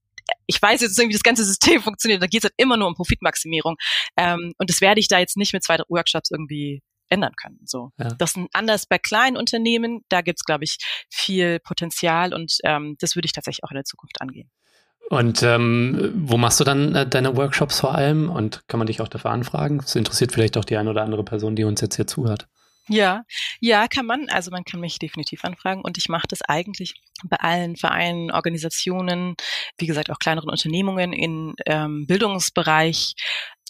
ich 0.47 0.61
weiß 0.61 0.81
jetzt 0.81 0.97
irgendwie, 0.97 1.15
das 1.15 1.23
ganze 1.23 1.43
System 1.43 1.81
funktioniert, 1.83 2.21
da 2.21 2.27
geht 2.27 2.43
es 2.43 2.45
halt 2.45 2.53
immer 2.57 2.77
nur 2.77 2.87
um 2.87 2.95
Profitmaximierung. 2.95 3.75
Ähm, 4.17 4.53
und 4.57 4.69
das 4.69 4.81
werde 4.81 4.99
ich 4.99 5.07
da 5.07 5.19
jetzt 5.19 5.37
nicht 5.37 5.53
mit 5.53 5.63
zwei 5.63 5.77
Workshops 5.89 6.31
irgendwie 6.31 6.81
ändern 7.09 7.33
können. 7.35 7.59
So, 7.65 7.91
ja. 7.97 8.07
das 8.17 8.35
ist 8.35 8.47
anders 8.53 8.85
bei 8.85 8.97
kleinen 8.97 9.35
Unternehmen. 9.35 10.01
Da 10.09 10.21
gibt's, 10.21 10.45
glaube 10.45 10.63
ich, 10.63 10.77
viel 11.09 11.59
Potenzial 11.59 12.33
und 12.33 12.57
ähm, 12.63 12.95
das 12.99 13.15
würde 13.15 13.25
ich 13.25 13.33
tatsächlich 13.33 13.63
auch 13.63 13.71
in 13.71 13.75
der 13.75 13.83
Zukunft 13.83 14.21
angehen. 14.21 14.49
Und 15.11 15.43
ähm, 15.43 16.13
wo 16.15 16.37
machst 16.37 16.61
du 16.61 16.63
dann 16.63 16.95
äh, 16.95 17.05
deine 17.05 17.35
Workshops 17.35 17.81
vor 17.81 17.93
allem? 17.93 18.29
Und 18.29 18.65
kann 18.69 18.77
man 18.77 18.87
dich 18.87 19.01
auch 19.01 19.09
dafür 19.09 19.31
anfragen? 19.31 19.79
Das 19.79 19.93
interessiert 19.97 20.31
vielleicht 20.31 20.55
auch 20.55 20.63
die 20.63 20.77
eine 20.77 20.89
oder 20.89 21.03
andere 21.03 21.25
Person, 21.25 21.57
die 21.57 21.65
uns 21.65 21.81
jetzt 21.81 21.97
hier 21.97 22.07
zuhört. 22.07 22.47
Ja, 22.87 23.23
ja, 23.59 23.89
kann 23.89 24.05
man. 24.05 24.29
Also 24.29 24.51
man 24.51 24.63
kann 24.63 24.79
mich 24.79 24.99
definitiv 24.99 25.43
anfragen 25.43 25.81
und 25.81 25.97
ich 25.97 26.07
mache 26.07 26.27
das 26.29 26.41
eigentlich 26.43 26.93
bei 27.25 27.35
allen 27.35 27.75
Vereinen, 27.75 28.31
Organisationen, 28.31 29.35
wie 29.77 29.85
gesagt 29.85 30.09
auch 30.11 30.17
kleineren 30.17 30.49
Unternehmungen 30.49 31.11
im 31.11 31.55
ähm, 31.65 32.05
Bildungsbereich. 32.07 33.15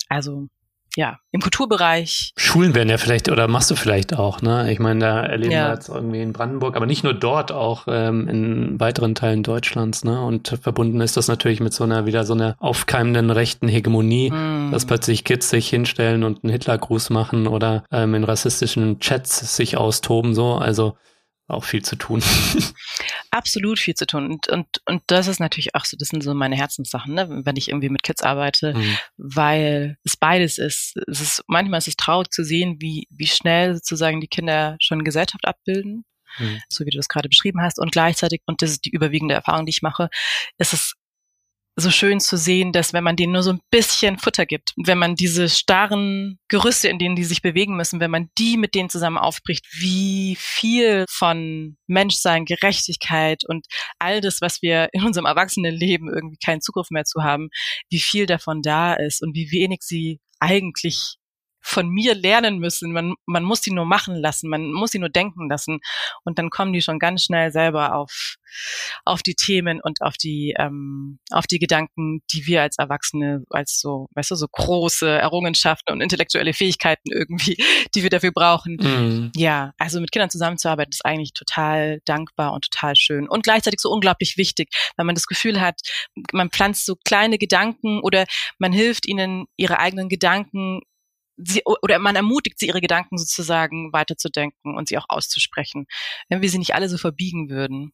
Also 0.10 0.48
ja, 0.96 1.20
im 1.32 1.42
Kulturbereich. 1.42 2.34
Schulen 2.36 2.76
werden 2.76 2.90
ja 2.90 2.98
vielleicht, 2.98 3.30
oder 3.30 3.48
machst 3.48 3.72
du 3.72 3.76
vielleicht 3.76 4.18
auch, 4.18 4.42
ne? 4.42 4.72
Ich 4.72 4.80
meine, 4.80 5.00
da 5.00 5.22
erleben 5.22 5.52
ja. 5.52 5.68
wir 5.68 5.74
jetzt 5.74 5.90
irgendwie 5.90 6.22
in 6.22 6.34
Brandenburg, 6.34 6.76
aber 6.76 6.86
nicht 6.86 7.04
nur 7.04 7.14
dort, 7.14 7.52
auch 7.52 7.86
ähm, 7.88 8.28
in 8.28 8.80
weiteren 8.80 9.16
Teilen 9.16 9.44
Deutschlands, 9.44 10.04
ne? 10.04 10.22
Und 10.22 10.60
verbunden 10.62 11.00
ist 11.00 11.16
das 11.16 11.28
natürlich 11.28 11.62
mit 11.62 11.74
so 11.74 11.86
einer, 11.86 12.06
wieder 12.06 12.26
so 12.26 12.34
einer 12.34 12.56
aufkeimenden 12.60 13.32
rechten 13.32 13.68
Hegemonie, 13.68 14.32
mm. 14.32 14.72
dass 14.72 14.86
plötzlich 14.86 15.24
Kids 15.24 15.50
sich 15.50 15.70
hinstellen 15.70 16.24
und 16.24 16.44
einen 16.44 16.52
Hitlergruß 16.52 17.10
machen 17.10 17.48
oder 17.48 17.84
ähm, 17.92 18.14
in 18.14 18.24
rassistischen 18.24 19.00
Chats 19.00 19.56
sich 19.56 19.78
austoben, 19.78 20.36
so. 20.36 20.56
Also 20.56 20.96
auch 21.52 21.64
viel 21.64 21.84
zu 21.84 21.96
tun. 21.96 22.24
Absolut 23.32 23.80
viel 23.80 23.94
zu 23.94 24.06
tun. 24.06 24.32
Und, 24.32 24.48
und, 24.50 24.68
und 24.86 25.04
das 25.08 25.28
ist 25.28 25.40
natürlich 25.40 25.76
auch 25.76 25.86
so, 25.86 25.98
das 25.98 26.10
sind 26.10 26.24
so 26.24 26.34
meine 26.34 26.56
Herzenssachen, 26.56 27.14
ne? 27.14 27.28
wenn 27.44 27.56
ich 27.56 27.70
irgendwie 27.70 27.90
mit 27.90 28.04
Kids 28.04 28.22
arbeite, 28.22 28.74
mhm. 28.74 28.98
weil 29.18 29.98
es 30.04 30.18
beides 30.18 30.58
ist. 30.58 30.98
Es 31.08 31.22
ist. 31.22 31.44
Manchmal 31.48 31.80
ist 31.80 31.88
es 31.88 31.96
traurig 31.96 32.30
zu 32.32 32.44
sehen, 32.44 32.78
wie, 32.80 33.08
wie 33.10 33.28
schnell 33.28 33.76
sozusagen 33.76 34.22
die 34.22 34.28
Kinder 34.28 34.78
schon 34.80 35.04
Gesellschaft 35.04 35.46
abbilden. 35.46 36.06
Mhm. 36.40 36.62
So 36.70 36.86
wie 36.86 36.90
du 36.90 36.98
das 36.98 37.10
gerade 37.10 37.30
beschrieben 37.30 37.62
hast. 37.62 37.80
Und 37.80 37.92
gleichzeitig, 37.92 38.42
und 38.46 38.62
das 38.62 38.72
ist 38.72 38.86
die 38.86 38.92
überwiegende 38.92 39.36
Erfahrung, 39.36 39.66
die 39.66 39.72
ich 39.72 39.82
mache, 39.82 40.10
ist 40.58 40.74
es 40.74 40.96
so 41.76 41.90
schön 41.90 42.20
zu 42.20 42.38
sehen, 42.38 42.72
dass 42.72 42.94
wenn 42.94 43.04
man 43.04 43.16
denen 43.16 43.34
nur 43.34 43.44
so 43.44 43.52
ein 43.52 43.62
bisschen 43.72 44.18
Futter 44.18 44.46
gibt, 44.46 44.74
wenn 44.76 44.98
man 44.98 45.16
diese 45.16 45.50
starren 45.50 46.38
Gerüste, 46.50 46.90
in 46.90 47.00
denen 47.00 47.16
die 47.16 47.24
sich 47.24 47.42
bewegen 47.42 47.76
müssen, 47.76 48.00
wenn 48.00 48.12
man 48.12 48.30
die 48.38 48.58
mit 48.58 48.76
denen 48.76 48.90
zusammen 48.90 49.18
aufbricht, 49.18 49.66
wie 49.80 50.36
viel 50.38 51.06
von 51.10 51.78
Menschsein, 51.88 52.46
Gerechtigkeit 52.46 53.44
und 53.48 53.66
all 54.00 54.22
das, 54.22 54.42
was 54.42 54.62
wir 54.62 54.90
in 54.92 55.04
unserem 55.04 55.26
Erwachsenenleben 55.26 56.10
irgendwie 56.10 56.38
keinen 56.44 56.62
Zugriff 56.62 56.90
mehr 56.90 57.06
zu 57.06 57.24
haben, 57.24 57.50
wie 57.90 58.00
viel 58.00 58.26
davon 58.26 58.62
da 58.62 58.94
ist 58.94 59.22
und 59.22 59.34
wie 59.34 59.52
wenig 59.52 59.80
sie 59.82 60.20
eigentlich 60.40 61.16
von 61.62 61.90
mir 61.90 62.16
lernen 62.16 62.60
müssen. 62.60 62.92
Man, 62.92 63.14
man 63.26 63.44
muss 63.44 63.62
die 63.62 63.72
nur 63.72 63.86
machen 63.86 64.16
lassen, 64.16 64.50
man 64.50 64.72
muss 64.72 64.92
sie 64.92 65.00
nur 65.00 65.10
denken 65.10 65.50
lassen. 65.50 65.80
Und 66.24 66.40
dann 66.40 66.50
kommen 66.50 66.74
die 66.74 66.82
schon 66.82 67.00
ganz 67.00 67.24
schnell 67.24 67.52
selber 67.52 67.96
auf, 67.96 68.36
auf 69.06 69.22
die 69.24 69.36
Themen 69.36 69.80
und 69.82 70.02
auf 70.02 70.18
die, 70.18 70.56
ähm, 70.58 71.20
auf 71.32 71.48
die 71.48 71.60
Gedanken, 71.60 72.22
die 72.32 72.46
wir 72.48 72.62
als 72.62 72.78
Erwachsene, 72.78 73.44
als 73.50 73.80
so, 73.80 74.08
weißt 74.16 74.32
du, 74.32 74.36
so 74.36 74.48
große 74.48 75.08
Errungenschaften 75.08 75.94
und 75.94 76.02
intellektuelle 76.02 76.54
Fähigkeiten 76.54 77.12
irgendwie, 77.12 77.58
die 77.96 78.04
wir 78.04 78.10
dafür 78.10 78.32
brauchen. 78.32 78.78
Mhm. 78.82 79.32
Ja, 79.36 79.74
also 79.78 80.02
mit 80.02 80.12
Kindern 80.12 80.30
zusammenzuarbeiten 80.30 80.92
ist 80.92 81.06
eigentlich 81.06 81.34
total 81.34 82.02
dankbar 82.06 82.54
und 82.54 82.70
total 82.70 82.96
schön. 82.96 83.30
Und 83.30 83.44
gleichzeitig 83.44 83.80
so 83.80 83.92
unglaublich 83.92 84.38
wichtig, 84.38 84.70
weil 84.98 85.06
man 85.06 85.16
das 85.16 85.28
Gefühl 85.28 85.62
hat, 85.62 85.80
man 86.32 86.50
pflanzt 86.50 86.86
so 86.86 86.96
kleine 86.96 87.38
Gedanken 87.38 88.00
oder 88.02 88.26
man 88.58 88.74
hilft 88.74 89.08
ihnen, 89.08 89.46
ihre 89.58 89.80
eigenen 89.80 90.10
Gedanken 90.10 90.82
sie 91.38 91.62
oder 91.66 92.00
man 92.00 92.16
ermutigt 92.16 92.60
sie, 92.60 92.68
ihre 92.68 92.82
Gedanken 92.82 93.18
sozusagen 93.18 93.94
weiterzudenken 93.94 94.76
und 94.76 94.90
sie 94.90 94.98
auch 94.98 95.06
auszusprechen. 95.10 95.88
Wenn 96.30 96.42
wir 96.42 96.50
sie 96.50 96.60
nicht 96.60 96.76
alle 96.76 96.90
so 96.90 96.98
verbiegen 96.98 97.50
würden, 97.50 97.94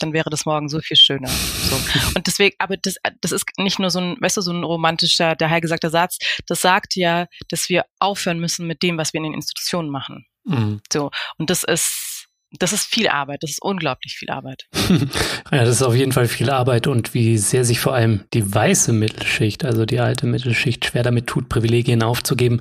dann 0.00 0.12
wäre 0.12 0.30
das 0.30 0.46
morgen 0.46 0.68
so 0.68 0.80
viel 0.80 0.96
schöner. 0.96 1.28
So. 1.28 1.76
Und 2.16 2.26
deswegen, 2.26 2.56
aber 2.58 2.76
das, 2.76 2.96
das 3.20 3.30
ist 3.30 3.44
nicht 3.58 3.78
nur 3.78 3.90
so 3.90 4.00
ein, 4.00 4.16
weißt 4.20 4.36
du, 4.36 4.40
so 4.40 4.52
ein 4.52 4.64
romantischer, 4.64 5.36
dahergesagter 5.36 5.90
Satz. 5.90 6.18
Das 6.46 6.60
sagt 6.60 6.96
ja, 6.96 7.26
dass 7.48 7.68
wir 7.68 7.84
aufhören 8.00 8.40
müssen 8.40 8.66
mit 8.66 8.82
dem, 8.82 8.98
was 8.98 9.12
wir 9.12 9.18
in 9.18 9.24
den 9.24 9.34
Institutionen 9.34 9.90
machen. 9.90 10.26
Mhm. 10.44 10.80
So. 10.92 11.10
Und 11.38 11.50
das 11.50 11.62
ist 11.62 12.11
das 12.58 12.72
ist 12.72 12.84
viel 12.84 13.08
Arbeit, 13.08 13.42
das 13.42 13.50
ist 13.50 13.62
unglaublich 13.62 14.16
viel 14.16 14.30
Arbeit. 14.30 14.66
ja, 15.50 15.64
das 15.64 15.76
ist 15.76 15.82
auf 15.82 15.94
jeden 15.94 16.12
Fall 16.12 16.28
viel 16.28 16.50
Arbeit 16.50 16.86
und 16.86 17.14
wie 17.14 17.38
sehr 17.38 17.64
sich 17.64 17.80
vor 17.80 17.94
allem 17.94 18.24
die 18.34 18.54
weiße 18.54 18.92
Mittelschicht, 18.92 19.64
also 19.64 19.86
die 19.86 20.00
alte 20.00 20.26
Mittelschicht, 20.26 20.84
schwer 20.84 21.02
damit 21.02 21.26
tut, 21.26 21.48
Privilegien 21.48 22.02
aufzugeben. 22.02 22.60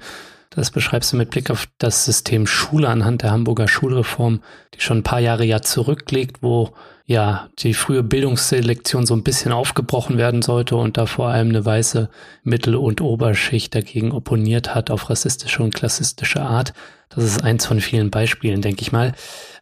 Das 0.52 0.70
beschreibst 0.70 1.14
du 1.14 1.18
mit 1.18 1.30
Blick 1.30 1.50
auf 1.50 1.68
das 1.78 2.06
System 2.06 2.46
Schule 2.46 2.90
anhand 2.90 3.24
der 3.24 3.32
Hamburger 3.32 3.70
Schulreform, 3.70 4.42
die 4.74 4.82
schon 4.82 4.98
ein 4.98 5.04
paar 5.04 5.22
Jahre 5.22 5.46
ja 5.46 5.62
zurückliegt, 5.62 6.44
wo 6.44 6.74
ja, 7.06 7.50
die 7.60 7.74
frühe 7.74 8.04
Bildungsselektion 8.04 9.06
so 9.06 9.14
ein 9.14 9.24
bisschen 9.24 9.52
aufgebrochen 9.52 10.18
werden 10.18 10.42
sollte 10.42 10.76
und 10.78 10.98
da 10.98 11.06
vor 11.06 11.28
allem 11.28 11.50
eine 11.50 11.66
weiße 11.66 12.10
Mittel- 12.44 12.76
und 12.76 13.02
Oberschicht 13.02 13.76
dagegen 13.76 14.12
opponiert 14.12 14.76
hat 14.76 14.92
auf 14.92 15.10
rassistische 15.10 15.64
und 15.64 15.74
klassistische 15.74 16.42
Art. 16.42 16.74
Das 17.10 17.24
ist 17.24 17.44
eins 17.44 17.66
von 17.66 17.82
vielen 17.82 18.12
Beispielen, 18.12 18.62
denke 18.62 18.82
ich 18.82 18.94
mal. 18.94 19.14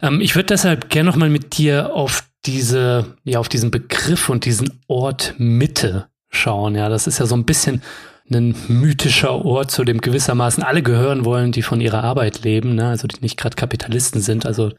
Ähm, 0.02 0.22
ich 0.22 0.36
würde 0.36 0.48
deshalb 0.48 0.90
gerne 0.90 1.10
nochmal 1.10 1.30
mit 1.30 1.58
dir 1.58 1.94
auf 1.94 2.24
diese, 2.46 3.16
ja, 3.24 3.40
auf 3.40 3.50
diesen 3.50 3.72
Begriff 3.72 4.30
und 4.30 4.46
diesen 4.46 4.82
Ort 4.88 5.34
Mitte 5.38 6.08
schauen. 6.30 6.76
Ja, 6.76 6.90
das 6.90 7.08
ist 7.08 7.20
ja 7.20 7.26
so 7.26 7.36
ein 7.36 7.46
bisschen 7.46 7.82
ein 8.32 8.56
mythischer 8.68 9.46
Ort, 9.46 9.72
zu 9.72 9.84
dem 9.84 10.02
gewissermaßen 10.02 10.64
alle 10.64 10.84
gehören 10.84 11.26
wollen, 11.26 11.52
die 11.52 11.62
von 11.62 11.82
ihrer 11.82 12.04
Arbeit 12.04 12.44
leben, 12.44 12.76
ne? 12.76 12.88
also 12.90 13.08
die 13.08 13.22
nicht 13.22 13.38
gerade 13.38 13.56
Kapitalisten 13.56 14.22
sind, 14.22 14.46
also 14.46 14.72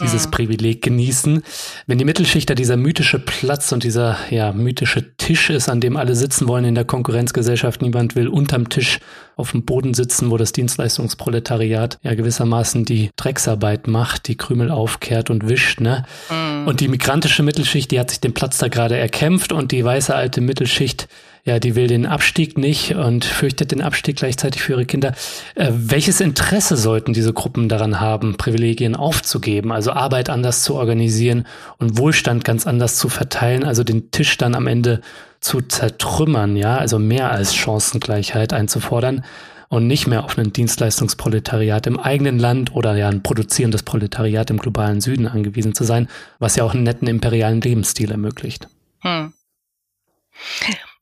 dieses 0.00 0.26
mhm. 0.26 0.30
Privileg 0.30 0.82
genießen. 0.82 1.42
Wenn 1.86 1.98
die 1.98 2.04
Mittelschicht 2.04 2.48
da 2.48 2.54
dieser 2.54 2.76
mythische 2.76 3.18
Platz 3.18 3.72
und 3.72 3.84
dieser 3.84 4.16
ja, 4.30 4.52
mythische 4.52 5.16
Tisch 5.16 5.50
ist, 5.50 5.68
an 5.68 5.80
dem 5.80 5.96
alle 5.96 6.14
sitzen 6.14 6.48
wollen 6.48 6.64
in 6.64 6.74
der 6.74 6.84
Konkurrenzgesellschaft, 6.84 7.82
niemand 7.82 8.14
will 8.14 8.28
unterm 8.28 8.68
Tisch 8.68 9.00
auf 9.36 9.52
dem 9.52 9.64
Boden 9.64 9.94
sitzen, 9.94 10.30
wo 10.30 10.36
das 10.36 10.52
Dienstleistungsproletariat 10.52 11.98
ja 12.02 12.14
gewissermaßen 12.14 12.84
die 12.84 13.10
Drecksarbeit 13.16 13.86
macht, 13.86 14.28
die 14.28 14.36
Krümel 14.36 14.70
aufkehrt 14.70 15.30
und 15.30 15.48
wischt, 15.48 15.80
ne? 15.80 16.04
Mhm. 16.30 16.66
Und 16.66 16.80
die 16.80 16.88
migrantische 16.88 17.42
Mittelschicht, 17.42 17.90
die 17.90 18.00
hat 18.00 18.10
sich 18.10 18.20
den 18.20 18.34
Platz 18.34 18.58
da 18.58 18.68
gerade 18.68 18.96
erkämpft 18.96 19.52
und 19.52 19.72
die 19.72 19.84
weiße 19.84 20.14
alte 20.14 20.40
Mittelschicht 20.40 21.08
ja, 21.48 21.58
die 21.58 21.74
will 21.74 21.86
den 21.86 22.04
Abstieg 22.04 22.58
nicht 22.58 22.94
und 22.94 23.24
fürchtet 23.24 23.72
den 23.72 23.80
Abstieg 23.80 24.16
gleichzeitig 24.16 24.60
für 24.60 24.72
ihre 24.72 24.84
Kinder. 24.84 25.14
Äh, 25.54 25.70
welches 25.72 26.20
Interesse 26.20 26.76
sollten 26.76 27.14
diese 27.14 27.32
Gruppen 27.32 27.70
daran 27.70 28.00
haben, 28.00 28.36
Privilegien 28.36 28.94
aufzugeben, 28.94 29.72
also 29.72 29.92
Arbeit 29.92 30.28
anders 30.28 30.62
zu 30.62 30.74
organisieren 30.74 31.46
und 31.78 31.96
Wohlstand 31.96 32.44
ganz 32.44 32.66
anders 32.66 32.96
zu 32.98 33.08
verteilen, 33.08 33.64
also 33.64 33.82
den 33.82 34.10
Tisch 34.10 34.36
dann 34.36 34.54
am 34.54 34.66
Ende 34.66 35.00
zu 35.40 35.62
zertrümmern, 35.62 36.54
ja, 36.54 36.76
also 36.76 36.98
mehr 36.98 37.30
als 37.30 37.54
Chancengleichheit 37.54 38.52
einzufordern 38.52 39.24
und 39.70 39.86
nicht 39.86 40.06
mehr 40.06 40.24
auf 40.24 40.36
ein 40.36 40.52
Dienstleistungsproletariat 40.52 41.86
im 41.86 41.98
eigenen 41.98 42.38
Land 42.38 42.74
oder 42.74 42.94
ja 42.94 43.08
ein 43.08 43.22
produzierendes 43.22 43.84
Proletariat 43.84 44.50
im 44.50 44.58
globalen 44.58 45.00
Süden 45.00 45.26
angewiesen 45.26 45.74
zu 45.74 45.84
sein, 45.84 46.08
was 46.38 46.56
ja 46.56 46.64
auch 46.64 46.74
einen 46.74 46.82
netten 46.82 47.08
imperialen 47.08 47.62
Lebensstil 47.62 48.10
ermöglicht. 48.10 48.68
Hm. 49.00 49.32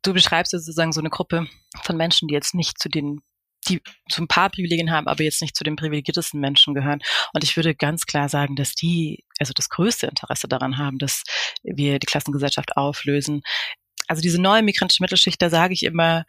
Du 0.07 0.15
beschreibst 0.15 0.53
sozusagen 0.53 0.93
so 0.93 1.01
eine 1.01 1.11
Gruppe 1.11 1.49
von 1.83 1.97
Menschen, 1.97 2.29
die 2.29 2.35
jetzt 2.35 2.55
nicht 2.55 2.79
zu 2.79 2.89
den 2.89 3.23
die 3.69 3.83
zu 4.09 4.23
ein 4.23 4.29
paar 4.29 4.51
Privilegien 4.51 4.93
haben, 4.93 5.09
aber 5.09 5.25
jetzt 5.25 5.43
nicht 5.43 5.57
zu 5.57 5.65
den 5.65 5.75
privilegiertesten 5.75 6.39
Menschen 6.39 6.73
gehören. 6.73 7.01
Und 7.33 7.43
ich 7.43 7.57
würde 7.57 7.75
ganz 7.75 8.07
klar 8.07 8.29
sagen, 8.29 8.55
dass 8.55 8.77
die 8.77 9.25
also 9.41 9.53
das 9.53 9.69
größte 9.69 10.07
Interesse 10.07 10.47
daran 10.47 10.79
haben, 10.79 10.99
dass 10.99 11.25
wir 11.65 11.99
die 11.99 12.07
Klassengesellschaft 12.07 12.77
auflösen. 12.77 13.43
Also 14.07 14.23
diese 14.23 14.41
neue 14.41 14.63
migrantische 14.63 15.03
Mittelschicht, 15.03 15.43
da 15.43 15.51
sage 15.51 15.75
ich 15.75 15.83
immer, 15.83 16.25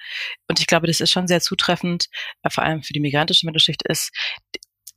und 0.47 0.59
ich 0.59 0.65
glaube, 0.65 0.88
das 0.88 0.99
ist 0.99 1.11
schon 1.11 1.28
sehr 1.28 1.41
zutreffend, 1.41 2.07
äh, 2.41 2.49
vor 2.49 2.63
allem 2.63 2.82
für 2.82 2.93
die 2.93 2.99
migrantische 2.99 3.45
Mittelschicht 3.45 3.84
ist, 3.88 4.11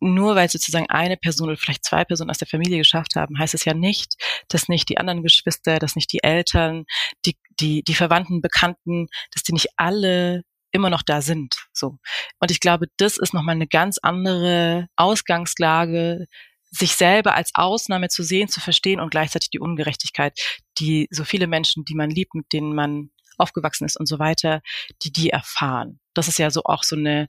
nur 0.00 0.34
weil 0.34 0.48
sozusagen 0.48 0.88
eine 0.88 1.16
Person 1.16 1.48
oder 1.48 1.56
vielleicht 1.56 1.84
zwei 1.84 2.04
Personen 2.04 2.30
aus 2.30 2.38
der 2.38 2.48
Familie 2.48 2.78
geschafft 2.78 3.16
haben, 3.16 3.38
heißt 3.38 3.54
es 3.54 3.64
ja 3.64 3.74
nicht, 3.74 4.14
dass 4.48 4.68
nicht 4.68 4.88
die 4.88 4.98
anderen 4.98 5.22
Geschwister, 5.22 5.78
dass 5.78 5.96
nicht 5.96 6.12
die 6.12 6.22
Eltern, 6.22 6.84
die, 7.26 7.36
die, 7.60 7.82
die 7.82 7.94
Verwandten, 7.94 8.40
Bekannten, 8.40 9.06
dass 9.32 9.42
die 9.42 9.52
nicht 9.52 9.68
alle 9.76 10.42
immer 10.72 10.90
noch 10.90 11.02
da 11.02 11.20
sind. 11.20 11.66
So. 11.72 11.98
Und 12.38 12.50
ich 12.50 12.60
glaube, 12.60 12.86
das 12.96 13.18
ist 13.18 13.34
nochmal 13.34 13.56
eine 13.56 13.66
ganz 13.66 13.98
andere 13.98 14.86
Ausgangslage, 14.96 16.26
sich 16.70 16.94
selber 16.94 17.34
als 17.34 17.50
Ausnahme 17.54 18.08
zu 18.08 18.22
sehen, 18.22 18.48
zu 18.48 18.60
verstehen 18.60 19.00
und 19.00 19.10
gleichzeitig 19.10 19.50
die 19.50 19.58
Ungerechtigkeit, 19.58 20.38
die 20.78 21.08
so 21.10 21.24
viele 21.24 21.48
Menschen, 21.48 21.84
die 21.84 21.94
man 21.94 22.10
liebt, 22.10 22.34
mit 22.34 22.52
denen 22.52 22.74
man 22.74 23.10
aufgewachsen 23.38 23.86
ist 23.86 23.98
und 23.98 24.06
so 24.06 24.18
weiter, 24.18 24.60
die 25.02 25.10
die 25.10 25.30
erfahren. 25.30 25.98
Das 26.14 26.28
ist 26.28 26.38
ja 26.38 26.50
so 26.50 26.62
auch 26.64 26.84
so 26.84 26.94
eine 26.94 27.28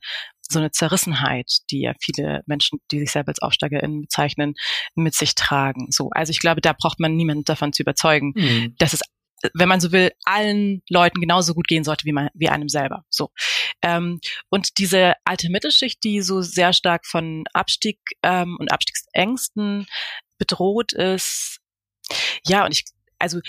so 0.52 0.60
eine 0.60 0.72
Zerrissenheit, 0.72 1.60
die 1.70 1.82
ja 1.82 1.94
viele 2.00 2.42
Menschen, 2.46 2.80
die 2.92 3.00
sich 3.00 3.12
selber 3.12 3.30
als 3.30 3.42
AufsteigerInnen 3.42 4.02
bezeichnen, 4.02 4.56
mit 4.96 5.16
sich 5.16 5.36
tragen. 5.36 5.88
So, 5.90 6.10
also 6.12 6.32
ich 6.32 6.40
glaube, 6.40 6.62
da 6.62 6.74
braucht 6.74 7.00
man 7.00 7.16
niemanden 7.16 7.46
davon 7.46 7.74
zu 7.74 7.84
überzeugen, 7.84 8.34
mhm. 8.36 8.76
dass 8.78 8.94
es 8.94 9.02
wenn 9.56 9.70
man 9.70 9.80
so 9.80 9.92
will, 9.92 10.12
allen 10.24 10.84
Leuten 10.90 11.20
genauso 11.20 11.54
gut 11.54 11.68
gehen 11.68 11.84
sollte 11.84 12.06
wie, 12.06 12.12
man, 12.12 12.30
wie 12.34 12.50
einem 12.50 12.70
selber. 12.70 13.06
So. 13.10 13.32
Ähm, 13.82 14.20
und 14.50 14.78
diese 14.78 15.14
alte 15.26 15.50
Mittelschicht, 15.50 16.04
die 16.04 16.22
so 16.22 16.42
sehr 16.42 16.74
stark 16.74 17.06
von 17.06 17.46
Abstieg 17.54 17.98
ähm, 18.24 18.58
und 18.60 18.72
Abstiegsängsten 18.72 19.88
bedroht 20.38 20.94
ist, 20.94 21.60
ja, 22.46 22.66
und 22.66 22.72
ich, 22.72 22.86
also 23.20 23.40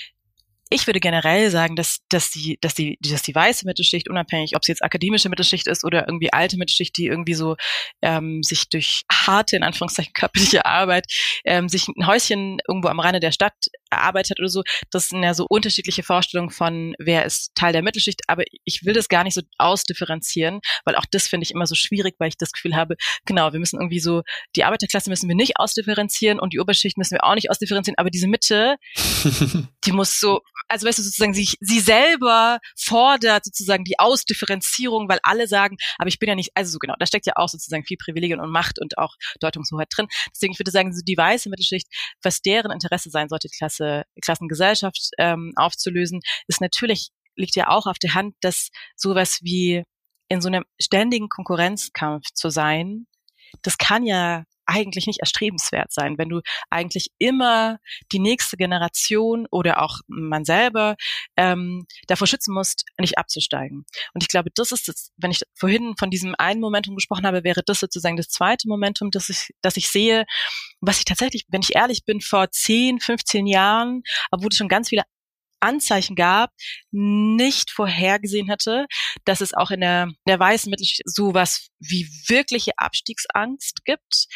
ich 0.72 0.86
würde 0.86 1.00
generell 1.00 1.50
sagen, 1.50 1.76
dass, 1.76 1.98
dass, 2.08 2.30
die, 2.30 2.58
dass, 2.60 2.74
die, 2.74 2.98
dass 3.00 3.22
die 3.22 3.34
weiße 3.34 3.66
Mittelschicht, 3.66 4.08
unabhängig, 4.08 4.56
ob 4.56 4.64
sie 4.64 4.72
jetzt 4.72 4.82
akademische 4.82 5.28
Mittelschicht 5.28 5.66
ist 5.66 5.84
oder 5.84 6.06
irgendwie 6.08 6.32
alte 6.32 6.56
Mittelschicht, 6.56 6.96
die 6.96 7.06
irgendwie 7.06 7.34
so 7.34 7.56
ähm, 8.02 8.42
sich 8.42 8.68
durch 8.68 9.02
harte, 9.10 9.56
in 9.56 9.62
Anführungszeichen 9.62 10.12
körperliche 10.14 10.66
Arbeit, 10.66 11.06
ähm, 11.44 11.68
sich 11.68 11.88
ein 11.88 12.06
Häuschen 12.06 12.58
irgendwo 12.66 12.88
am 12.88 13.00
Rande 13.00 13.20
der 13.20 13.32
Stadt 13.32 13.54
erarbeitet 13.93 14.40
oder 14.40 14.49
so, 14.49 14.62
das 14.90 15.09
sind 15.09 15.22
ja 15.22 15.34
so 15.34 15.47
unterschiedliche 15.49 16.03
Vorstellungen 16.03 16.51
von, 16.51 16.95
wer 16.99 17.24
ist 17.24 17.55
Teil 17.55 17.72
der 17.72 17.82
Mittelschicht, 17.82 18.22
aber 18.26 18.45
ich 18.64 18.84
will 18.84 18.95
das 18.95 19.09
gar 19.09 19.24
nicht 19.24 19.34
so 19.34 19.43
ausdifferenzieren, 19.59 20.61
weil 20.84 20.97
auch 20.97 21.07
das 21.11 21.28
finde 21.28 21.45
ich 21.45 21.53
immer 21.53 21.66
so 21.66 21.74
schwierig, 21.74 22.16
weil 22.18 22.28
ich 22.28 22.36
das 22.36 22.53
Gefühl 22.53 22.74
habe, 22.76 22.97
genau, 23.24 23.53
wir 23.53 23.61
müssen 23.61 23.78
irgendwie 23.78 24.01
so, 24.01 24.22
die 24.57 24.64
Arbeiterklasse 24.64 25.11
müssen 25.11 25.28
wir 25.28 25.36
nicht 25.36 25.59
ausdifferenzieren 25.59 26.40
und 26.40 26.53
die 26.53 26.61
Oberschicht 26.61 26.99
müssen 26.99 27.14
wir 27.14 27.24
auch 27.24 27.34
nicht 27.34 27.51
ausdifferenzieren, 27.51 27.99
aber 27.99 28.11
diese 28.11 28.28
Mitte, 28.28 28.76
die 29.84 29.93
muss 29.93 30.18
so 30.18 30.40
also 30.72 30.86
weißt 30.86 30.99
du, 30.99 31.03
sozusagen 31.03 31.34
sie, 31.34 31.49
sie 31.61 31.80
selber 31.80 32.59
fordert 32.76 33.45
sozusagen 33.45 33.84
die 33.84 33.99
Ausdifferenzierung, 33.99 35.09
weil 35.09 35.18
alle 35.22 35.47
sagen, 35.47 35.76
aber 35.99 36.09
ich 36.09 36.18
bin 36.18 36.30
ja 36.30 36.34
nicht, 36.34 36.51
also 36.55 36.72
so 36.72 36.78
genau, 36.78 36.95
da 36.99 37.07
steckt 37.07 37.26
ja 37.26 37.34
auch 37.36 37.49
sozusagen 37.49 37.84
viel 37.84 37.99
Privilegien 37.99 38.40
und 38.40 38.51
Macht 38.51 38.80
und 38.80 38.97
auch 38.97 39.14
Deutungshoheit 39.40 39.88
drin. 39.95 40.07
Deswegen, 40.34 40.53
ich 40.53 40.59
würde 40.59 40.70
sagen, 40.70 40.95
so 40.95 41.03
die 41.07 41.16
weiße 41.16 41.51
Mittelschicht, 41.51 41.88
was 42.22 42.40
deren 42.40 42.70
Interesse 42.70 43.11
sein 43.11 43.28
sollte, 43.28 43.49
die 43.49 43.57
Klasse, 43.57 43.82
Klassengesellschaft 44.20 45.11
ähm, 45.18 45.53
aufzulösen, 45.57 46.20
ist 46.47 46.61
natürlich, 46.61 47.11
liegt 47.37 47.57
ja 47.57 47.68
auch 47.68 47.87
auf 47.87 47.99
der 47.99 48.14
Hand, 48.14 48.35
dass 48.41 48.70
sowas 48.97 49.41
wie 49.43 49.85
in 50.28 50.41
so 50.41 50.49
einem 50.49 50.64
ständigen 50.80 51.28
Konkurrenzkampf 51.28 52.26
zu 52.35 52.51
sein, 52.51 53.07
das 53.62 53.78
kann 53.78 54.05
ja 54.05 54.45
eigentlich 54.66 55.06
nicht 55.06 55.20
erstrebenswert 55.20 55.92
sein, 55.92 56.18
wenn 56.18 56.28
du 56.28 56.40
eigentlich 56.70 57.10
immer 57.18 57.78
die 58.12 58.18
nächste 58.18 58.56
Generation 58.56 59.46
oder 59.50 59.82
auch 59.82 59.98
man 60.06 60.44
selber 60.44 60.96
ähm, 61.36 61.86
davor 62.06 62.26
schützen 62.26 62.54
musst, 62.54 62.84
nicht 62.98 63.18
abzusteigen. 63.18 63.84
Und 64.14 64.22
ich 64.22 64.28
glaube, 64.28 64.50
das 64.54 64.72
ist 64.72 64.88
es, 64.88 65.10
wenn 65.16 65.30
ich 65.30 65.42
vorhin 65.54 65.94
von 65.98 66.10
diesem 66.10 66.34
einen 66.38 66.60
Momentum 66.60 66.94
gesprochen 66.94 67.26
habe, 67.26 67.44
wäre 67.44 67.62
das 67.64 67.80
sozusagen 67.80 68.16
das 68.16 68.28
zweite 68.28 68.68
Momentum, 68.68 69.10
das 69.10 69.28
ich, 69.28 69.50
das 69.60 69.76
ich 69.76 69.88
sehe, 69.88 70.24
was 70.80 70.98
ich 70.98 71.04
tatsächlich, 71.04 71.44
wenn 71.48 71.62
ich 71.62 71.74
ehrlich 71.74 72.04
bin, 72.04 72.20
vor 72.20 72.50
10, 72.50 73.00
15 73.00 73.46
Jahren, 73.46 74.02
obwohl 74.30 74.48
es 74.50 74.56
schon 74.56 74.68
ganz 74.68 74.88
viele 74.88 75.02
Anzeichen 75.62 76.16
gab, 76.16 76.50
nicht 76.90 77.70
vorhergesehen 77.70 78.48
hätte, 78.48 78.86
dass 79.24 79.40
es 79.40 79.54
auch 79.54 79.70
in 79.70 79.80
der, 79.80 80.04
in 80.04 80.14
der 80.28 80.38
weißen 80.38 80.70
Mittelschicht 80.70 81.02
sowas 81.04 81.68
wie 81.78 82.08
wirkliche 82.28 82.72
Abstiegsangst 82.76 83.84
gibt. 83.84 84.26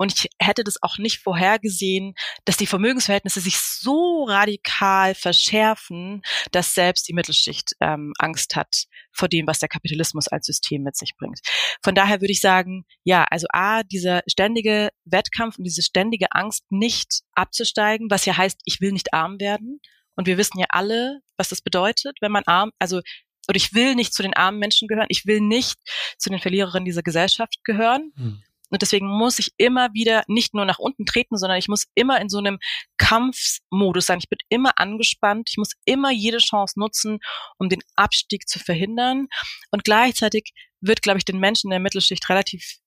Und 0.00 0.14
ich 0.14 0.30
hätte 0.40 0.62
das 0.62 0.80
auch 0.80 0.96
nicht 0.98 1.18
vorhergesehen, 1.18 2.14
dass 2.44 2.56
die 2.56 2.68
Vermögensverhältnisse 2.68 3.40
sich 3.40 3.58
so 3.58 4.24
radikal 4.24 5.14
verschärfen, 5.14 6.22
dass 6.52 6.74
selbst 6.74 7.08
die 7.08 7.14
Mittelschicht 7.14 7.72
ähm, 7.80 8.12
Angst 8.18 8.54
hat 8.54 8.84
vor 9.12 9.28
dem, 9.28 9.48
was 9.48 9.58
der 9.58 9.68
Kapitalismus 9.68 10.28
als 10.28 10.46
System 10.46 10.84
mit 10.84 10.96
sich 10.96 11.16
bringt. 11.18 11.40
Von 11.82 11.96
daher 11.96 12.20
würde 12.20 12.32
ich 12.32 12.40
sagen, 12.40 12.84
ja, 13.02 13.24
also 13.28 13.48
A, 13.52 13.82
dieser 13.82 14.22
ständige 14.28 14.90
Wettkampf 15.04 15.58
und 15.58 15.64
diese 15.64 15.82
ständige 15.82 16.30
Angst, 16.30 16.62
nicht 16.70 17.22
abzusteigen, 17.34 18.08
was 18.08 18.24
ja 18.24 18.36
heißt, 18.36 18.60
ich 18.66 18.80
will 18.80 18.92
nicht 18.92 19.12
arm 19.12 19.40
werden, 19.40 19.80
und 20.18 20.26
wir 20.26 20.36
wissen 20.36 20.58
ja 20.58 20.66
alle, 20.70 21.20
was 21.36 21.48
das 21.48 21.62
bedeutet, 21.62 22.16
wenn 22.20 22.32
man 22.32 22.42
arm, 22.46 22.72
also 22.80 23.00
oder 23.48 23.56
ich 23.56 23.72
will 23.72 23.94
nicht 23.94 24.12
zu 24.12 24.22
den 24.22 24.34
armen 24.34 24.58
Menschen 24.58 24.88
gehören, 24.88 25.06
ich 25.10 25.26
will 25.26 25.40
nicht 25.40 25.78
zu 26.18 26.28
den 26.28 26.40
Verliererinnen 26.40 26.84
dieser 26.84 27.04
Gesellschaft 27.04 27.60
gehören. 27.62 28.12
Hm. 28.16 28.42
Und 28.70 28.82
deswegen 28.82 29.06
muss 29.06 29.38
ich 29.38 29.52
immer 29.56 29.94
wieder 29.94 30.24
nicht 30.26 30.54
nur 30.54 30.64
nach 30.64 30.80
unten 30.80 31.06
treten, 31.06 31.38
sondern 31.38 31.58
ich 31.58 31.68
muss 31.68 31.86
immer 31.94 32.20
in 32.20 32.28
so 32.28 32.38
einem 32.38 32.58
Kampfmodus 32.98 34.06
sein. 34.06 34.18
Ich 34.18 34.28
bin 34.28 34.40
immer 34.48 34.72
angespannt. 34.76 35.48
Ich 35.50 35.56
muss 35.56 35.72
immer 35.84 36.10
jede 36.10 36.38
Chance 36.38 36.78
nutzen, 36.78 37.20
um 37.56 37.68
den 37.68 37.80
Abstieg 37.94 38.48
zu 38.48 38.58
verhindern. 38.58 39.28
Und 39.70 39.84
gleichzeitig 39.84 40.52
wird, 40.80 41.00
glaube 41.00 41.18
ich, 41.18 41.24
den 41.24 41.38
Menschen 41.38 41.68
in 41.68 41.70
der 41.70 41.80
Mittelschicht 41.80 42.28
relativ 42.28 42.78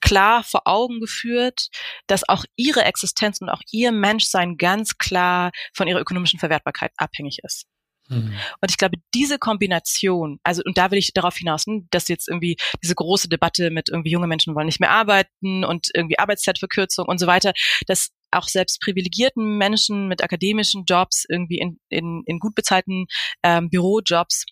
klar 0.00 0.44
vor 0.44 0.62
Augen 0.64 1.00
geführt, 1.00 1.68
dass 2.06 2.28
auch 2.28 2.44
ihre 2.56 2.84
Existenz 2.84 3.40
und 3.40 3.48
auch 3.48 3.62
ihr 3.70 3.92
Menschsein 3.92 4.56
ganz 4.56 4.98
klar 4.98 5.50
von 5.74 5.88
ihrer 5.88 6.00
ökonomischen 6.00 6.38
Verwertbarkeit 6.38 6.92
abhängig 6.96 7.40
ist. 7.42 7.66
Mhm. 8.08 8.32
Und 8.60 8.70
ich 8.70 8.76
glaube, 8.76 8.96
diese 9.14 9.38
Kombination, 9.38 10.38
also 10.42 10.62
und 10.64 10.78
da 10.78 10.90
will 10.90 10.98
ich 10.98 11.12
darauf 11.12 11.36
hinaus, 11.36 11.66
ne, 11.66 11.82
dass 11.90 12.08
jetzt 12.08 12.28
irgendwie 12.28 12.56
diese 12.82 12.94
große 12.94 13.28
Debatte 13.28 13.70
mit 13.70 13.88
irgendwie 13.88 14.10
junge 14.10 14.26
Menschen 14.26 14.54
wollen 14.54 14.66
nicht 14.66 14.80
mehr 14.80 14.90
arbeiten 14.90 15.64
und 15.64 15.88
irgendwie 15.94 16.18
Arbeitszeitverkürzung 16.18 17.06
und 17.06 17.18
so 17.18 17.26
weiter, 17.26 17.52
dass 17.86 18.10
auch 18.30 18.48
selbst 18.48 18.80
privilegierten 18.80 19.56
Menschen 19.56 20.08
mit 20.08 20.22
akademischen 20.22 20.84
Jobs 20.84 21.24
irgendwie 21.28 21.58
in, 21.58 21.78
in, 21.88 22.22
in 22.26 22.38
gut 22.38 22.54
bezahlten 22.54 23.06
ähm, 23.42 23.70
Bürojobs 23.70 24.44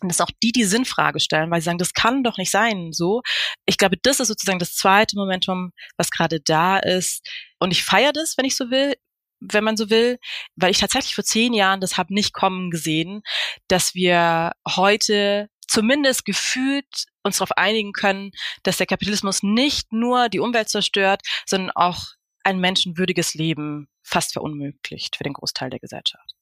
und 0.00 0.10
dass 0.10 0.20
auch 0.20 0.30
die 0.42 0.52
die 0.52 0.64
Sinnfrage 0.64 1.20
stellen, 1.20 1.50
weil 1.50 1.60
sie 1.60 1.66
sagen, 1.66 1.78
das 1.78 1.94
kann 1.94 2.24
doch 2.24 2.38
nicht 2.38 2.50
sein, 2.50 2.92
so. 2.92 3.22
Ich 3.66 3.78
glaube, 3.78 3.96
das 4.02 4.20
ist 4.20 4.28
sozusagen 4.28 4.58
das 4.58 4.74
zweite 4.74 5.16
Momentum, 5.16 5.72
was 5.96 6.10
gerade 6.10 6.40
da 6.40 6.78
ist. 6.78 7.26
Und 7.58 7.72
ich 7.72 7.84
feiere 7.84 8.12
das, 8.12 8.36
wenn 8.36 8.44
ich 8.44 8.56
so 8.56 8.70
will, 8.70 8.94
wenn 9.40 9.64
man 9.64 9.76
so 9.76 9.90
will, 9.90 10.18
weil 10.56 10.70
ich 10.70 10.78
tatsächlich 10.78 11.14
vor 11.14 11.24
zehn 11.24 11.54
Jahren 11.54 11.80
das 11.80 11.96
habe 11.96 12.14
nicht 12.14 12.34
kommen 12.34 12.70
gesehen, 12.70 13.22
dass 13.68 13.94
wir 13.94 14.52
heute 14.68 15.48
zumindest 15.66 16.24
gefühlt 16.24 17.06
uns 17.22 17.38
darauf 17.38 17.52
einigen 17.56 17.92
können, 17.92 18.32
dass 18.64 18.78
der 18.78 18.86
Kapitalismus 18.86 19.42
nicht 19.42 19.92
nur 19.92 20.28
die 20.28 20.40
Umwelt 20.40 20.68
zerstört, 20.68 21.22
sondern 21.46 21.70
auch 21.70 22.06
ein 22.42 22.58
menschenwürdiges 22.58 23.34
Leben 23.34 23.88
fast 24.02 24.32
verunmöglicht 24.32 25.16
für 25.16 25.24
den 25.24 25.34
Großteil 25.34 25.70
der 25.70 25.78
Gesellschaft. 25.78 26.34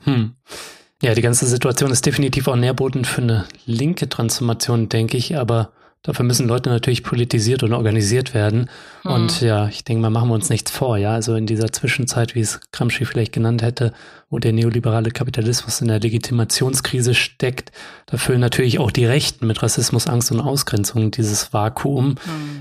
Hm. 0.00 0.36
Ja, 1.02 1.14
die 1.14 1.22
ganze 1.22 1.46
Situation 1.46 1.90
ist 1.90 2.06
definitiv 2.06 2.48
auch 2.48 2.56
Nährboden 2.56 3.04
für 3.04 3.20
eine 3.20 3.46
linke 3.66 4.08
Transformation, 4.08 4.88
denke 4.88 5.16
ich. 5.16 5.36
Aber 5.36 5.70
Dafür 6.02 6.24
müssen 6.24 6.46
Leute 6.46 6.70
natürlich 6.70 7.02
politisiert 7.02 7.64
und 7.64 7.72
organisiert 7.72 8.32
werden. 8.32 8.70
Mhm. 9.02 9.10
Und 9.10 9.40
ja, 9.40 9.66
ich 9.68 9.82
denke 9.82 10.02
mal, 10.02 10.10
machen 10.10 10.28
wir 10.28 10.34
uns 10.34 10.50
nichts 10.50 10.70
vor, 10.70 10.96
ja. 10.98 11.12
Also 11.12 11.34
in 11.34 11.46
dieser 11.46 11.72
Zwischenzeit, 11.72 12.34
wie 12.36 12.40
es 12.40 12.60
Gramsci 12.70 13.04
vielleicht 13.04 13.32
genannt 13.32 13.62
hätte, 13.62 13.92
wo 14.30 14.38
der 14.38 14.52
neoliberale 14.52 15.10
Kapitalismus 15.10 15.80
in 15.80 15.88
der 15.88 16.00
Legitimationskrise 16.00 17.14
steckt, 17.14 17.70
da 18.06 18.16
füllen 18.18 18.40
natürlich 18.40 18.78
auch 18.78 18.90
die 18.90 19.04
Rechten 19.04 19.46
mit 19.46 19.62
Rassismus, 19.62 20.06
Angst 20.06 20.30
und 20.30 20.40
Ausgrenzung 20.40 21.10
dieses 21.10 21.52
Vakuum. 21.52 22.10
Mhm. 22.10 22.16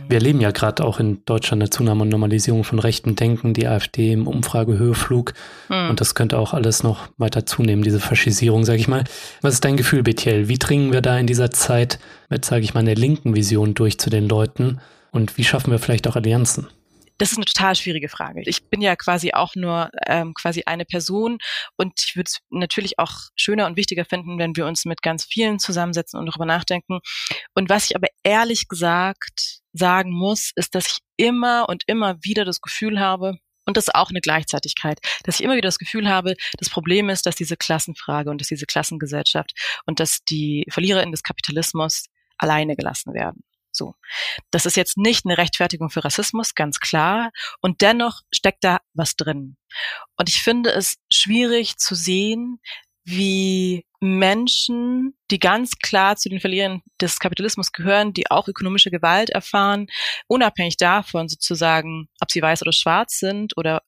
Wir 0.07 0.17
erleben 0.17 0.41
ja 0.41 0.51
gerade 0.51 0.83
auch 0.83 0.99
in 0.99 1.23
Deutschland 1.25 1.61
eine 1.61 1.69
Zunahme 1.69 2.03
und 2.03 2.09
Normalisierung 2.09 2.63
von 2.63 2.79
rechtem 2.79 3.15
Denken, 3.15 3.53
die 3.53 3.67
AfD 3.67 4.11
im 4.11 4.27
Umfragehöheflug. 4.27 5.33
Mhm. 5.69 5.89
Und 5.91 6.01
das 6.01 6.15
könnte 6.15 6.39
auch 6.39 6.53
alles 6.53 6.81
noch 6.83 7.09
weiter 7.17 7.45
zunehmen, 7.45 7.83
diese 7.83 7.99
Faschisierung, 7.99 8.63
sag 8.65 8.77
ich 8.77 8.87
mal. 8.87 9.03
Was 9.41 9.55
ist 9.55 9.65
dein 9.65 9.77
Gefühl, 9.77 10.01
Betiel? 10.01 10.47
Wie 10.47 10.57
dringen 10.57 10.91
wir 10.91 11.01
da 11.01 11.17
in 11.17 11.27
dieser 11.27 11.51
Zeit 11.51 11.99
mit, 12.29 12.45
sage 12.45 12.63
ich 12.63 12.73
mal, 12.73 12.81
einer 12.81 12.95
linken 12.95 13.35
Vision 13.35 13.73
durch 13.73 13.97
zu 13.97 14.09
den 14.09 14.27
Leuten? 14.27 14.79
Und 15.11 15.37
wie 15.37 15.43
schaffen 15.43 15.71
wir 15.71 15.79
vielleicht 15.79 16.07
auch 16.07 16.15
Allianzen? 16.15 16.67
Das 17.17 17.31
ist 17.31 17.37
eine 17.37 17.45
total 17.45 17.75
schwierige 17.75 18.09
Frage. 18.09 18.41
Ich 18.45 18.67
bin 18.69 18.81
ja 18.81 18.95
quasi 18.97 19.31
auch 19.31 19.55
nur 19.55 19.89
ähm, 20.05 20.33
quasi 20.33 20.63
eine 20.65 20.83
Person 20.83 21.37
und 21.77 21.93
ich 22.05 22.15
würde 22.17 22.27
es 22.27 22.39
natürlich 22.49 22.99
auch 22.99 23.13
schöner 23.37 23.67
und 23.67 23.77
wichtiger 23.77 24.03
finden, 24.03 24.37
wenn 24.37 24.55
wir 24.57 24.65
uns 24.65 24.83
mit 24.83 25.01
ganz 25.01 25.23
vielen 25.23 25.59
zusammensetzen 25.59 26.19
und 26.19 26.25
darüber 26.25 26.45
nachdenken. 26.45 26.99
Und 27.53 27.69
was 27.69 27.85
ich 27.85 27.95
aber 27.95 28.07
ehrlich 28.23 28.67
gesagt 28.67 29.61
sagen 29.71 30.11
muss, 30.11 30.51
ist, 30.55 30.75
dass 30.75 30.87
ich 30.87 30.97
immer 31.15 31.69
und 31.69 31.83
immer 31.87 32.17
wieder 32.21 32.43
das 32.43 32.59
Gefühl 32.59 32.99
habe, 32.99 33.37
und 33.65 33.77
das 33.77 33.87
ist 33.87 33.95
auch 33.95 34.09
eine 34.09 34.21
Gleichzeitigkeit, 34.21 34.99
dass 35.23 35.39
ich 35.39 35.43
immer 35.43 35.55
wieder 35.55 35.67
das 35.67 35.79
Gefühl 35.79 36.07
habe, 36.07 36.35
das 36.59 36.69
Problem 36.69 37.09
ist, 37.09 37.25
dass 37.25 37.35
diese 37.35 37.57
Klassenfrage 37.57 38.29
und 38.29 38.41
dass 38.41 38.49
diese 38.49 38.65
Klassengesellschaft 38.65 39.51
und 39.85 39.99
dass 39.99 40.19
die 40.29 40.65
Verliererinnen 40.69 41.11
des 41.11 41.23
Kapitalismus 41.23 42.05
alleine 42.37 42.75
gelassen 42.75 43.13
werden. 43.13 43.43
So. 43.71 43.95
Das 44.51 44.65
ist 44.65 44.77
jetzt 44.77 44.97
nicht 44.97 45.25
eine 45.25 45.37
Rechtfertigung 45.37 45.89
für 45.89 46.03
Rassismus, 46.03 46.55
ganz 46.55 46.79
klar. 46.79 47.31
Und 47.61 47.81
dennoch 47.81 48.21
steckt 48.31 48.63
da 48.63 48.79
was 48.93 49.15
drin. 49.15 49.57
Und 50.15 50.29
ich 50.29 50.41
finde 50.41 50.71
es 50.71 50.95
schwierig 51.11 51.77
zu 51.77 51.93
sehen, 51.93 52.59
wie 53.03 53.85
Menschen, 53.99 55.15
die 55.29 55.39
ganz 55.39 55.77
klar 55.77 56.15
zu 56.15 56.29
den 56.29 56.39
Verlierern 56.39 56.81
des 56.99 57.19
Kapitalismus 57.19 57.71
gehören, 57.71 58.13
die 58.13 58.31
auch 58.31 58.47
ökonomische 58.47 58.91
Gewalt 58.91 59.29
erfahren, 59.29 59.87
unabhängig 60.27 60.77
davon 60.77 61.27
sozusagen, 61.27 62.07
ob 62.19 62.31
sie 62.31 62.41
weiß 62.41 62.61
oder 62.63 62.71
schwarz 62.71 63.19
sind 63.19 63.55
oder 63.57 63.83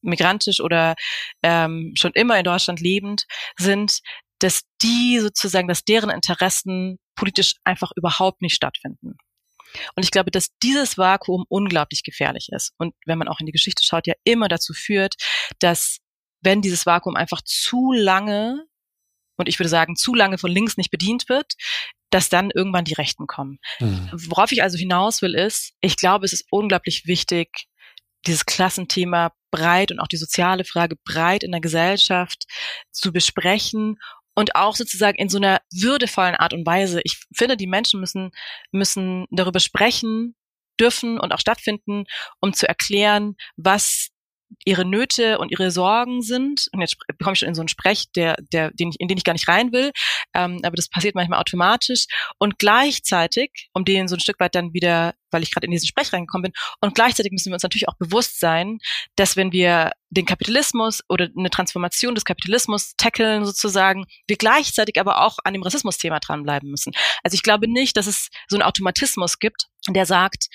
migrantisch 0.00 0.60
oder 0.60 0.94
ähm, 1.42 1.92
schon 1.96 2.12
immer 2.14 2.38
in 2.38 2.44
Deutschland 2.44 2.80
lebend 2.80 3.26
sind, 3.58 4.00
dass 4.42 4.62
die 4.82 5.18
sozusagen, 5.20 5.68
dass 5.68 5.84
deren 5.84 6.10
Interessen 6.10 6.98
politisch 7.14 7.54
einfach 7.64 7.92
überhaupt 7.94 8.42
nicht 8.42 8.54
stattfinden. 8.54 9.16
Und 9.94 10.04
ich 10.04 10.10
glaube, 10.10 10.30
dass 10.30 10.48
dieses 10.62 10.98
Vakuum 10.98 11.44
unglaublich 11.48 12.02
gefährlich 12.02 12.48
ist. 12.50 12.72
Und 12.78 12.94
wenn 13.06 13.18
man 13.18 13.28
auch 13.28 13.40
in 13.40 13.46
die 13.46 13.52
Geschichte 13.52 13.84
schaut, 13.84 14.06
ja 14.06 14.14
immer 14.24 14.48
dazu 14.48 14.74
führt, 14.74 15.14
dass 15.60 15.98
wenn 16.42 16.60
dieses 16.60 16.86
Vakuum 16.86 17.16
einfach 17.16 17.40
zu 17.42 17.92
lange 17.92 18.66
und 19.36 19.48
ich 19.48 19.58
würde 19.58 19.70
sagen, 19.70 19.96
zu 19.96 20.14
lange 20.14 20.38
von 20.38 20.50
links 20.50 20.76
nicht 20.76 20.90
bedient 20.90 21.28
wird, 21.28 21.54
dass 22.10 22.28
dann 22.28 22.50
irgendwann 22.50 22.84
die 22.84 22.92
Rechten 22.92 23.26
kommen. 23.26 23.58
Mhm. 23.80 24.10
Worauf 24.12 24.52
ich 24.52 24.62
also 24.62 24.76
hinaus 24.76 25.22
will, 25.22 25.34
ist, 25.34 25.72
ich 25.80 25.96
glaube, 25.96 26.26
es 26.26 26.32
ist 26.32 26.44
unglaublich 26.50 27.06
wichtig, 27.06 27.66
dieses 28.26 28.44
Klassenthema 28.44 29.32
breit 29.50 29.90
und 29.90 30.00
auch 30.00 30.06
die 30.06 30.16
soziale 30.16 30.64
Frage 30.64 30.96
breit 31.04 31.42
in 31.42 31.50
der 31.50 31.60
Gesellschaft 31.60 32.44
zu 32.90 33.12
besprechen 33.12 33.98
und 34.34 34.56
auch 34.56 34.74
sozusagen 34.74 35.18
in 35.18 35.28
so 35.28 35.38
einer 35.38 35.60
würdevollen 35.72 36.36
Art 36.36 36.54
und 36.54 36.66
Weise. 36.66 37.00
Ich 37.04 37.20
finde, 37.34 37.56
die 37.56 37.66
Menschen 37.66 38.00
müssen, 38.00 38.30
müssen 38.70 39.26
darüber 39.30 39.60
sprechen, 39.60 40.34
dürfen 40.80 41.18
und 41.18 41.32
auch 41.32 41.38
stattfinden, 41.38 42.04
um 42.40 42.52
zu 42.52 42.68
erklären, 42.68 43.36
was 43.56 44.08
ihre 44.64 44.84
Nöte 44.84 45.38
und 45.38 45.50
ihre 45.50 45.70
Sorgen 45.70 46.22
sind. 46.22 46.68
Und 46.72 46.80
jetzt 46.80 46.96
bekomme 47.06 47.34
ich 47.34 47.40
schon 47.40 47.48
in 47.48 47.54
so 47.54 47.62
einen 47.62 47.68
Sprech, 47.68 48.06
der, 48.14 48.36
der, 48.52 48.70
den 48.70 48.90
ich, 48.90 49.00
in 49.00 49.08
den 49.08 49.18
ich 49.18 49.24
gar 49.24 49.32
nicht 49.32 49.48
rein 49.48 49.72
will. 49.72 49.92
Ähm, 50.34 50.60
aber 50.62 50.76
das 50.76 50.88
passiert 50.88 51.14
manchmal 51.14 51.40
automatisch. 51.40 52.06
Und 52.38 52.58
gleichzeitig, 52.58 53.68
um 53.72 53.84
den 53.84 54.08
so 54.08 54.16
ein 54.16 54.20
Stück 54.20 54.40
weit 54.40 54.54
dann 54.54 54.72
wieder, 54.72 55.14
weil 55.30 55.42
ich 55.42 55.52
gerade 55.52 55.66
in 55.66 55.72
diesen 55.72 55.86
Sprech 55.86 56.12
reingekommen 56.12 56.50
bin, 56.50 56.52
und 56.80 56.94
gleichzeitig 56.94 57.32
müssen 57.32 57.50
wir 57.50 57.54
uns 57.54 57.62
natürlich 57.62 57.88
auch 57.88 57.96
bewusst 57.96 58.40
sein, 58.40 58.78
dass 59.16 59.36
wenn 59.36 59.52
wir 59.52 59.92
den 60.10 60.26
Kapitalismus 60.26 61.00
oder 61.08 61.28
eine 61.36 61.48
Transformation 61.48 62.14
des 62.14 62.26
Kapitalismus 62.26 62.94
tackeln 62.96 63.46
sozusagen, 63.46 64.04
wir 64.26 64.36
gleichzeitig 64.36 65.00
aber 65.00 65.22
auch 65.22 65.38
an 65.44 65.54
dem 65.54 65.62
Rassismus-Thema 65.62 66.20
dranbleiben 66.20 66.70
müssen. 66.70 66.92
Also 67.22 67.34
ich 67.34 67.42
glaube 67.42 67.66
nicht, 67.66 67.96
dass 67.96 68.06
es 68.06 68.28
so 68.48 68.56
einen 68.56 68.62
Automatismus 68.62 69.38
gibt, 69.38 69.68
der 69.88 70.04
sagt, 70.04 70.48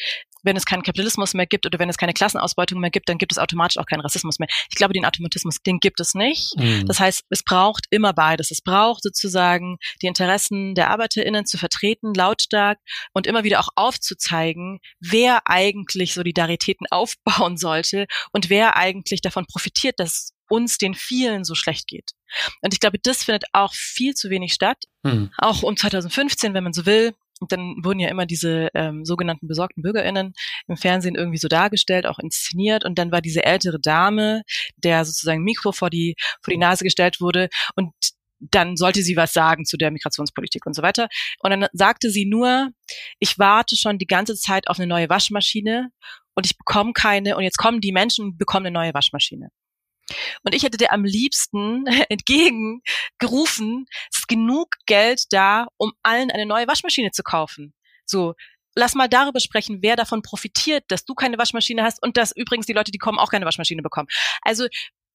wenn 0.44 0.56
es 0.56 0.66
keinen 0.66 0.84
Kapitalismus 0.84 1.34
mehr 1.34 1.46
gibt 1.46 1.66
oder 1.66 1.80
wenn 1.80 1.90
es 1.90 1.98
keine 1.98 2.14
Klassenausbeutung 2.14 2.80
mehr 2.80 2.90
gibt, 2.90 3.10
dann 3.10 3.18
gibt 3.18 3.32
es 3.32 3.38
automatisch 3.38 3.78
auch 3.78 3.86
keinen 3.86 4.02
Rassismus 4.02 4.40
mehr. 4.40 4.48
Ich 4.70 4.76
glaube, 4.76 4.94
den 4.94 5.06
Automatismus, 5.06 5.58
den 5.66 5.80
gibt 5.80 6.00
es 6.00 6.14
nicht. 6.14 6.54
Mhm. 6.58 6.86
Das 6.86 7.00
heißt, 7.00 7.24
es 7.30 7.44
braucht 7.44 7.86
immer 7.90 8.14
beides. 8.14 8.52
Es 8.52 8.62
braucht 8.62 9.04
sozusagen 9.04 9.78
die 10.02 10.08
Interessen 10.08 10.76
der 10.76 10.90
ArbeiterInnen 10.92 11.46
zu 11.46 11.58
vertreten, 11.58 12.14
lautstark 12.14 12.80
und 13.14 13.28
immer 13.28 13.44
wieder 13.44 13.60
auch 13.60 13.70
aufzuzeigen, 13.76 14.80
wer 15.00 15.42
eigentlich 15.46 16.14
Solidaritäten 16.14 16.88
aufbauen 16.92 17.58
sollte 17.58 18.06
und 18.32 18.50
wer 18.50 18.78
eigentlich 18.78 19.22
davon 19.22 19.46
profitiert, 19.46 20.00
dass 20.00 20.32
uns 20.50 20.78
den 20.78 20.94
vielen 20.94 21.44
so 21.44 21.56
schlecht 21.56 21.88
geht. 21.88 22.12
Und 22.62 22.74
ich 22.74 22.80
glaube, 22.80 23.00
das 23.02 23.24
findet 23.24 23.46
auch 23.54 23.74
viel 23.74 24.14
zu 24.14 24.30
wenig 24.30 24.54
statt. 24.54 24.84
Mhm. 25.04 25.32
Auch 25.38 25.64
um 25.64 25.76
2015, 25.76 26.54
wenn 26.54 26.64
man 26.64 26.74
so 26.74 26.86
will, 26.86 27.14
und 27.40 27.52
dann 27.52 27.76
wurden 27.84 28.00
ja 28.00 28.10
immer 28.10 28.26
diese 28.26 28.70
ähm, 28.74 29.06
sogenannten 29.06 29.48
besorgten 29.48 29.84
BürgerInnen 29.84 30.34
im 30.68 30.78
Fernsehen 30.78 31.16
irgendwie 31.16 31.38
so 31.38 31.48
dargestellt, 31.48 32.06
auch 32.06 32.20
inszeniert. 32.20 32.86
Und 32.86 32.98
dann 32.98 33.12
war 33.12 33.22
diese 33.22 33.44
ältere 33.44 33.80
Dame, 33.80 34.44
der 34.78 35.06
sozusagen 35.06 35.44
Mikro 35.44 35.72
vor 35.72 35.90
die, 35.90 36.16
vor 36.42 36.52
die 36.52 36.58
Nase 36.58 36.84
gestellt 36.84 37.22
wurde 37.22 37.50
und 37.76 37.92
dann 38.40 38.76
sollte 38.76 39.02
sie 39.02 39.16
was 39.16 39.34
sagen 39.34 39.66
zu 39.66 39.78
der 39.78 39.92
Migrationspolitik 39.92 40.66
und 40.66 40.76
so 40.76 40.84
weiter. 40.84 41.08
Und 41.40 41.52
dann 41.52 41.68
sagte 41.74 42.12
sie 42.12 42.26
nur, 42.26 42.70
ich 43.20 43.40
warte 43.40 43.76
schon 43.76 43.98
die 43.98 44.06
ganze 44.06 44.36
Zeit 44.36 44.68
auf 44.68 44.78
eine 44.78 44.88
neue 44.88 45.10
Waschmaschine 45.10 45.90
und 46.36 46.46
ich 46.46 46.58
bekomme 46.58 46.94
keine 46.94 47.36
und 47.36 47.44
jetzt 47.44 47.58
kommen 47.58 47.82
die 47.82 47.92
Menschen 47.92 48.26
und 48.26 48.38
bekommen 48.38 48.68
eine 48.68 48.74
neue 48.74 48.94
Waschmaschine. 48.94 49.50
Und 50.44 50.56
ich 50.56 50.64
hätte 50.64 50.78
dir 50.78 50.92
am 50.92 51.04
liebsten 51.04 51.86
entgegengerufen, 52.10 53.86
es 54.12 54.20
ist 54.20 54.28
genug 54.28 54.76
Geld 54.86 55.24
da, 55.32 55.68
um 55.78 55.94
allen 56.04 56.32
eine 56.32 56.46
neue 56.46 56.68
Waschmaschine 56.68 57.12
zu 57.12 57.24
kaufen. 57.24 57.74
So, 58.06 58.34
lass 58.76 58.96
mal 58.96 59.10
darüber 59.10 59.40
sprechen, 59.40 59.80
wer 59.82 59.96
davon 59.96 60.22
profitiert, 60.22 60.86
dass 60.88 61.04
du 61.04 61.14
keine 61.14 61.38
Waschmaschine 61.38 61.84
hast 61.84 62.02
und 62.02 62.16
dass 62.16 62.36
übrigens 62.36 62.68
die 62.68 62.74
Leute, 62.74 62.92
die 62.92 63.00
kommen, 63.00 63.20
auch 63.20 63.32
keine 63.32 63.46
Waschmaschine 63.46 63.82
bekommen. 63.82 64.08
Also 64.44 64.68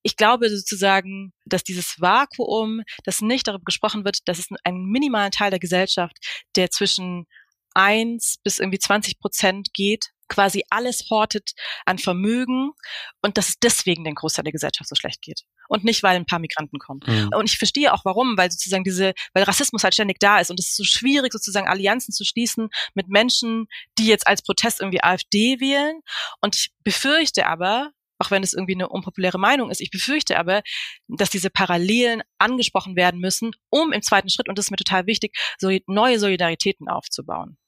ich 0.03 0.17
glaube 0.17 0.51
sozusagen, 0.51 1.33
dass 1.47 1.63
dieses 1.63 2.01
Vakuum, 2.01 2.83
das 3.05 3.21
nicht 3.21 3.47
darüber 3.47 3.65
gesprochen 3.65 4.05
wird, 4.05 4.19
dass 4.27 4.39
es 4.39 4.49
einen 4.65 4.87
minimalen 4.87 5.31
Teil 5.31 5.51
der 5.51 5.61
Gesellschaft, 5.61 6.17
der 6.57 6.71
zwischen 6.71 7.27
eins 7.75 8.39
bis 8.43 8.59
irgendwie 8.59 8.81
20 8.81 9.19
Prozent 9.19 9.73
geht, 9.73 10.11
quasi 10.33 10.65
alles 10.71 11.11
hortet 11.11 11.53
an 11.85 11.99
Vermögen 11.99 12.73
und 13.21 13.37
dass 13.37 13.51
es 13.51 13.59
deswegen 13.59 14.05
den 14.05 14.15
Großteil 14.15 14.45
der 14.45 14.53
Gesellschaft 14.53 14.89
so 14.89 14.95
schlecht 14.95 15.21
geht. 15.21 15.43
Und 15.69 15.85
nicht, 15.85 16.03
weil 16.03 16.17
ein 16.17 16.27
paar 16.27 16.39
Migranten 16.39 16.79
kommen. 16.79 17.01
Mhm. 17.07 17.31
Und 17.35 17.49
ich 17.49 17.59
verstehe 17.59 17.93
auch 17.93 18.05
warum, 18.05 18.37
weil 18.37 18.51
sozusagen 18.51 18.85
diese, 18.85 19.13
weil 19.35 19.45
Rassismus 19.45 19.85
halt 19.85 19.95
ständig 19.95 20.19
da 20.21 20.39
ist 20.39 20.51
und 20.51 20.59
es 20.59 20.71
ist 20.71 20.77
so 20.77 20.85
schwierig, 20.85 21.33
sozusagen 21.33 21.69
Allianzen 21.69 22.13
zu 22.13 22.25
schließen 22.25 22.69
mit 22.95 23.09
Menschen, 23.09 23.67
die 23.99 24.07
jetzt 24.07 24.27
als 24.27 24.43
Protest 24.43 24.81
irgendwie 24.81 25.03
AfD 25.03 25.61
wählen. 25.61 26.01
Und 26.41 26.57
ich 26.57 26.73
befürchte 26.83 27.47
aber, 27.47 27.91
auch 28.19 28.31
wenn 28.31 28.43
es 28.43 28.55
irgendwie 28.55 28.75
eine 28.75 28.89
unpopuläre 28.89 29.39
Meinung 29.39 29.71
ist. 29.71 29.81
Ich 29.81 29.91
befürchte 29.91 30.39
aber, 30.39 30.63
dass 31.09 31.31
diese 31.31 31.51
Parallelen 31.51 32.23
angesprochen 32.39 32.97
werden 32.97 33.21
müssen, 33.21 33.51
um 33.69 33.93
im 33.93 34.03
zweiten 34.03 34.31
Schritt, 34.31 34.49
und 34.49 34.59
das 34.59 34.67
ist 34.67 34.71
mir 34.71 34.77
total 34.77 35.07
wichtig, 35.07 35.37
so 35.59 35.71
neue 35.87 36.19
Solidaritäten 36.19 36.89
aufzubauen. 36.89 37.59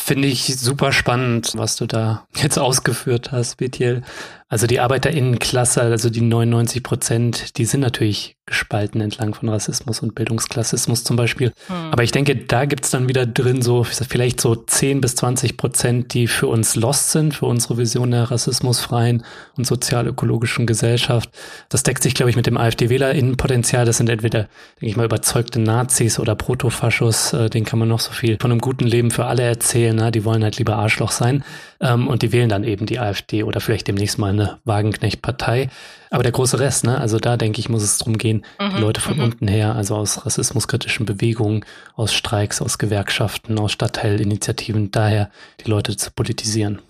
Finde 0.00 0.28
ich 0.28 0.56
super 0.56 0.92
spannend, 0.92 1.52
was 1.56 1.76
du 1.76 1.86
da 1.86 2.26
jetzt 2.36 2.58
ausgeführt 2.58 3.32
hast, 3.32 3.56
Betiel. 3.56 4.02
Also 4.50 4.66
die 4.66 4.80
Arbeiterinnenklasse, 4.80 5.82
also 5.82 6.08
die 6.08 6.22
99 6.22 6.82
Prozent, 6.82 7.58
die 7.58 7.66
sind 7.66 7.80
natürlich 7.80 8.36
gespalten 8.46 9.02
entlang 9.02 9.34
von 9.34 9.50
Rassismus 9.50 10.00
und 10.00 10.14
Bildungsklassismus 10.14 11.04
zum 11.04 11.16
Beispiel. 11.16 11.52
Hm. 11.66 11.92
Aber 11.92 12.02
ich 12.02 12.12
denke, 12.12 12.34
da 12.34 12.64
gibt's 12.64 12.90
dann 12.90 13.08
wieder 13.08 13.26
drin 13.26 13.60
so 13.60 13.84
vielleicht 13.84 14.40
so 14.40 14.54
10 14.54 15.02
bis 15.02 15.16
20 15.16 15.58
Prozent, 15.58 16.14
die 16.14 16.26
für 16.26 16.46
uns 16.46 16.76
lost 16.76 17.10
sind, 17.10 17.34
für 17.34 17.44
unsere 17.44 17.76
Vision 17.76 18.10
der 18.10 18.30
rassismusfreien 18.30 19.22
und 19.58 19.66
sozial-ökologischen 19.66 20.66
Gesellschaft. 20.66 21.28
Das 21.68 21.82
deckt 21.82 22.02
sich, 22.02 22.14
glaube 22.14 22.30
ich, 22.30 22.36
mit 22.36 22.46
dem 22.46 22.56
AfD-WählerInnenpotenzial. 22.56 23.84
Das 23.84 23.98
sind 23.98 24.08
entweder, 24.08 24.48
denke 24.80 24.86
ich 24.86 24.96
mal, 24.96 25.04
überzeugte 25.04 25.60
Nazis 25.60 26.18
oder 26.18 26.34
Protofaschos. 26.34 27.34
Äh, 27.34 27.50
den 27.50 27.66
kann 27.66 27.78
man 27.78 27.88
noch 27.88 28.00
so 28.00 28.12
viel 28.12 28.38
von 28.40 28.50
einem 28.50 28.62
guten 28.62 28.86
Leben 28.86 29.10
für 29.10 29.26
alle 29.26 29.42
erzählen 29.42 29.87
wählen, 29.88 29.96
na, 29.96 30.10
die 30.10 30.24
wollen 30.24 30.42
halt 30.42 30.58
lieber 30.58 30.76
Arschloch 30.76 31.10
sein 31.10 31.44
ähm, 31.80 32.08
und 32.08 32.22
die 32.22 32.32
wählen 32.32 32.48
dann 32.48 32.64
eben 32.64 32.86
die 32.86 32.98
AfD 32.98 33.42
oder 33.42 33.60
vielleicht 33.60 33.88
demnächst 33.88 34.18
mal 34.18 34.30
eine 34.30 34.58
Wagenknecht-Partei. 34.64 35.70
Aber 36.10 36.22
der 36.22 36.32
große 36.32 36.58
Rest, 36.58 36.84
ne, 36.84 36.98
also 36.98 37.18
da 37.18 37.36
denke 37.36 37.60
ich, 37.60 37.68
muss 37.68 37.82
es 37.82 37.98
darum 37.98 38.18
gehen, 38.18 38.44
mhm, 38.58 38.76
die 38.76 38.80
Leute 38.80 39.00
von 39.00 39.16
mhm. 39.16 39.24
unten 39.24 39.48
her, 39.48 39.74
also 39.74 39.96
aus 39.96 40.24
rassismuskritischen 40.24 41.06
Bewegungen, 41.06 41.64
aus 41.94 42.14
Streiks, 42.14 42.62
aus 42.62 42.78
Gewerkschaften, 42.78 43.58
aus 43.58 43.72
Stadtteilinitiativen, 43.72 44.90
daher 44.90 45.30
die 45.64 45.70
Leute 45.70 45.96
zu 45.96 46.10
politisieren. 46.10 46.80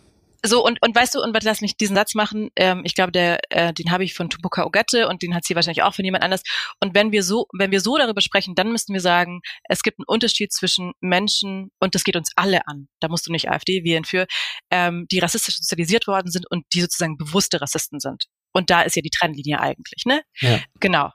So, 0.44 0.64
und, 0.64 0.80
und 0.82 0.94
weißt 0.94 1.16
du, 1.16 1.20
und 1.22 1.36
lass 1.42 1.60
mich 1.60 1.76
diesen 1.76 1.96
Satz 1.96 2.14
machen, 2.14 2.50
ähm, 2.54 2.82
ich 2.84 2.94
glaube, 2.94 3.10
der, 3.10 3.40
äh, 3.50 3.72
den 3.72 3.90
habe 3.90 4.04
ich 4.04 4.14
von 4.14 4.30
Tupoka 4.30 4.64
Ogette 4.64 5.08
und 5.08 5.22
den 5.22 5.34
hat 5.34 5.44
sie 5.44 5.56
wahrscheinlich 5.56 5.82
auch 5.82 5.94
von 5.94 6.04
jemand 6.04 6.22
anders. 6.22 6.42
Und 6.80 6.94
wenn 6.94 7.10
wir 7.10 7.24
so, 7.24 7.46
wenn 7.52 7.72
wir 7.72 7.80
so 7.80 7.96
darüber 7.98 8.20
sprechen, 8.20 8.54
dann 8.54 8.70
müssten 8.70 8.92
wir 8.92 9.00
sagen, 9.00 9.40
es 9.64 9.82
gibt 9.82 9.98
einen 9.98 10.04
Unterschied 10.06 10.52
zwischen 10.52 10.92
Menschen, 11.00 11.70
und 11.80 11.94
das 11.94 12.04
geht 12.04 12.16
uns 12.16 12.30
alle 12.36 12.66
an, 12.68 12.88
da 13.00 13.08
musst 13.08 13.26
du 13.26 13.32
nicht 13.32 13.50
AfD 13.50 13.82
wählen 13.82 14.04
für, 14.04 14.26
ähm, 14.70 15.06
die 15.10 15.18
rassistisch 15.18 15.56
sozialisiert 15.56 16.06
worden 16.06 16.30
sind 16.30 16.48
und 16.50 16.64
die 16.72 16.82
sozusagen 16.82 17.16
bewusste 17.16 17.60
Rassisten 17.60 17.98
sind. 17.98 18.26
Und 18.52 18.70
da 18.70 18.82
ist 18.82 18.94
ja 18.94 19.02
die 19.02 19.10
Trennlinie 19.10 19.60
eigentlich, 19.60 20.04
ne? 20.06 20.22
Ja. 20.40 20.60
Genau. 20.78 21.10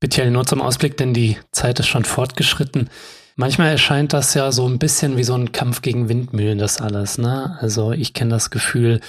Bitte 0.00 0.30
nur 0.30 0.46
zum 0.46 0.60
Ausblick, 0.60 0.96
denn 0.96 1.14
die 1.14 1.38
Zeit 1.50 1.80
ist 1.80 1.88
schon 1.88 2.04
fortgeschritten. 2.04 2.90
Manchmal 3.36 3.70
erscheint 3.70 4.12
das 4.12 4.34
ja 4.34 4.52
so 4.52 4.66
ein 4.66 4.78
bisschen 4.78 5.16
wie 5.16 5.24
so 5.24 5.34
ein 5.34 5.50
Kampf 5.50 5.82
gegen 5.82 6.08
Windmühlen, 6.08 6.58
das 6.58 6.80
alles, 6.80 7.18
ne? 7.18 7.56
Also 7.60 7.92
ich 7.92 8.14
kenne 8.14 8.30
das 8.30 8.50
Gefühl, 8.50 9.00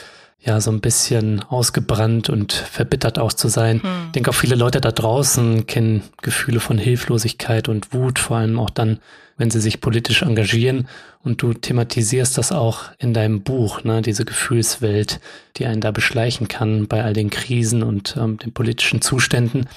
ja, 0.46 0.62
so 0.62 0.72
ein 0.72 0.80
bisschen 0.80 1.44
ausgebrannt 1.44 2.30
und 2.30 2.54
verbittert 2.54 3.18
auch 3.18 3.34
zu 3.34 3.48
sein. 3.48 3.82
Hm. 3.82 3.90
Ich 4.08 4.12
denke 4.12 4.30
auch 4.30 4.36
viele 4.36 4.56
Leute 4.56 4.80
da 4.80 4.92
draußen 4.92 5.66
kennen 5.66 6.04
Gefühle 6.22 6.60
von 6.60 6.78
Hilflosigkeit 6.78 7.68
und 7.68 7.94
Wut, 7.94 8.20
vor 8.20 8.38
allem 8.38 8.60
auch 8.60 8.70
dann, 8.70 9.00
wenn 9.38 9.50
sie 9.50 9.60
sich 9.60 9.82
politisch 9.82 10.22
engagieren. 10.22 10.88
Und 11.24 11.42
du 11.42 11.54
thematisierst 11.54 12.38
das 12.38 12.52
auch 12.52 12.84
in 13.00 13.14
deinem 13.14 13.42
Buch, 13.42 13.84
ne? 13.84 14.04
diese 14.04 14.26
Gefühlswelt, 14.26 15.20
die 15.58 15.66
einen 15.66 15.82
da 15.82 15.90
beschleichen 15.90 16.48
kann 16.48 16.88
bei 16.88 17.04
all 17.04 17.14
den 17.14 17.32
Krisen 17.32 17.82
und 17.82 18.16
ähm, 18.16 18.38
den 18.38 18.54
politischen 18.54 19.02
Zuständen. 19.02 19.68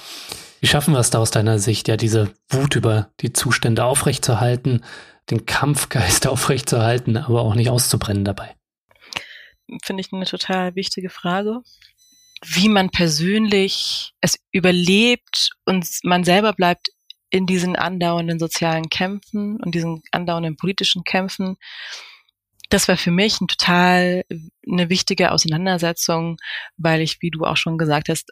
Wie 0.59 0.67
schaffen 0.67 0.93
wir 0.93 0.99
es 0.99 1.09
da 1.09 1.19
aus 1.19 1.31
deiner 1.31 1.59
Sicht, 1.59 1.87
ja, 1.87 1.97
diese 1.97 2.33
Wut 2.49 2.75
über 2.75 3.11
die 3.21 3.33
Zustände 3.33 3.85
aufrechtzuerhalten, 3.85 4.83
den 5.29 5.45
Kampfgeist 5.45 6.27
aufrechtzuerhalten, 6.27 7.17
aber 7.17 7.41
auch 7.41 7.55
nicht 7.55 7.69
auszubrennen 7.69 8.25
dabei? 8.25 8.55
Finde 9.83 10.01
ich 10.01 10.11
eine 10.11 10.25
total 10.25 10.75
wichtige 10.75 11.09
Frage. 11.09 11.61
Wie 12.43 12.69
man 12.69 12.89
persönlich 12.89 14.13
es 14.21 14.39
überlebt 14.51 15.51
und 15.65 15.87
man 16.03 16.23
selber 16.23 16.53
bleibt 16.53 16.87
in 17.29 17.45
diesen 17.45 17.75
andauernden 17.75 18.39
sozialen 18.39 18.89
Kämpfen 18.89 19.57
und 19.57 19.75
diesen 19.75 20.01
andauernden 20.11 20.57
politischen 20.57 21.03
Kämpfen. 21.03 21.57
Das 22.69 22.87
war 22.87 22.97
für 22.97 23.11
mich 23.11 23.39
ein 23.41 23.47
total 23.47 24.23
eine 24.67 24.89
wichtige 24.89 25.31
Auseinandersetzung, 25.31 26.37
weil 26.77 27.01
ich, 27.01 27.21
wie 27.21 27.29
du 27.29 27.45
auch 27.45 27.57
schon 27.57 27.77
gesagt 27.77 28.09
hast, 28.09 28.31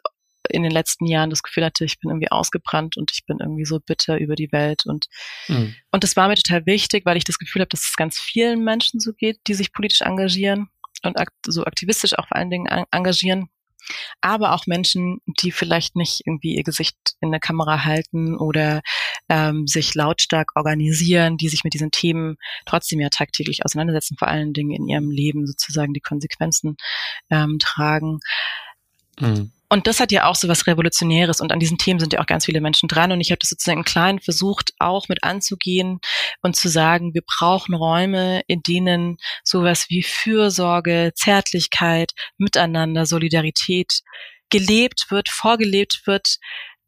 in 0.50 0.62
den 0.62 0.72
letzten 0.72 1.06
Jahren 1.06 1.30
das 1.30 1.42
Gefühl 1.42 1.64
hatte, 1.64 1.84
ich 1.84 1.98
bin 1.98 2.10
irgendwie 2.10 2.30
ausgebrannt 2.30 2.96
und 2.96 3.10
ich 3.12 3.24
bin 3.26 3.38
irgendwie 3.40 3.64
so 3.64 3.80
bitter 3.80 4.18
über 4.18 4.34
die 4.34 4.52
Welt 4.52 4.86
und 4.86 5.06
mhm. 5.48 5.74
und 5.90 6.04
das 6.04 6.16
war 6.16 6.28
mir 6.28 6.36
total 6.36 6.66
wichtig, 6.66 7.04
weil 7.06 7.16
ich 7.16 7.24
das 7.24 7.38
Gefühl 7.38 7.60
habe, 7.60 7.70
dass 7.70 7.82
es 7.82 7.96
ganz 7.96 8.18
vielen 8.18 8.64
Menschen 8.64 9.00
so 9.00 9.12
geht, 9.12 9.40
die 9.46 9.54
sich 9.54 9.72
politisch 9.72 10.02
engagieren 10.02 10.68
und 11.02 11.18
akt 11.18 11.34
so 11.46 11.64
aktivistisch 11.64 12.18
auch 12.18 12.28
vor 12.28 12.36
allen 12.36 12.50
Dingen 12.50 12.66
engagieren, 12.90 13.48
aber 14.20 14.52
auch 14.54 14.66
Menschen, 14.66 15.20
die 15.26 15.52
vielleicht 15.52 15.96
nicht 15.96 16.22
irgendwie 16.26 16.56
ihr 16.56 16.62
Gesicht 16.62 16.96
in 17.20 17.30
der 17.30 17.40
Kamera 17.40 17.84
halten 17.84 18.36
oder 18.36 18.82
ähm, 19.28 19.66
sich 19.66 19.94
lautstark 19.94 20.52
organisieren, 20.56 21.36
die 21.36 21.48
sich 21.48 21.64
mit 21.64 21.74
diesen 21.74 21.90
Themen 21.90 22.36
trotzdem 22.66 23.00
ja 23.00 23.08
tagtäglich 23.08 23.64
auseinandersetzen, 23.64 24.16
vor 24.18 24.28
allen 24.28 24.52
Dingen 24.52 24.72
in 24.72 24.88
ihrem 24.88 25.10
Leben 25.10 25.46
sozusagen 25.46 25.94
die 25.94 26.00
Konsequenzen 26.00 26.76
ähm, 27.30 27.58
tragen. 27.58 28.20
Mhm. 29.20 29.52
Und 29.70 29.86
das 29.86 30.00
hat 30.00 30.12
ja 30.12 30.26
auch 30.26 30.34
so 30.34 30.48
was 30.48 30.66
Revolutionäres 30.66 31.40
und 31.40 31.52
an 31.52 31.60
diesen 31.60 31.76
Themen 31.76 32.00
sind 32.00 32.12
ja 32.14 32.20
auch 32.20 32.26
ganz 32.26 32.46
viele 32.46 32.60
Menschen 32.60 32.88
dran. 32.88 33.12
Und 33.12 33.20
ich 33.20 33.30
habe 33.30 33.38
das 33.38 33.50
sozusagen 33.50 33.80
im 33.80 33.84
Kleinen 33.84 34.20
versucht 34.20 34.72
auch 34.78 35.08
mit 35.08 35.22
anzugehen 35.24 36.00
und 36.42 36.56
zu 36.56 36.68
sagen, 36.68 37.12
wir 37.12 37.22
brauchen 37.26 37.74
Räume, 37.74 38.42
in 38.46 38.62
denen 38.62 39.18
sowas 39.44 39.86
wie 39.90 40.02
Fürsorge, 40.02 41.12
Zärtlichkeit, 41.14 42.12
Miteinander, 42.38 43.04
Solidarität 43.04 44.00
gelebt 44.50 45.06
wird, 45.10 45.28
vorgelebt 45.28 46.02
wird, 46.06 46.38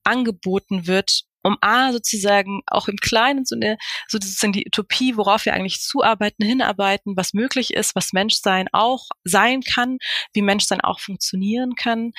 angeboten 0.02 0.86
wird 0.86 1.24
um 1.42 1.56
A 1.60 1.92
sozusagen 1.92 2.60
auch 2.66 2.88
im 2.88 2.96
Kleinen 2.96 3.44
so 3.44 3.56
eine, 3.56 3.76
so 4.08 4.18
sozusagen 4.20 4.52
die 4.52 4.66
Utopie, 4.66 5.16
worauf 5.16 5.44
wir 5.44 5.54
eigentlich 5.54 5.80
zuarbeiten, 5.80 6.44
hinarbeiten, 6.44 7.16
was 7.16 7.32
möglich 7.32 7.72
ist, 7.74 7.94
was 7.94 8.12
Menschsein 8.12 8.68
auch 8.72 9.06
sein 9.24 9.62
kann, 9.62 9.98
wie 10.32 10.42
Menschsein 10.42 10.80
auch 10.80 11.00
funktionieren 11.00 11.74
kann, 11.74 12.12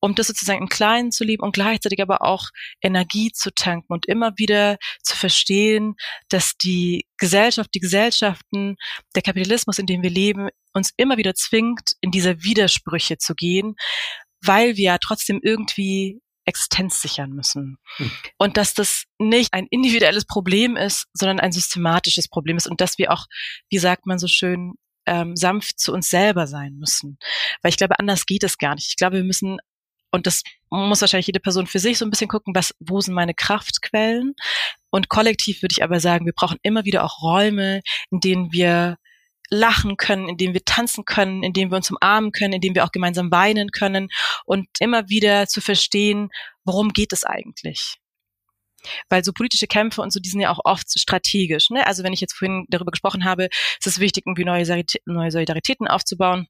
um 0.00 0.14
das 0.14 0.28
sozusagen 0.28 0.62
im 0.62 0.68
Kleinen 0.68 1.10
zu 1.10 1.24
leben 1.24 1.42
und 1.42 1.52
gleichzeitig 1.52 2.00
aber 2.00 2.22
auch 2.22 2.48
Energie 2.80 3.32
zu 3.32 3.52
tanken 3.52 3.92
und 3.92 4.06
immer 4.06 4.32
wieder 4.36 4.76
zu 5.02 5.16
verstehen, 5.16 5.96
dass 6.28 6.56
die 6.56 7.06
Gesellschaft, 7.16 7.70
die 7.74 7.80
Gesellschaften, 7.80 8.76
der 9.14 9.22
Kapitalismus, 9.22 9.78
in 9.78 9.86
dem 9.86 10.02
wir 10.02 10.10
leben, 10.10 10.48
uns 10.72 10.92
immer 10.96 11.16
wieder 11.16 11.34
zwingt, 11.34 11.92
in 12.00 12.10
diese 12.10 12.42
Widersprüche 12.42 13.18
zu 13.18 13.34
gehen, 13.34 13.74
weil 14.40 14.76
wir 14.76 14.84
ja 14.84 14.98
trotzdem 14.98 15.40
irgendwie 15.42 16.20
Existenz 16.48 17.00
sichern 17.00 17.30
müssen. 17.30 17.78
Hm. 17.96 18.10
Und 18.38 18.56
dass 18.56 18.74
das 18.74 19.04
nicht 19.18 19.52
ein 19.52 19.66
individuelles 19.70 20.24
Problem 20.24 20.76
ist, 20.76 21.06
sondern 21.12 21.40
ein 21.40 21.52
systematisches 21.52 22.28
Problem 22.28 22.56
ist 22.56 22.66
und 22.66 22.80
dass 22.80 22.98
wir 22.98 23.12
auch, 23.12 23.26
wie 23.70 23.78
sagt 23.78 24.06
man 24.06 24.18
so 24.18 24.26
schön, 24.26 24.74
ähm, 25.06 25.36
sanft 25.36 25.78
zu 25.78 25.92
uns 25.92 26.10
selber 26.10 26.46
sein 26.46 26.74
müssen. 26.74 27.18
Weil 27.62 27.70
ich 27.70 27.76
glaube, 27.76 27.98
anders 27.98 28.26
geht 28.26 28.44
es 28.44 28.58
gar 28.58 28.74
nicht. 28.74 28.88
Ich 28.88 28.96
glaube, 28.96 29.16
wir 29.16 29.24
müssen 29.24 29.58
und 30.10 30.26
das 30.26 30.42
muss 30.70 31.00
wahrscheinlich 31.02 31.26
jede 31.26 31.40
Person 31.40 31.66
für 31.66 31.78
sich 31.78 31.98
so 31.98 32.06
ein 32.06 32.10
bisschen 32.10 32.28
gucken, 32.28 32.54
was, 32.54 32.74
wo 32.80 33.00
sind 33.00 33.14
meine 33.14 33.34
Kraftquellen? 33.34 34.34
Und 34.90 35.08
kollektiv 35.10 35.62
würde 35.62 35.74
ich 35.76 35.84
aber 35.84 36.00
sagen, 36.00 36.24
wir 36.24 36.32
brauchen 36.32 36.58
immer 36.62 36.84
wieder 36.84 37.04
auch 37.04 37.22
Räume, 37.22 37.82
in 38.10 38.20
denen 38.20 38.52
wir 38.52 38.96
lachen 39.50 39.96
können, 39.96 40.28
indem 40.28 40.54
wir 40.54 40.64
tanzen 40.64 41.04
können, 41.04 41.42
indem 41.42 41.70
wir 41.70 41.76
uns 41.76 41.90
umarmen 41.90 42.32
können, 42.32 42.54
indem 42.54 42.74
wir 42.74 42.84
auch 42.84 42.92
gemeinsam 42.92 43.30
weinen 43.30 43.70
können 43.70 44.08
und 44.44 44.68
immer 44.80 45.08
wieder 45.08 45.46
zu 45.46 45.60
verstehen, 45.60 46.30
worum 46.64 46.90
geht 46.90 47.12
es 47.12 47.24
eigentlich? 47.24 47.96
Weil 49.08 49.24
so 49.24 49.32
politische 49.32 49.66
Kämpfe 49.66 50.02
und 50.02 50.12
so, 50.12 50.20
die 50.20 50.28
sind 50.28 50.40
ja 50.40 50.50
auch 50.50 50.60
oft 50.64 50.98
strategisch. 50.98 51.70
Ne? 51.70 51.86
Also 51.86 52.04
wenn 52.04 52.12
ich 52.12 52.20
jetzt 52.20 52.34
vorhin 52.34 52.64
darüber 52.68 52.92
gesprochen 52.92 53.24
habe, 53.24 53.48
ist 53.78 53.86
es 53.86 53.98
wichtig, 53.98 54.24
irgendwie 54.26 54.44
neue, 54.44 54.64
Solidaritäten 55.30 55.88
aufzubauen 55.88 56.48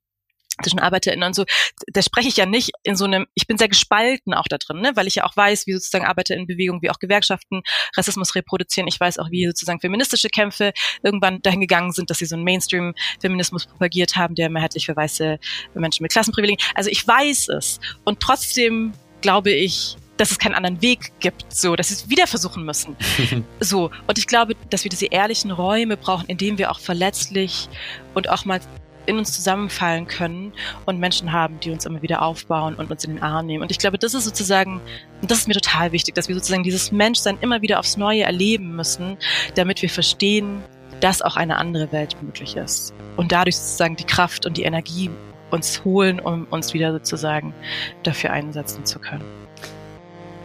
zwischen 0.63 0.79
ArbeiterInnen 0.79 1.27
und 1.27 1.35
so, 1.35 1.45
da 1.93 2.03
spreche 2.03 2.29
ich 2.29 2.37
ja 2.37 2.47
nicht 2.47 2.73
in 2.83 2.97
so 2.97 3.05
einem, 3.05 3.27
ich 3.35 3.47
bin 3.47 3.59
sehr 3.59 3.69
gespalten 3.69 4.35
auch 4.35 4.47
da 4.49 4.59
drin, 4.59 4.81
ne? 4.81 4.93
weil 4.95 5.07
ich 5.07 5.17
ja 5.17 5.25
auch 5.25 5.37
weiß, 5.37 5.67
wie 5.67 5.73
sozusagen 5.73 6.05
ArbeiterInnenbewegung, 6.05 6.83
wie 6.83 6.91
auch 6.91 6.99
Gewerkschaften 6.99 7.63
Rassismus 7.97 8.35
reproduzieren. 8.35 8.89
Ich 8.89 8.99
weiß 8.99 9.19
auch, 9.19 9.31
wie 9.31 9.47
sozusagen 9.47 9.81
feministische 9.81 10.29
Kämpfe 10.29 10.73
irgendwann 11.03 11.41
dahin 11.43 11.61
gegangen 11.61 11.93
sind, 11.93 12.11
dass 12.11 12.19
sie 12.19 12.27
so 12.27 12.37
einen 12.37 12.45
Mainstream-Feminismus 12.45 13.67
propagiert 13.67 14.17
haben, 14.17 14.35
der 14.35 14.51
mehrheitlich 14.51 14.87
für 14.87 14.97
weiße 14.97 15.39
Menschen 15.75 16.03
mit 16.03 16.13
Klassenprivilegien. 16.13 16.61
Also 16.75 16.91
ich 16.91 17.07
weiß 17.07 17.49
es. 17.49 17.81
Und 18.05 18.21
trotzdem 18.21 18.93
glaube 19.21 19.51
ich, 19.51 19.97
dass 20.19 20.33
es 20.33 20.39
keinen 20.39 20.55
anderen 20.55 20.83
Weg 20.83 21.13
gibt, 21.21 21.53
so, 21.53 21.77
dass 21.77 21.89
sie 21.89 21.95
es 21.95 22.11
wieder 22.11 22.27
versuchen 22.27 22.65
müssen. 22.65 22.97
so. 23.61 23.91
Und 24.07 24.19
ich 24.19 24.27
glaube, 24.27 24.55
dass 24.71 24.85
wir 24.85 24.91
diese 24.91 25.07
ehrlichen 25.07 25.51
Räume 25.51 25.97
brauchen, 25.97 26.27
in 26.27 26.37
denen 26.39 26.59
wir 26.59 26.71
auch 26.71 26.81
verletzlich 26.81 27.69
und 28.15 28.29
auch 28.29 28.45
mal 28.45 28.61
in 29.09 29.19
uns 29.19 29.33
zusammenfallen 29.33 30.07
können 30.07 30.53
und 30.87 31.01
Menschen 31.01 31.33
haben, 31.33 31.59
die 31.61 31.71
uns 31.71 31.85
immer 31.87 32.03
wieder 32.03 32.23
aufbauen 32.23 32.75
und 32.75 32.91
uns 32.91 33.05
in 33.05 33.15
den 33.15 33.23
Arm 33.23 33.47
nehmen. 33.47 33.63
Und 33.63 33.71
ich 33.71 33.79
glaube, 33.79 33.99
das 33.99 34.15
ist 34.15 34.25
sozusagen, 34.25 34.81
das 35.23 35.39
ist 35.39 35.49
mir 35.49 35.55
total 35.55 35.93
wichtig, 35.93 36.15
dass 36.15 36.29
wir 36.29 36.35
sozusagen 36.35 36.63
dieses 36.63 36.93
Menschsein 36.93 37.39
immer 37.41 37.63
wieder 37.63 37.79
aufs 37.79 37.97
Neue 37.97 38.23
erleben 38.23 38.77
müssen, 38.77 39.17
damit 39.55 39.83
wir 39.83 39.91
verstehen, 39.91 40.63
dass 41.01 41.23
auch 41.23 41.37
eine 41.37 41.57
andere 41.57 41.91
Welt 41.93 42.17
möglich 42.23 42.57
ist. 42.57 42.93
Und 43.17 43.33
dadurch 43.33 43.57
sozusagen 43.57 43.97
die 43.97 44.05
Kraft 44.05 44.47
und 44.47 44.57
die 44.57 44.63
Energie 44.63 45.11
uns 45.51 45.85
holen, 45.85 46.21
um 46.21 46.47
uns 46.51 46.75
wieder 46.75 46.93
sozusagen 46.93 47.55
dafür 48.03 48.31
einsetzen 48.33 48.85
zu 48.85 48.99
können. 48.99 49.25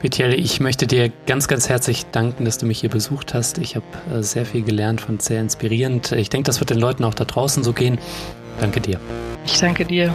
Betiel, 0.01 0.34
ich 0.34 0.59
möchte 0.59 0.86
dir 0.86 1.09
ganz, 1.28 1.47
ganz 1.47 1.70
herzlich 1.70 2.05
danken, 2.07 2.43
dass 2.43 2.57
du 2.57 2.66
mich 2.66 2.82
hier 2.82 2.89
besucht 2.89 3.34
hast. 3.34 3.57
Ich 3.57 3.78
habe 3.78 3.86
äh, 4.14 4.22
sehr 4.22 4.45
viel 4.45 4.61
gelernt, 4.61 4.99
fand 4.99 5.22
sehr 5.22 5.39
inspirierend. 5.39 6.11
Ich 6.11 6.30
denke, 6.30 6.45
das 6.45 6.59
wird 6.59 6.72
den 6.72 6.78
Leuten 6.80 7.05
auch 7.05 7.14
da 7.14 7.24
draußen 7.24 7.64
so 7.64 7.72
gehen. 7.72 7.99
Danke 8.60 8.82
dir. 8.82 8.99
Ich 9.45 9.60
danke 9.60 9.86
dir. 9.86 10.14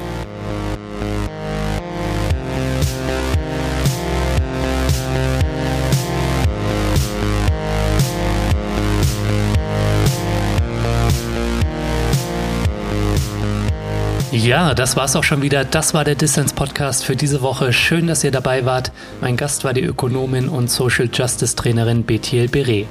Ja, 14.30 14.72
das 14.72 14.94
war's 14.94 15.16
auch 15.16 15.24
schon 15.24 15.42
wieder. 15.42 15.64
Das 15.64 15.94
war 15.94 16.04
der 16.04 16.14
Distance 16.14 16.54
Podcast 16.54 17.04
für 17.04 17.16
diese 17.16 17.42
Woche. 17.42 17.72
Schön, 17.72 18.06
dass 18.06 18.24
ihr 18.24 18.30
dabei 18.30 18.64
wart. 18.64 18.92
Mein 19.20 19.36
Gast 19.36 19.64
war 19.64 19.74
die 19.74 19.82
Ökonomin 19.82 20.48
und 20.48 20.70
Social 20.70 21.08
Justice 21.12 21.56
Trainerin 21.56 22.04
Bethiel 22.04 22.48
Beret. 22.48 22.86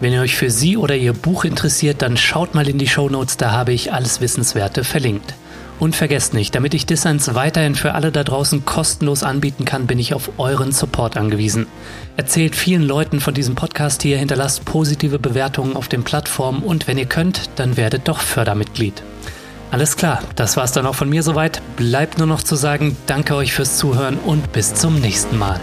Wenn 0.00 0.12
ihr 0.12 0.20
euch 0.20 0.36
für 0.36 0.50
sie 0.50 0.76
oder 0.76 0.94
ihr 0.94 1.12
Buch 1.12 1.44
interessiert, 1.44 2.02
dann 2.02 2.16
schaut 2.16 2.54
mal 2.54 2.68
in 2.68 2.78
die 2.78 2.86
Show 2.86 3.08
Notes, 3.08 3.36
da 3.36 3.50
habe 3.50 3.72
ich 3.72 3.92
alles 3.92 4.20
Wissenswerte 4.20 4.84
verlinkt. 4.84 5.34
Und 5.80 5.96
vergesst 5.96 6.34
nicht, 6.34 6.54
damit 6.54 6.74
ich 6.74 6.86
Dissens 6.86 7.34
weiterhin 7.34 7.74
für 7.74 7.94
alle 7.94 8.12
da 8.12 8.24
draußen 8.24 8.64
kostenlos 8.64 9.22
anbieten 9.22 9.64
kann, 9.64 9.86
bin 9.86 9.98
ich 9.98 10.14
auf 10.14 10.30
euren 10.38 10.72
Support 10.72 11.16
angewiesen. 11.16 11.66
Erzählt 12.16 12.54
vielen 12.54 12.82
Leuten 12.82 13.20
von 13.20 13.34
diesem 13.34 13.56
Podcast 13.56 14.02
hier, 14.02 14.18
hinterlasst 14.18 14.64
positive 14.64 15.18
Bewertungen 15.18 15.76
auf 15.76 15.88
den 15.88 16.04
Plattformen 16.04 16.62
und 16.62 16.86
wenn 16.86 16.98
ihr 16.98 17.06
könnt, 17.06 17.50
dann 17.56 17.76
werdet 17.76 18.06
doch 18.06 18.20
Fördermitglied. 18.20 19.02
Alles 19.70 19.96
klar, 19.96 20.22
das 20.36 20.56
war's 20.56 20.72
dann 20.72 20.86
auch 20.86 20.94
von 20.94 21.08
mir 21.08 21.22
soweit. 21.22 21.60
Bleibt 21.76 22.18
nur 22.18 22.26
noch 22.26 22.42
zu 22.42 22.56
sagen, 22.56 22.96
danke 23.06 23.34
euch 23.34 23.52
fürs 23.52 23.76
Zuhören 23.76 24.16
und 24.16 24.52
bis 24.52 24.74
zum 24.74 25.00
nächsten 25.00 25.36
Mal. 25.38 25.60